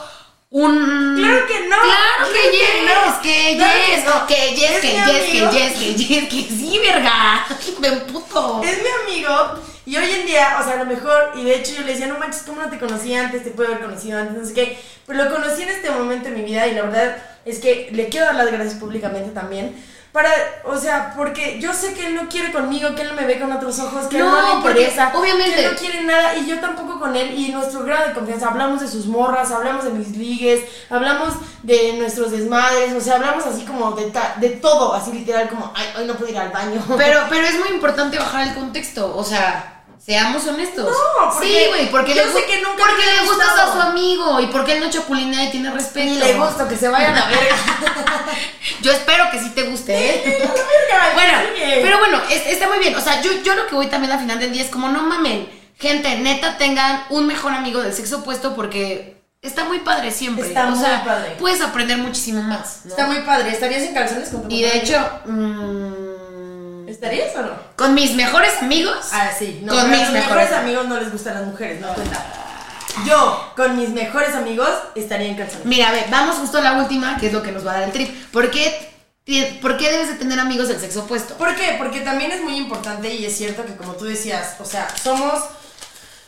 un... 0.50 1.16
Claro 1.18 1.48
que 1.48 1.60
no. 1.62 1.78
Claro 1.82 2.34
que 2.34 2.52
yes, 2.52 2.84
no. 2.84 3.22
que 3.22 3.56
Claro 3.56 3.80
yes, 3.80 4.04
que 4.04 4.10
no. 4.10 4.28
que 4.28 4.56
yes, 4.58 4.72
Es 4.72 4.82
que 4.82 4.92
yes, 4.92 5.06
que 5.06 5.58
yes, 5.58 5.74
que 5.80 5.96
yes, 5.96 6.30
que 6.30 6.50
sí, 6.54 6.80
verga. 6.84 7.46
Me 7.80 7.92
puto. 7.92 8.62
Es 8.62 8.78
mi 8.84 8.90
amigo 9.14 9.54
y 9.86 9.98
hoy 9.98 10.10
en 10.12 10.26
día, 10.26 10.58
o 10.60 10.64
sea, 10.64 10.74
a 10.74 10.84
lo 10.84 10.86
mejor, 10.86 11.32
y 11.36 11.44
de 11.44 11.56
hecho 11.56 11.74
yo 11.76 11.82
le 11.82 11.92
decía, 11.94 12.08
no 12.08 12.18
manches, 12.20 12.44
¿cómo 12.44 12.62
no 12.62 12.70
te 12.70 12.80
conocí 12.80 13.14
antes? 13.14 13.44
Te 13.44 13.52
puedo 13.52 13.70
haber 13.70 13.84
conocido 13.84 14.20
antes, 14.20 14.38
no 14.38 14.46
sé 14.46 14.54
qué. 14.54 14.80
Pero 15.06 15.24
lo 15.26 15.32
conocí 15.34 15.64
en 15.64 15.70
este 15.70 15.90
momento 15.92 16.30
de 16.30 16.36
mi 16.36 16.44
vida 16.44 16.66
y 16.68 16.74
la 16.76 16.84
verdad 16.84 17.18
es 17.46 17.60
que 17.60 17.90
le 17.92 18.08
quiero 18.10 18.28
dar 18.28 18.36
las 18.36 18.52
gracias 18.52 18.76
públicamente 18.76 19.32
también. 19.32 19.76
Para, 20.14 20.30
o 20.66 20.78
sea, 20.78 21.16
porque 21.18 21.60
yo 21.60 21.74
sé 21.74 21.96
que 21.96 22.06
él 22.06 22.14
no 22.14 22.30
quiere 22.30 22.52
conmigo, 22.52 22.94
que 22.94 23.02
él 23.02 23.08
no 23.10 23.16
me 23.16 23.26
ve 23.26 23.40
con 23.40 23.52
otros 23.52 23.80
ojos, 23.80 24.06
que 24.06 24.18
a 24.18 24.20
él 24.20 24.26
No, 24.26 24.42
no 24.42 24.48
le 24.48 24.54
interesa, 24.70 25.12
obviamente- 25.16 25.56
que 25.56 25.66
él 25.66 25.72
no 25.74 25.78
quiere 25.80 26.02
nada 26.04 26.36
y 26.38 26.46
yo 26.46 26.60
tampoco 26.60 27.00
con 27.00 27.16
él 27.16 27.34
y 27.36 27.50
nuestro 27.52 27.84
grado 27.84 28.10
de 28.10 28.14
confianza, 28.14 28.50
hablamos 28.50 28.80
de 28.80 28.88
sus 28.88 29.08
morras, 29.08 29.50
hablamos 29.52 29.86
de 29.86 29.90
mis 29.90 30.10
ligues, 30.16 30.62
hablamos 30.92 31.34
de 31.64 31.94
nuestros 31.94 32.30
desmadres, 32.30 32.94
o 32.94 33.02
sea, 33.02 33.16
hablamos 33.16 33.44
así 33.48 33.66
como 33.66 33.94
de, 33.94 34.12
ta- 34.12 34.36
de 34.40 34.50
todo, 34.50 34.94
así 34.94 35.12
literal 35.12 35.50
como, 35.50 35.74
ay, 35.76 35.88
hoy 35.98 36.06
no 36.06 36.14
puedo 36.14 36.32
ir 36.32 36.38
al 36.38 36.52
baño. 36.52 36.80
Pero, 36.96 37.22
pero 37.32 37.48
es 37.48 37.58
muy 37.58 37.70
importante 37.70 38.20
bajar 38.20 38.48
el 38.50 38.54
contexto, 38.54 39.18
o 39.18 39.24
sea... 39.24 39.73
Seamos 39.98 40.46
honestos. 40.48 40.86
No, 40.86 41.30
porque 41.32 41.48
sí, 41.48 41.66
güey, 41.70 41.90
porque, 41.92 42.14
yo 42.14 42.26
le, 42.26 42.32
sé 42.34 42.46
que 42.46 42.62
nunca 42.62 42.84
porque 42.86 43.06
le 43.06 43.28
gustas 43.28 43.58
a 43.60 43.72
su 43.74 43.80
amigo 43.82 44.40
y 44.42 44.48
porque 44.48 44.74
él 44.74 44.80
no 44.82 44.90
chapulinea 44.90 45.46
y 45.46 45.52
tiene 45.52 45.72
respeto. 45.72 46.06
Ni 46.10 46.18
le 46.18 46.34
gusta 46.34 46.68
que 46.68 46.76
se 46.78 46.88
vayan 46.90 47.18
a 47.18 47.28
ver. 47.28 47.38
Yo 48.82 48.92
espero 48.92 49.30
que 49.32 49.40
sí 49.40 49.50
te 49.52 49.64
guste, 49.64 49.94
¿eh? 49.96 50.50
Bueno, 51.14 51.34
pero 51.82 52.00
bueno, 52.00 52.22
es- 52.30 52.48
está 52.48 52.68
muy 52.68 52.80
bien. 52.80 52.96
O 52.96 53.02
sea, 53.02 53.22
yo, 53.22 53.32
yo 53.44 53.56
lo 53.56 53.68
que 53.68 53.76
voy 53.76 53.88
también 53.88 54.12
al 54.12 54.20
final 54.20 54.40
del 54.40 54.52
día 54.52 54.62
es 54.64 54.70
como, 54.70 54.90
no 54.90 55.04
mamen, 55.04 55.48
gente, 55.80 56.18
neta, 56.18 56.58
tengan 56.58 57.04
un 57.10 57.26
mejor 57.28 57.54
amigo 57.54 57.82
del 57.82 57.94
sexo 57.94 58.20
opuesto 58.20 58.56
porque 58.56 59.22
está 59.42 59.64
muy 59.66 59.80
padre 59.80 60.12
siempre. 60.12 60.48
Está 60.48 60.68
o 60.68 60.72
muy 60.72 60.80
sea, 60.84 61.04
padre. 61.04 61.36
puedes 61.40 61.62
aprender 61.62 61.98
muchísimo 61.98 62.42
más. 62.44 62.82
¿no? 62.86 62.92
Está 62.92 63.06
muy 63.08 63.20
padre. 63.22 63.52
¿Estarías 63.52 63.84
en 63.84 63.94
calzones 63.94 64.30
con 64.30 64.44
tu 64.48 64.54
Y 64.54 64.62
de 64.64 64.78
hecho, 64.78 64.98
amigo? 65.26 66.03
¿Estarías 66.94 67.36
o 67.36 67.42
no? 67.42 67.50
con 67.76 67.96
mis 67.96 68.14
mejores 68.14 68.54
amigos. 68.62 69.08
Ah, 69.12 69.32
sí. 69.38 69.62
No, 69.64 69.74
Con 69.74 69.90
mis 69.90 70.00
los 70.00 70.12
mejores 70.12 70.30
mejores 70.30 70.52
amigos 70.52 70.88
no 70.88 71.00
les 71.00 71.12
gustan 71.12 71.34
las 71.34 71.46
mujeres, 71.46 71.82
no 71.82 71.92
cuenta. 71.92 72.24
Yo, 73.08 73.52
con 73.56 73.76
mis 73.76 73.90
mejores 73.90 74.36
amigos, 74.36 74.70
estaría 74.94 75.28
en 75.28 75.36
calzones. 75.36 75.66
Mira, 75.66 75.90
a 75.90 75.92
ver, 75.92 76.06
vamos 76.12 76.36
justo 76.36 76.60
a 76.60 76.62
la 76.62 76.74
última, 76.74 77.18
que 77.18 77.28
es 77.28 77.34
lo 77.34 77.42
que 77.42 77.52
nos 77.52 77.66
va 77.66 77.72
a 77.72 77.74
dar 77.80 77.84
el 77.84 77.92
trip. 77.92 78.32
¿Por 78.32 78.52
qué, 78.52 78.94
por 79.60 79.78
qué 79.78 79.92
debes 79.92 80.10
de 80.10 80.16
tener 80.16 80.40
amigos 80.40 80.68
del 80.68 80.80
sexo 80.80 81.02
opuesto? 81.02 81.34
¿Por 81.34 81.56
qué? 81.56 81.76
Porque 81.80 82.02
también 82.02 82.32
es 82.32 82.42
muy 82.42 82.58
importante 82.58 83.12
y 83.12 83.26
es 83.26 83.36
cierto 83.36 83.66
que 83.66 83.76
como 83.76 83.94
tú 83.94 84.06
decías, 84.06 84.58
o 84.60 84.66
sea, 84.66 84.88
somos, 84.96 85.42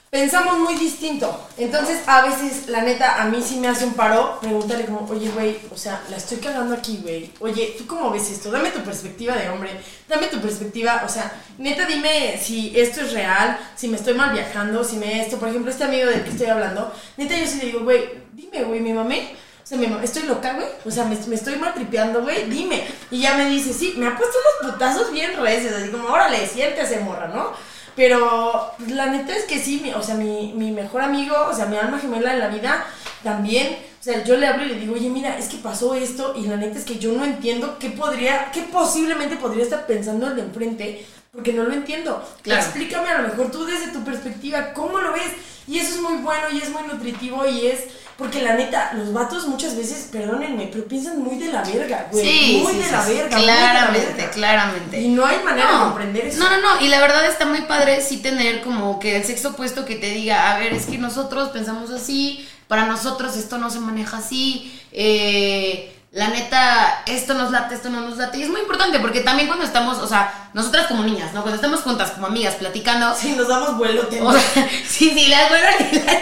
pensamos 0.10 0.60
muy 0.60 0.76
distinto. 0.76 1.48
Entonces, 1.58 2.00
a 2.08 2.22
veces, 2.22 2.68
la 2.68 2.82
neta, 2.82 3.22
a 3.22 3.26
mí 3.26 3.42
sí 3.46 3.58
me 3.58 3.68
hace 3.68 3.86
un 3.86 3.94
paro, 3.94 4.40
pregúntale 4.40 4.86
como, 4.86 5.08
oye, 5.10 5.30
güey, 5.30 5.58
o 5.72 5.78
sea, 5.78 6.02
la 6.10 6.18
estoy 6.18 6.38
cagando 6.38 6.74
aquí, 6.74 7.00
güey. 7.02 7.32
Oye, 7.40 7.76
¿tú 7.78 7.86
cómo 7.86 8.12
ves 8.12 8.30
esto? 8.32 8.52
Dame 8.52 8.72
tu 8.72 8.80
perspectiva 8.80 9.36
de 9.36 9.50
hombre, 9.50 9.72
dame 10.08 10.28
tu 10.28 10.40
perspectiva, 10.40 11.04
o 11.06 11.10
sea, 11.10 11.32
neta, 11.58 11.86
dime 11.86 12.40
si 12.42 12.72
esto 12.80 13.02
es 13.02 13.14
real, 13.14 13.58
si 13.76 13.88
me 13.88 13.98
estoy 13.98 14.14
mal 14.14 14.32
viajando, 14.32 14.84
si 14.84 14.98
me 14.98 15.22
esto, 15.22 15.38
por 15.38 15.50
ejemplo, 15.50 15.72
este 15.72 15.84
amigo 15.84 16.08
del 16.08 16.24
que 16.24 16.30
estoy 16.30 16.48
hablando, 16.48 16.94
neta, 17.18 17.38
yo 17.38 17.46
sí 17.46 17.58
le 17.60 17.66
digo, 17.66 17.80
güey, 17.82 18.10
dime, 18.34 18.64
güey, 18.64 18.80
mi 18.80 18.94
mamé. 18.94 19.36
O 19.66 19.68
sea, 19.68 19.80
mi 19.80 19.88
mamá, 19.88 20.04
estoy 20.04 20.22
loca, 20.24 20.54
güey. 20.54 20.68
O 20.86 20.92
sea, 20.92 21.06
me, 21.06 21.18
me 21.26 21.34
estoy 21.34 21.56
mal 21.56 21.74
tripeando, 21.74 22.22
güey. 22.22 22.48
Dime. 22.48 22.86
Y 23.10 23.22
ya 23.22 23.34
me 23.34 23.50
dice, 23.50 23.74
sí, 23.74 23.96
me 23.98 24.06
ha 24.06 24.16
puesto 24.16 24.38
unos 24.62 24.74
putazos 24.74 25.12
bien 25.12 25.36
reces. 25.42 25.74
Así 25.74 25.90
como, 25.90 26.08
órale, 26.08 26.46
siéntese, 26.46 27.00
morra, 27.00 27.30
¿no? 27.30 27.52
Pero 27.96 28.72
la 28.90 29.06
neta 29.08 29.36
es 29.36 29.44
que 29.46 29.58
sí, 29.60 29.80
mi- 29.82 29.94
o 29.94 30.02
sea, 30.04 30.16
mi, 30.16 30.54
mi 30.54 30.72
mejor 30.72 31.02
amigo, 31.02 31.36
o 31.50 31.56
sea, 31.56 31.66
mi 31.68 31.78
alma 31.78 32.00
gemela 32.00 32.34
en 32.34 32.40
la 32.40 32.48
vida, 32.50 32.86
también, 33.24 33.78
o 34.00 34.04
sea, 34.04 34.24
yo 34.24 34.36
le 34.38 34.48
hablo 34.48 34.66
y 34.66 34.70
le 34.70 34.76
digo, 34.76 34.94
oye, 34.96 35.10
mira, 35.10 35.38
es 35.38 35.48
que 35.48 35.58
pasó 35.58 35.96
esto 35.96 36.34
y 36.38 36.46
la 36.46 36.58
neta 36.58 36.78
es 36.78 36.84
que 36.86 37.00
yo 37.00 37.14
no 37.14 37.24
entiendo 37.24 37.78
qué 37.80 37.90
podría, 37.92 38.52
qué 38.52 38.62
posiblemente 38.64 39.38
podría 39.38 39.64
estar 39.64 39.86
pensando 39.88 40.28
el 40.28 40.36
de 40.36 40.42
enfrente, 40.44 41.06
porque 41.32 41.54
no 41.54 41.64
lo 41.64 41.74
entiendo. 41.74 42.22
Claro. 42.42 42.62
Explícame 42.62 43.10
a 43.10 43.22
lo 43.22 43.28
mejor 43.30 43.50
tú 43.52 43.66
desde 43.66 43.92
tu 43.92 44.04
perspectiva, 44.04 44.74
¿cómo 44.74 45.00
lo 45.00 45.14
ves? 45.14 45.32
Y 45.68 45.80
eso 45.80 45.96
es 45.96 46.02
muy 46.02 46.18
bueno 46.18 46.48
y 46.52 46.58
es 46.58 46.70
muy 46.70 46.84
nutritivo 46.84 47.46
y 47.48 47.68
es... 47.68 47.80
Porque 48.18 48.42
la 48.42 48.54
neta, 48.56 48.94
los 48.94 49.12
vatos 49.12 49.46
muchas 49.48 49.76
veces, 49.76 50.08
perdónenme, 50.10 50.70
pero 50.72 50.86
piensan 50.86 51.22
muy 51.22 51.38
de 51.38 51.52
la 51.52 51.62
verga, 51.64 52.08
güey. 52.12 52.26
Sí, 52.26 52.60
muy 52.64 52.72
sí, 52.74 52.78
de 52.80 52.86
sí, 52.86 52.92
la 52.92 53.06
verga. 53.06 53.38
muy 53.38 53.46
de 53.46 53.52
la 53.52 53.58
Claramente, 53.72 54.14
verga. 54.14 54.32
claramente. 54.32 55.02
Y 55.02 55.08
no 55.10 55.26
hay 55.26 55.44
manera 55.44 55.72
de 55.74 55.78
comprender 55.80 56.26
eso. 56.28 56.40
No, 56.40 56.50
no, 56.50 56.62
no. 56.62 56.82
Y 56.82 56.88
la 56.88 57.02
verdad 57.02 57.26
está 57.26 57.46
muy 57.46 57.62
padre 57.64 58.02
sí 58.02 58.18
tener 58.18 58.62
como 58.62 59.00
que 59.00 59.18
el 59.18 59.26
sexo 59.26 59.50
opuesto 59.50 59.84
que 59.84 59.96
te 59.98 60.12
diga, 60.12 60.54
a 60.54 60.60
ver, 60.60 60.72
es 60.74 60.86
que 60.86 60.98
nosotros 60.98 61.50
pensamos 61.50 61.92
así, 61.92 62.48
para 62.70 62.86
nosotros 62.86 63.36
esto 63.36 63.58
no 63.58 63.70
se 63.70 63.80
maneja 63.80 64.18
así, 64.18 64.72
eh, 64.94 65.95
la 66.16 66.30
neta, 66.30 67.04
esto 67.08 67.34
nos 67.34 67.52
late, 67.52 67.76
esto 67.76 67.90
no 67.90 68.00
nos 68.00 68.16
late. 68.18 68.38
Y 68.38 68.44
es 68.44 68.50
muy 68.50 68.62
importante 68.62 69.00
porque 69.00 69.20
también 69.20 69.48
cuando 69.50 69.66
estamos, 69.66 69.98
o 69.98 70.08
sea, 70.08 70.48
nosotras 70.54 70.88
como 70.88 71.04
niñas, 71.04 71.34
¿no? 71.34 71.42
Cuando 71.42 71.58
estamos 71.58 71.82
juntas 71.82 72.12
como 72.12 72.28
amigas 72.28 72.56
platicando, 72.56 73.14
Si 73.14 73.34
nos 73.34 73.50
damos 73.50 73.78
vuelo, 73.78 74.08
o 74.22 74.32
sea, 74.32 74.42
sí, 74.88 75.12
sí, 75.14 75.28
la 75.28 75.50
güera 75.50 75.72
y 75.92 76.00
la 76.00 76.14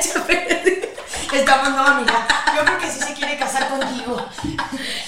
Estamos, 1.31 1.69
no, 1.69 1.85
amiga. 1.85 2.27
Yo 2.55 2.63
creo 2.63 2.77
que 2.79 2.89
sí 2.89 2.99
se 2.99 3.13
quiere 3.13 3.37
casar 3.37 3.67
contigo. 3.69 4.23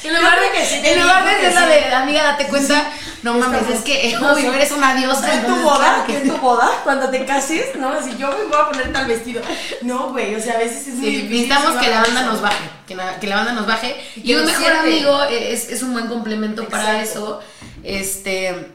En 0.04 0.16
lugar 0.16 0.40
de, 0.40 0.52
que 0.52 0.66
sí 0.66 0.82
en 0.84 1.02
lugar 1.02 1.24
de 1.26 1.32
que 1.38 1.52
ser 1.52 1.54
la 1.54 1.62
sí. 1.62 1.68
de 1.90 1.94
amiga, 1.96 2.24
date 2.24 2.48
cuenta, 2.48 2.84
no 3.24 3.34
mames, 3.36 3.62
Estamos- 3.62 3.80
es 3.80 3.84
que, 3.84 4.18
no, 4.20 4.34
obvio, 4.34 4.52
sí. 4.52 4.56
eres 4.56 4.72
una 4.72 4.96
diosa. 4.96 5.34
en 5.36 5.46
tu 5.46 5.56
boda, 5.58 6.04
que 6.06 6.18
en 6.18 6.30
tu 6.30 6.38
boda, 6.38 6.70
cuando 6.84 7.10
te 7.10 7.26
cases, 7.26 7.76
¿no? 7.76 7.90
Así 7.90 8.16
yo 8.18 8.28
me 8.30 8.44
voy 8.46 8.60
a 8.60 8.68
poner 8.70 8.94
tal 8.94 9.06
vestido. 9.08 9.42
No, 9.84 10.10
güey, 10.12 10.34
o 10.36 10.40
sea, 10.42 10.56
a 10.56 10.58
veces 10.58 10.88
es 10.88 10.96
muy 10.96 11.06
Sí, 11.06 11.12
difícil. 11.18 11.32
necesitamos 11.50 11.74
sí, 11.74 11.80
que 11.86 11.92
la 11.92 12.02
banda 12.02 12.22
nos 12.24 12.42
baje, 12.42 12.70
que, 12.86 12.96
la- 12.96 13.20
que 13.20 13.28
la 13.28 13.38
banda 13.38 13.54
nos 13.54 13.66
baje. 13.68 13.96
Y 14.16 14.34
un 14.34 14.46
mejor 14.46 14.72
amigo 14.74 15.24
es, 15.24 15.70
es 15.70 15.82
un 15.84 15.94
buen 15.94 16.08
complemento 16.08 16.68
para 16.70 17.02
eso. 17.02 17.40
Este, 17.84 18.68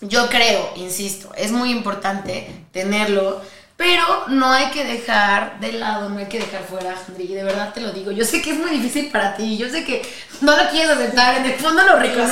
yo 0.00 0.28
creo, 0.28 0.72
insisto, 0.76 1.32
es 1.36 1.52
muy 1.52 1.70
importante 1.70 2.50
tenerlo, 2.72 3.40
pero 3.82 4.24
no 4.28 4.52
hay 4.52 4.66
que 4.70 4.84
dejar 4.84 5.58
de 5.58 5.72
lado, 5.72 6.08
no 6.08 6.18
hay 6.18 6.26
que 6.26 6.38
dejar 6.38 6.62
fuera, 6.62 6.94
Andri, 7.08 7.26
de 7.26 7.42
verdad 7.42 7.72
te 7.74 7.80
lo 7.80 7.90
digo. 7.92 8.12
Yo 8.12 8.24
sé 8.24 8.40
que 8.40 8.52
es 8.52 8.58
muy 8.58 8.70
difícil 8.70 9.10
para 9.10 9.34
ti, 9.34 9.56
yo 9.58 9.68
sé 9.68 9.84
que 9.84 10.02
no 10.40 10.56
lo 10.56 10.68
quieres 10.70 10.90
aceptar, 10.90 11.36
en 11.36 11.46
el 11.46 11.54
fondo 11.54 11.82
lo 11.82 11.98
pero- 11.98 12.24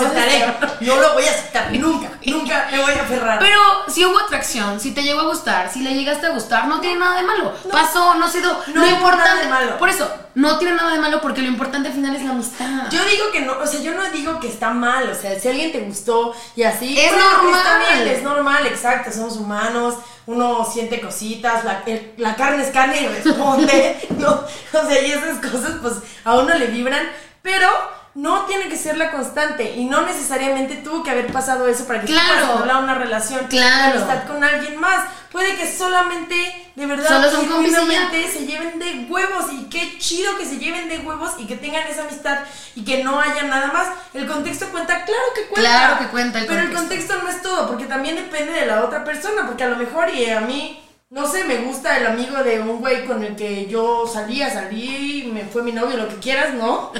No 0.80 0.96
lo 0.96 1.14
voy 1.14 1.24
a 1.24 1.30
aceptar 1.30 1.72
nunca. 1.72 2.09
Nunca 2.24 2.68
me 2.70 2.78
voy 2.80 2.92
a 2.92 3.03
aferrar. 3.03 3.38
Pero 3.40 3.59
si 3.88 4.05
hubo 4.05 4.18
atracción, 4.18 4.78
si 4.78 4.92
te 4.92 5.03
llegó 5.03 5.20
a 5.20 5.24
gustar, 5.24 5.70
si 5.72 5.80
le 5.82 5.94
llegaste 5.94 6.26
a 6.26 6.30
gustar, 6.30 6.66
no 6.68 6.80
tiene 6.80 6.98
nada 7.01 7.16
de 7.20 7.26
malo. 7.26 7.53
Pasó, 7.70 8.14
no 8.14 8.28
se 8.28 8.40
dio. 8.40 8.57
No 8.68 8.80
lo 8.80 8.86
hubo 8.86 8.94
importante, 8.94 9.24
nada 9.28 9.40
de 9.42 9.48
malo. 9.66 9.78
Por 9.78 9.88
eso, 9.88 10.09
no 10.34 10.59
tiene 10.59 10.74
nada 10.76 10.92
de 10.92 10.98
malo 11.01 11.20
porque 11.20 11.42
lo 11.42 11.48
importante 11.48 11.88
al 11.88 11.94
final 11.94 12.14
es 12.14 12.22
la 12.22 12.30
amistad. 12.30 12.88
Yo 12.90 13.05
digo 13.05 13.24
que 13.32 13.40
no, 13.40 13.55
o 13.59 13.66
sea, 13.66 13.80
yo 13.80 13.92
no 13.94 14.09
digo 14.11 14.38
que 14.38 14.48
está 14.48 14.70
mal, 14.70 15.11
o 15.11 15.14
sea, 15.14 15.38
si 15.38 15.48
a 15.48 15.51
alguien 15.51 15.72
te 15.72 15.80
gustó 15.80 16.32
y 16.55 16.62
así, 16.62 16.96
Es 16.98 17.11
bueno, 17.12 17.32
normal. 17.42 17.61
está 17.61 17.78
bien, 17.78 18.09
es 18.16 18.22
normal, 18.22 18.66
exacto, 18.66 19.11
somos 19.12 19.36
humanos, 19.36 19.94
uno 20.30 20.64
siente 20.64 21.00
cositas, 21.00 21.64
la, 21.64 21.82
la 22.16 22.36
carne 22.36 22.62
es 22.62 22.70
carne 22.70 23.02
y 23.02 23.06
responde, 23.08 23.96
¿no? 24.18 24.30
O 24.30 24.86
sea, 24.86 25.04
y 25.04 25.10
esas 25.10 25.38
cosas, 25.38 25.78
pues, 25.82 25.94
a 26.24 26.38
uno 26.38 26.54
le 26.54 26.68
vibran, 26.68 27.10
pero 27.42 27.68
no 28.14 28.46
tiene 28.46 28.68
que 28.68 28.76
ser 28.76 28.96
la 28.96 29.12
constante 29.12 29.74
y 29.76 29.84
no 29.84 30.02
necesariamente 30.02 30.76
tuvo 30.76 31.02
que 31.02 31.11
haber 31.12 31.32
pasado 31.32 31.68
eso 31.68 31.86
para 31.86 32.00
que 32.00 32.06
Claro. 32.08 32.52
entablar 32.52 32.82
una 32.82 32.94
relación 32.94 33.46
Claro. 33.46 33.92
amistad 34.00 34.26
con 34.26 34.42
alguien 34.42 34.78
más. 34.78 35.04
Puede 35.30 35.54
que 35.56 35.72
solamente, 35.72 36.72
de 36.74 36.86
verdad, 36.86 37.30
genuinamente 37.30 38.28
se 38.28 38.46
lleven 38.46 38.80
de 38.80 39.06
huevos 39.08 39.44
y 39.52 39.64
qué 39.70 39.96
chido 39.98 40.36
que 40.36 40.44
se 40.44 40.58
lleven 40.58 40.88
de 40.88 40.98
huevos 40.98 41.34
y 41.38 41.46
que 41.46 41.56
tengan 41.56 41.86
esa 41.86 42.02
amistad 42.02 42.38
y 42.74 42.84
que 42.84 43.04
no 43.04 43.20
haya 43.20 43.44
nada 43.44 43.68
más. 43.68 43.86
El 44.12 44.26
contexto 44.26 44.66
cuenta, 44.70 45.04
claro 45.04 45.22
que 45.36 45.46
cuenta. 45.46 45.70
Claro 45.70 45.98
que 46.00 46.06
cuenta 46.08 46.38
el 46.40 46.46
Pero 46.46 46.61
el 46.62 46.72
contexto 46.72 47.14
no 47.22 47.28
es 47.28 47.40
todo, 47.42 47.68
porque 47.68 47.84
también 47.86 48.16
depende 48.16 48.52
de 48.52 48.66
la 48.66 48.82
otra 48.84 49.04
persona, 49.04 49.46
porque 49.46 49.62
a 49.62 49.68
lo 49.68 49.76
mejor 49.76 50.12
y 50.12 50.28
a 50.30 50.40
mí, 50.40 50.82
no 51.11 51.30
sé, 51.30 51.44
me 51.44 51.58
gusta 51.58 51.96
el 51.98 52.06
amigo 52.06 52.42
de 52.44 52.61
un 52.61 52.78
güey 52.80 53.04
con 53.04 53.22
el 53.24 53.34
que 53.36 53.66
yo 53.66 54.06
salía, 54.06 54.48
salí, 54.48 55.28
me 55.32 55.44
fue 55.44 55.62
mi 55.62 55.72
novio, 55.72 55.96
lo 55.96 56.08
que 56.08 56.16
quieras, 56.16 56.54
¿no? 56.54 56.92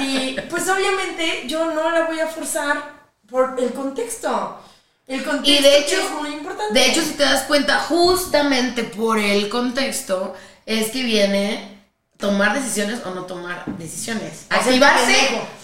Y 0.00 0.36
pues 0.48 0.66
obviamente 0.68 1.42
yo 1.46 1.66
no 1.72 1.90
la 1.90 2.06
voy 2.06 2.20
a 2.20 2.26
forzar 2.26 2.82
por 3.28 3.56
el 3.58 3.72
contexto. 3.72 4.58
El 5.06 5.22
contexto 5.24 5.50
Y 5.50 5.62
de 5.62 5.78
hecho, 5.78 5.96
es 5.96 6.10
muy 6.12 6.30
importante. 6.30 6.72
de 6.72 6.86
hecho, 6.86 7.02
si 7.02 7.10
te 7.12 7.22
das 7.24 7.42
cuenta, 7.42 7.78
justamente 7.80 8.84
por 8.84 9.18
el 9.18 9.48
contexto, 9.50 10.34
es 10.64 10.90
que 10.90 11.02
viene 11.02 11.78
tomar 12.16 12.54
decisiones 12.54 13.00
o 13.04 13.10
no 13.10 13.24
tomar 13.24 13.64
decisiones. 13.78 14.46
Activarse, 14.50 15.16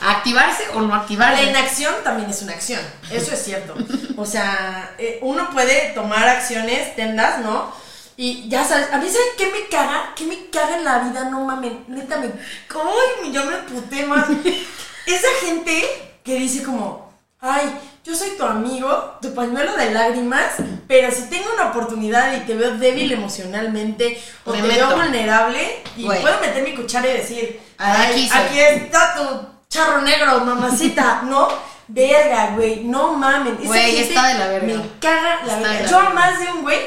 activarse 0.02 0.64
o 0.74 0.80
no 0.80 0.88
La 0.88 0.96
activarse. 0.96 1.44
inacción 1.44 1.94
también 2.04 2.28
es 2.28 2.42
una 2.42 2.52
acción, 2.52 2.80
eso 3.10 3.32
es 3.32 3.42
cierto. 3.42 3.74
O 4.16 4.26
sea, 4.26 4.94
eh, 4.98 5.18
uno 5.22 5.48
puede 5.50 5.92
tomar 5.94 6.28
acciones, 6.28 6.94
tendas, 6.96 7.40
¿no? 7.40 7.85
Y 8.16 8.48
ya 8.48 8.64
sabes, 8.64 8.90
a 8.92 8.96
mí 8.98 9.06
¿saben 9.08 9.28
qué 9.36 9.46
me 9.46 9.68
caga? 9.68 10.12
¿Qué 10.16 10.24
me 10.24 10.46
caga 10.50 10.78
en 10.78 10.84
la 10.84 10.98
vida? 11.00 11.24
No 11.30 11.44
mames, 11.44 11.72
neta 11.88 12.16
me... 12.16 12.26
¡Ay, 12.26 13.32
yo 13.32 13.44
me 13.44 13.56
puté 13.58 14.06
más! 14.06 14.26
Esa 15.06 15.28
gente 15.40 16.18
que 16.24 16.36
dice 16.38 16.62
como, 16.62 17.12
ay, 17.40 17.78
yo 18.04 18.14
soy 18.16 18.30
tu 18.30 18.44
amigo, 18.44 19.18
tu 19.20 19.34
pañuelo 19.34 19.76
de 19.76 19.90
lágrimas, 19.92 20.54
pero 20.88 21.10
si 21.12 21.28
tengo 21.28 21.52
una 21.54 21.70
oportunidad 21.70 22.34
y 22.36 22.40
te 22.46 22.54
veo 22.54 22.76
débil 22.78 23.12
emocionalmente 23.12 24.20
o 24.44 24.52
Me 24.52 24.62
te 24.62 24.68
meto. 24.68 24.88
veo 24.88 24.96
vulnerable 24.96 25.82
y 25.96 26.04
puedo 26.06 26.40
meter 26.40 26.62
mi 26.64 26.74
cuchara 26.74 27.08
y 27.08 27.12
decir, 27.18 27.60
Aquí 27.78 28.30
ay, 28.32 28.46
aquí 28.46 28.58
está 28.60 29.14
tu 29.14 29.46
charro 29.68 30.00
negro, 30.02 30.40
mamacita, 30.40 31.22
¿no? 31.24 31.48
Verga, 31.88 32.52
güey, 32.56 32.82
no 32.84 33.12
mamen. 33.12 33.58
Güey, 33.62 33.98
está 33.98 34.28
de 34.28 34.34
la 34.38 34.48
verga. 34.48 34.66
Me 34.66 34.82
caga 35.00 35.40
la 35.44 35.56
Está 35.56 35.56
de 35.56 35.62
verga. 35.62 35.82
la 35.82 35.88
Yo 35.90 35.96
a 35.98 36.02
verga. 36.02 36.14
más 36.14 36.40
de 36.40 36.52
un 36.52 36.62
güey 36.62 36.78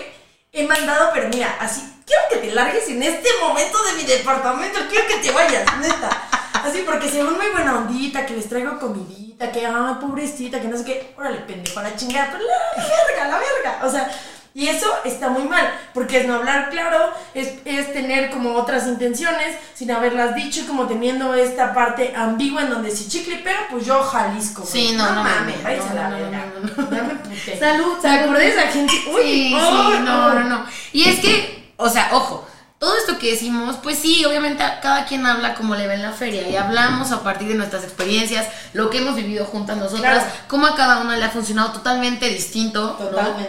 he 0.52 0.68
mandado, 0.68 1.12
pero 1.14 1.30
mira, 1.30 1.56
así, 1.60 1.82
quiero 2.06 2.24
que 2.30 2.48
te 2.48 2.54
largues 2.54 2.88
en 2.90 3.04
este 3.04 3.30
momento 3.42 3.78
de 3.84 3.94
mi 3.94 4.04
departamento, 4.04 4.80
quiero 4.90 5.08
que 5.08 5.18
te 5.18 5.32
vayas, 5.32 5.66
neta. 5.80 6.10
Así, 6.54 6.84
porque 6.86 7.10
se 7.10 7.24
ven 7.24 7.34
muy 7.34 7.48
buena 7.52 7.78
ondita, 7.78 8.26
que 8.26 8.36
les 8.36 8.50
traigo 8.50 8.80
comidita, 8.80 9.52
que, 9.52 9.66
ay, 9.66 9.96
pobrecita, 10.02 10.60
que 10.60 10.68
no 10.68 10.78
sé 10.78 10.84
qué. 10.84 11.14
Órale, 11.18 11.40
pendejo, 11.40 11.82
la 11.82 11.96
chingada, 11.96 12.30
pero 12.32 12.44
la 12.44 12.84
verga, 12.86 13.28
la 13.28 13.40
verga. 13.40 13.80
O 13.84 13.90
sea, 13.90 14.10
Y 14.54 14.68
eso 14.68 14.88
está 15.06 15.30
muy 15.30 15.44
mal, 15.44 15.72
porque 15.94 16.22
es 16.22 16.28
no 16.28 16.36
hablar 16.36 16.70
claro, 16.70 17.14
es, 17.34 17.54
es 17.66 17.94
tener 17.94 18.32
como 18.32 18.56
otras 18.56 18.88
intenciones 18.88 19.56
sin 19.76 19.92
haberlas 19.92 20.36
dicho 20.36 20.62
y 20.62 20.64
como 20.64 20.88
teniendo 20.88 21.34
esta 21.36 21.74
parte 21.74 22.14
ambigua 22.16 22.64
en 22.64 22.72
donde 22.72 22.92
si 22.92 23.08
chicle 23.08 23.38
pega, 23.38 23.68
pues 23.70 23.86
yo 23.86 24.02
Jalisco. 24.02 24.64
güey. 24.64 24.72
Sí, 24.72 24.94
no, 24.96 25.10
no, 25.14 25.24
mames, 25.24 25.56
no, 25.64 25.94
la 25.94 26.10
no, 26.10 26.16
verga. 26.18 26.46
Ya 26.92 27.04
me 27.04 27.16
puté. 27.16 27.60
Salud, 27.60 27.98
¿Se 28.02 28.08
acordé 28.08 28.46
de 28.46 28.50
esa 28.50 28.68
gente? 28.68 28.94
Uy, 29.14 29.22
Sí, 29.22 29.56
oh, 29.56 29.92
sí, 29.92 30.00
no, 30.04 30.34
no, 30.34 30.44
no. 30.44 30.66
Y 30.94 31.08
es 31.08 31.20
que, 31.20 31.74
o 31.78 31.88
sea, 31.88 32.10
ojo, 32.14 32.48
todo 32.80 32.96
esto 32.96 33.20
que 33.20 33.32
decimos, 33.32 33.76
pues 33.84 34.00
sí, 34.00 34.24
obviamente 34.24 34.64
cada 34.82 35.04
quien 35.06 35.26
habla 35.26 35.54
como 35.54 35.76
le 35.76 35.86
ve 35.86 35.96
en 35.96 36.02
la 36.02 36.14
feria 36.14 36.48
y 36.48 36.56
hablamos 36.56 37.12
a 37.12 37.22
partir 37.22 37.50
de 37.50 37.56
nuestras 37.56 37.84
experiencias, 37.84 38.48
lo 38.72 38.90
que 38.90 39.00
hemos 39.00 39.16
vivido 39.16 39.44
juntas 39.46 39.76
nosotras, 39.76 40.24
Claro. 40.24 40.40
cómo 40.48 40.66
a 40.66 40.76
cada 40.76 41.00
una 41.02 41.18
le 41.18 41.26
ha 41.26 41.30
funcionado 41.30 41.74
totalmente 41.74 42.30
distinto. 42.30 42.98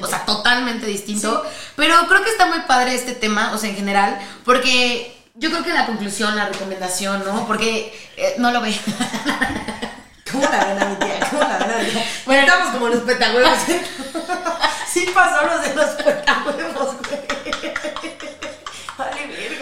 O 0.01 0.07
sea, 0.09 0.25
totalmente 0.27 0.85
distinto. 0.87 1.45
Pero 1.77 1.95
creo 2.09 2.25
que 2.25 2.31
está 2.31 2.47
muy 2.47 2.59
padre 2.63 2.95
este 2.97 3.13
tema, 3.13 3.53
o 3.55 3.59
sea, 3.59 3.71
en 3.71 3.77
general, 3.77 4.19
porque 4.45 5.17
yo 5.37 5.49
creo 5.51 5.63
que 5.63 5.73
la 5.73 5.87
conclusión, 5.87 6.35
la 6.35 6.47
recomendación, 6.47 7.23
¿no? 7.25 7.47
Porque 7.47 7.97
eh, 8.17 8.35
no 8.39 8.51
lo 8.51 8.61
ve. 8.61 8.75
¿Cómo 10.33 10.43
la 10.43 10.65
ven 10.65 10.83
a 10.83 10.87
mi 10.87 10.97
tía? 10.97 11.21
¿Cómo 11.31 11.43
la 11.43 11.59
ven 11.59 11.71
a 11.71 11.79
mi 11.79 11.91
tía? 11.91 12.05
Bueno, 12.27 12.43
estamos 12.43 12.73
como 12.73 12.89
los 12.89 13.01
petahuevos. 13.03 13.59
sí 14.93 15.07
pasó 15.15 15.47
los 15.47 15.63
de 15.63 15.75
los 15.75 15.91
petahuevos, 15.91 16.97
güey. 17.09 17.30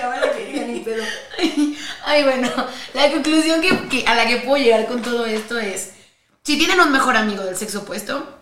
Verga, 0.06 0.66
ni 0.66 0.80
pedo. 0.80 1.02
Ay, 2.04 2.24
bueno, 2.24 2.50
la 2.94 3.10
conclusión 3.10 3.60
que, 3.60 3.88
que- 3.88 4.06
a 4.06 4.14
la 4.14 4.26
que 4.26 4.36
puedo 4.38 4.62
llegar 4.62 4.86
con 4.86 5.02
todo 5.02 5.26
esto 5.26 5.58
es, 5.58 5.90
si 6.44 6.56
tienen 6.56 6.80
un 6.80 6.92
mejor 6.92 7.16
amigo 7.16 7.42
del 7.42 7.56
sexo 7.56 7.80
opuesto, 7.80 8.38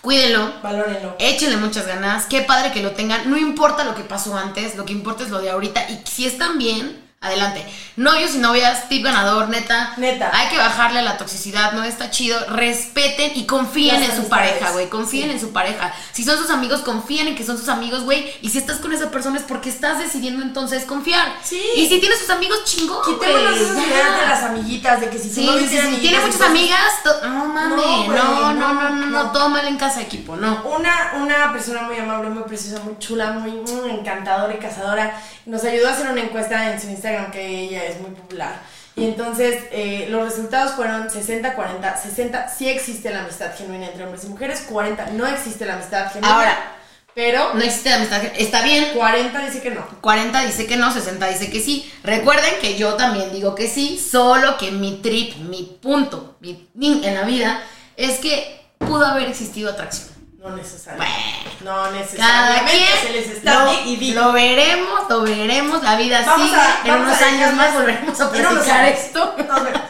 cuídenlo, 0.00 0.52
Valórenlo. 0.62 1.16
échenle 1.18 1.56
muchas 1.58 1.86
ganas, 1.86 2.26
qué 2.26 2.40
padre 2.42 2.72
que 2.72 2.82
lo 2.82 2.92
tengan, 2.92 3.28
no 3.30 3.36
importa 3.36 3.84
lo 3.84 3.94
que 3.94 4.02
pasó 4.02 4.36
antes, 4.36 4.74
lo 4.76 4.84
que 4.84 4.92
importa 4.92 5.24
es 5.24 5.30
lo 5.30 5.40
de 5.40 5.50
ahorita, 5.50 5.88
y 5.90 6.00
si 6.08 6.26
están 6.26 6.58
bien, 6.58 7.09
adelante. 7.24 7.66
Novios 7.96 8.34
y 8.34 8.38
novias, 8.38 8.88
tip 8.88 9.04
ganador, 9.04 9.50
neta. 9.50 9.92
Neta. 9.98 10.30
Hay 10.32 10.48
que 10.48 10.56
bajarle 10.56 11.00
a 11.00 11.02
la 11.02 11.18
toxicidad, 11.18 11.72
no 11.72 11.84
está 11.84 12.10
chido, 12.10 12.38
respeten 12.48 13.32
y 13.34 13.44
confíen 13.44 14.00
Las 14.00 14.08
en 14.10 14.16
su 14.16 14.28
pareja, 14.30 14.70
güey, 14.70 14.88
confíen 14.88 15.26
Sí. 15.28 15.32
en 15.34 15.40
su 15.40 15.52
pareja. 15.52 15.92
Si 16.12 16.24
son 16.24 16.38
sus 16.38 16.48
amigos, 16.48 16.80
confíen 16.80 17.28
en 17.28 17.34
que 17.34 17.44
son 17.44 17.58
sus 17.58 17.68
amigos, 17.68 18.04
güey, 18.04 18.32
y 18.40 18.48
si 18.48 18.56
estás 18.56 18.78
con 18.78 18.94
esa 18.94 19.10
persona 19.10 19.36
es 19.38 19.42
porque 19.44 19.68
estás 19.68 19.98
decidiendo 19.98 20.40
entonces 20.42 20.86
confiar. 20.86 21.28
Sí. 21.42 21.60
Y 21.76 21.88
si 21.90 22.00
tienes 22.00 22.20
sus 22.20 22.30
amigos, 22.30 22.64
chingón, 22.64 23.04
Quitémonos 23.04 23.54
esas 23.54 23.76
ideas 23.86 24.20
de 24.22 24.26
las 24.26 24.42
amiguitas, 24.44 25.00
de 25.02 25.10
que 25.10 25.18
si 25.18 25.28
Sí, 25.28 25.44
novio 25.44 25.68
sí, 25.68 25.76
sí, 25.78 25.96
tiene 26.00 26.20
muchas 26.20 26.40
amigas. 26.40 26.80
No 27.24 27.44
mames, 27.44 27.76
No, 27.76 27.76
no, 27.76 28.04
güey, 28.06 28.18
no, 28.18 28.52
no, 28.54 28.72
no, 28.72 28.72
no, 28.72 28.90
no, 29.06 29.06
no. 29.24 29.30
todo 29.32 29.50
mal 29.50 29.66
en 29.68 29.76
casa, 29.76 30.00
equipo, 30.00 30.36
no. 30.36 30.62
Una, 30.64 31.12
una 31.16 31.52
persona 31.52 31.82
muy 31.82 31.98
amable, 31.98 32.30
muy 32.30 32.44
preciosa, 32.44 32.82
muy 32.82 32.96
chula, 32.98 33.32
muy 33.32 33.60
encantadora 33.90 34.54
y 34.54 34.58
cazadora, 34.58 35.20
nos 35.44 35.62
ayudó 35.64 35.88
a 35.88 35.92
hacer 35.92 36.08
una 36.10 36.22
encuesta 36.22 36.72
en 36.72 36.80
su 36.80 36.88
Instagram 36.88 37.09
que 37.32 37.46
ella 37.46 37.84
es 37.84 38.00
muy 38.00 38.10
popular. 38.10 38.60
Y 38.96 39.04
entonces 39.04 39.62
eh, 39.70 40.06
los 40.10 40.24
resultados 40.24 40.72
fueron 40.72 41.08
60-40. 41.08 42.02
60 42.02 42.48
sí 42.48 42.68
existe 42.68 43.10
la 43.10 43.20
amistad 43.20 43.50
genuina 43.56 43.86
entre 43.86 44.04
hombres 44.04 44.24
y 44.24 44.28
mujeres, 44.28 44.64
40 44.68 45.06
no 45.12 45.26
existe 45.26 45.64
la 45.64 45.74
amistad 45.74 46.10
genuina. 46.12 46.34
Ahora. 46.36 46.72
pero 47.14 47.54
No 47.54 47.60
existe 47.62 47.88
la 47.90 47.96
amistad. 47.96 48.22
Está 48.36 48.62
bien. 48.62 48.88
40 48.94 49.38
dice 49.46 49.62
que 49.62 49.70
no. 49.70 49.86
40 50.00 50.44
dice 50.44 50.66
que 50.66 50.76
no, 50.76 50.92
60 50.92 51.28
dice 51.28 51.50
que 51.50 51.60
sí. 51.60 51.90
Recuerden 52.04 52.54
que 52.60 52.76
yo 52.76 52.94
también 52.94 53.32
digo 53.32 53.54
que 53.54 53.68
sí, 53.68 53.98
solo 53.98 54.58
que 54.58 54.70
mi 54.70 54.96
trip, 55.00 55.36
mi 55.36 55.78
punto 55.80 56.36
mi, 56.40 56.68
mi- 56.74 57.00
en 57.06 57.14
la 57.14 57.22
vida 57.22 57.62
es 57.96 58.18
que 58.18 58.60
pudo 58.78 59.06
haber 59.06 59.28
existido 59.28 59.70
atracción. 59.70 60.09
No 60.40 60.56
necesariamente. 60.56 61.14
Bueno, 61.62 61.76
No 61.76 61.82
cada 61.82 61.90
necesariamente 61.92 62.70
quien 62.72 62.88
se 63.02 63.12
les 63.12 63.28
está 63.36 63.64
lo, 63.66 63.72
y 63.84 64.12
lo 64.12 64.32
veremos, 64.32 65.00
lo 65.08 65.20
veremos, 65.22 65.82
la 65.82 65.96
vida 65.96 66.22
Vamos 66.24 66.48
sigue. 66.48 66.60
a- 66.60 66.80
en 66.96 67.02
unos 67.02 67.20
años 67.22 67.52
más 67.54 67.74
volveremos 67.74 68.20
a 68.20 68.30
platicar 68.30 68.84
esto. 68.86 69.34
Nos 69.48 69.64
vemos. 69.64 69.80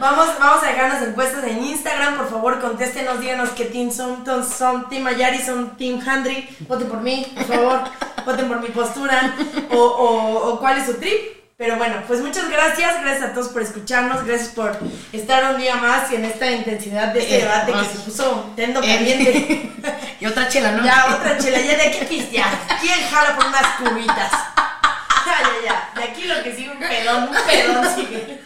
Vamos, 0.00 0.26
vamos 0.40 0.64
a 0.64 0.66
dejarnos 0.66 1.02
encuestas 1.06 1.44
en 1.44 1.62
Instagram, 1.64 2.16
por 2.16 2.28
favor, 2.28 2.60
contéstenos, 2.60 3.20
díganos 3.20 3.50
qué 3.50 3.66
team 3.66 3.92
son, 3.92 4.26
son, 4.26 4.44
son 4.50 4.88
Team 4.88 5.06
Ayari, 5.06 5.38
son 5.40 5.76
Team 5.76 6.00
Handry, 6.04 6.48
voten 6.66 6.88
por 6.88 7.00
mí, 7.00 7.24
por 7.36 7.44
favor, 7.44 7.80
voten 8.26 8.48
por 8.48 8.60
mi 8.60 8.68
postura, 8.70 9.36
o, 9.70 9.76
o, 9.78 10.48
o 10.54 10.58
cuál 10.58 10.78
es 10.78 10.86
su 10.86 10.94
trip. 10.94 11.41
Pero 11.62 11.76
bueno, 11.76 12.02
pues 12.08 12.20
muchas 12.20 12.50
gracias, 12.50 13.00
gracias 13.02 13.30
a 13.30 13.34
todos 13.34 13.50
por 13.50 13.62
escucharnos, 13.62 14.24
gracias 14.24 14.48
por 14.48 14.76
estar 15.12 15.54
un 15.54 15.60
día 15.60 15.76
más 15.76 16.10
en 16.10 16.24
esta 16.24 16.50
intensidad 16.50 17.12
de 17.12 17.20
este 17.20 17.36
Eh, 17.36 17.40
debate 17.42 17.72
que 17.72 17.84
se 17.84 17.98
puso 18.04 18.52
tendo 18.56 18.80
caliente. 18.80 19.70
y 20.20 20.26
otra 20.26 20.48
chela, 20.48 20.72
¿no? 20.72 20.84
Ya, 20.84 21.14
otra 21.14 21.38
chela, 21.38 21.60
ya 21.60 21.76
de 21.76 21.82
aquí 21.86 22.04
pistear. 22.06 22.50
¿Quién 22.80 22.98
jala 23.08 23.36
por 23.36 23.46
unas 23.46 23.66
cubitas? 23.78 24.32
Ya, 25.24 25.38
ya, 25.40 25.64
ya. 25.64 26.00
De 26.00 26.08
aquí 26.08 26.24
lo 26.24 26.42
que 26.42 26.52
sigue 26.52 26.70
un 26.70 26.80
pedón, 26.80 27.28
un 27.28 27.36
pedón 27.46 27.94
sigue. 27.94 28.42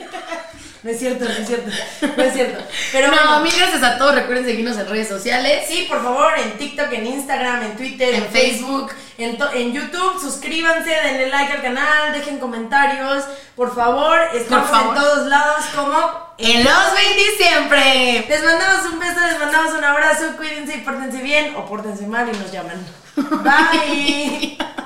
No 0.86 0.92
es 0.92 1.00
cierto, 1.00 1.24
no 1.24 1.30
es 1.32 1.48
cierto. 1.48 1.68
No 2.16 2.22
es 2.22 2.32
cierto. 2.32 2.64
Pero 2.92 3.08
no, 3.10 3.12
bueno, 3.16 3.40
mil 3.40 3.52
gracias 3.56 3.82
a 3.82 3.98
todos. 3.98 4.14
Recuerden 4.14 4.44
seguirnos 4.44 4.76
en 4.78 4.88
redes 4.88 5.08
sociales. 5.08 5.64
sí, 5.66 5.84
por 5.88 6.00
favor, 6.00 6.32
en 6.38 6.52
TikTok, 6.56 6.92
en 6.92 7.06
Instagram, 7.08 7.64
en 7.64 7.76
Twitter, 7.76 8.14
en, 8.14 8.22
En 8.22 8.30
Facebook, 8.30 8.92
en, 9.18 9.36
en 9.54 9.72
YouTube, 9.72 10.20
suscríbanse, 10.20 10.88
denle 10.88 11.28
like 11.28 11.54
al 11.54 11.62
canal, 11.62 12.12
dejen 12.12 12.38
comentarios. 12.38 13.24
Por 13.56 13.74
favor, 13.74 14.16
estamos 14.32 14.70
favor. 14.70 14.96
en 14.96 15.02
todos 15.02 15.26
lados 15.26 15.64
como 15.74 16.34
En 16.38 16.62
los 16.62 16.94
20 16.94 17.22
siempre. 17.36 18.26
Les 18.28 18.44
mandamos 18.44 18.86
un 18.92 19.00
beso, 19.00 19.20
les 19.28 19.40
mandamos 19.40 19.72
un 19.74 19.82
abrazo, 19.82 20.36
cuídense 20.36 20.76
y 20.76 20.80
pórtense 20.82 21.20
bien 21.20 21.56
o 21.56 21.66
pórtense 21.66 22.06
mal 22.06 22.28
y 22.32 22.38
nos 22.38 22.52
llaman. 22.52 22.86
Bye. 23.16 24.56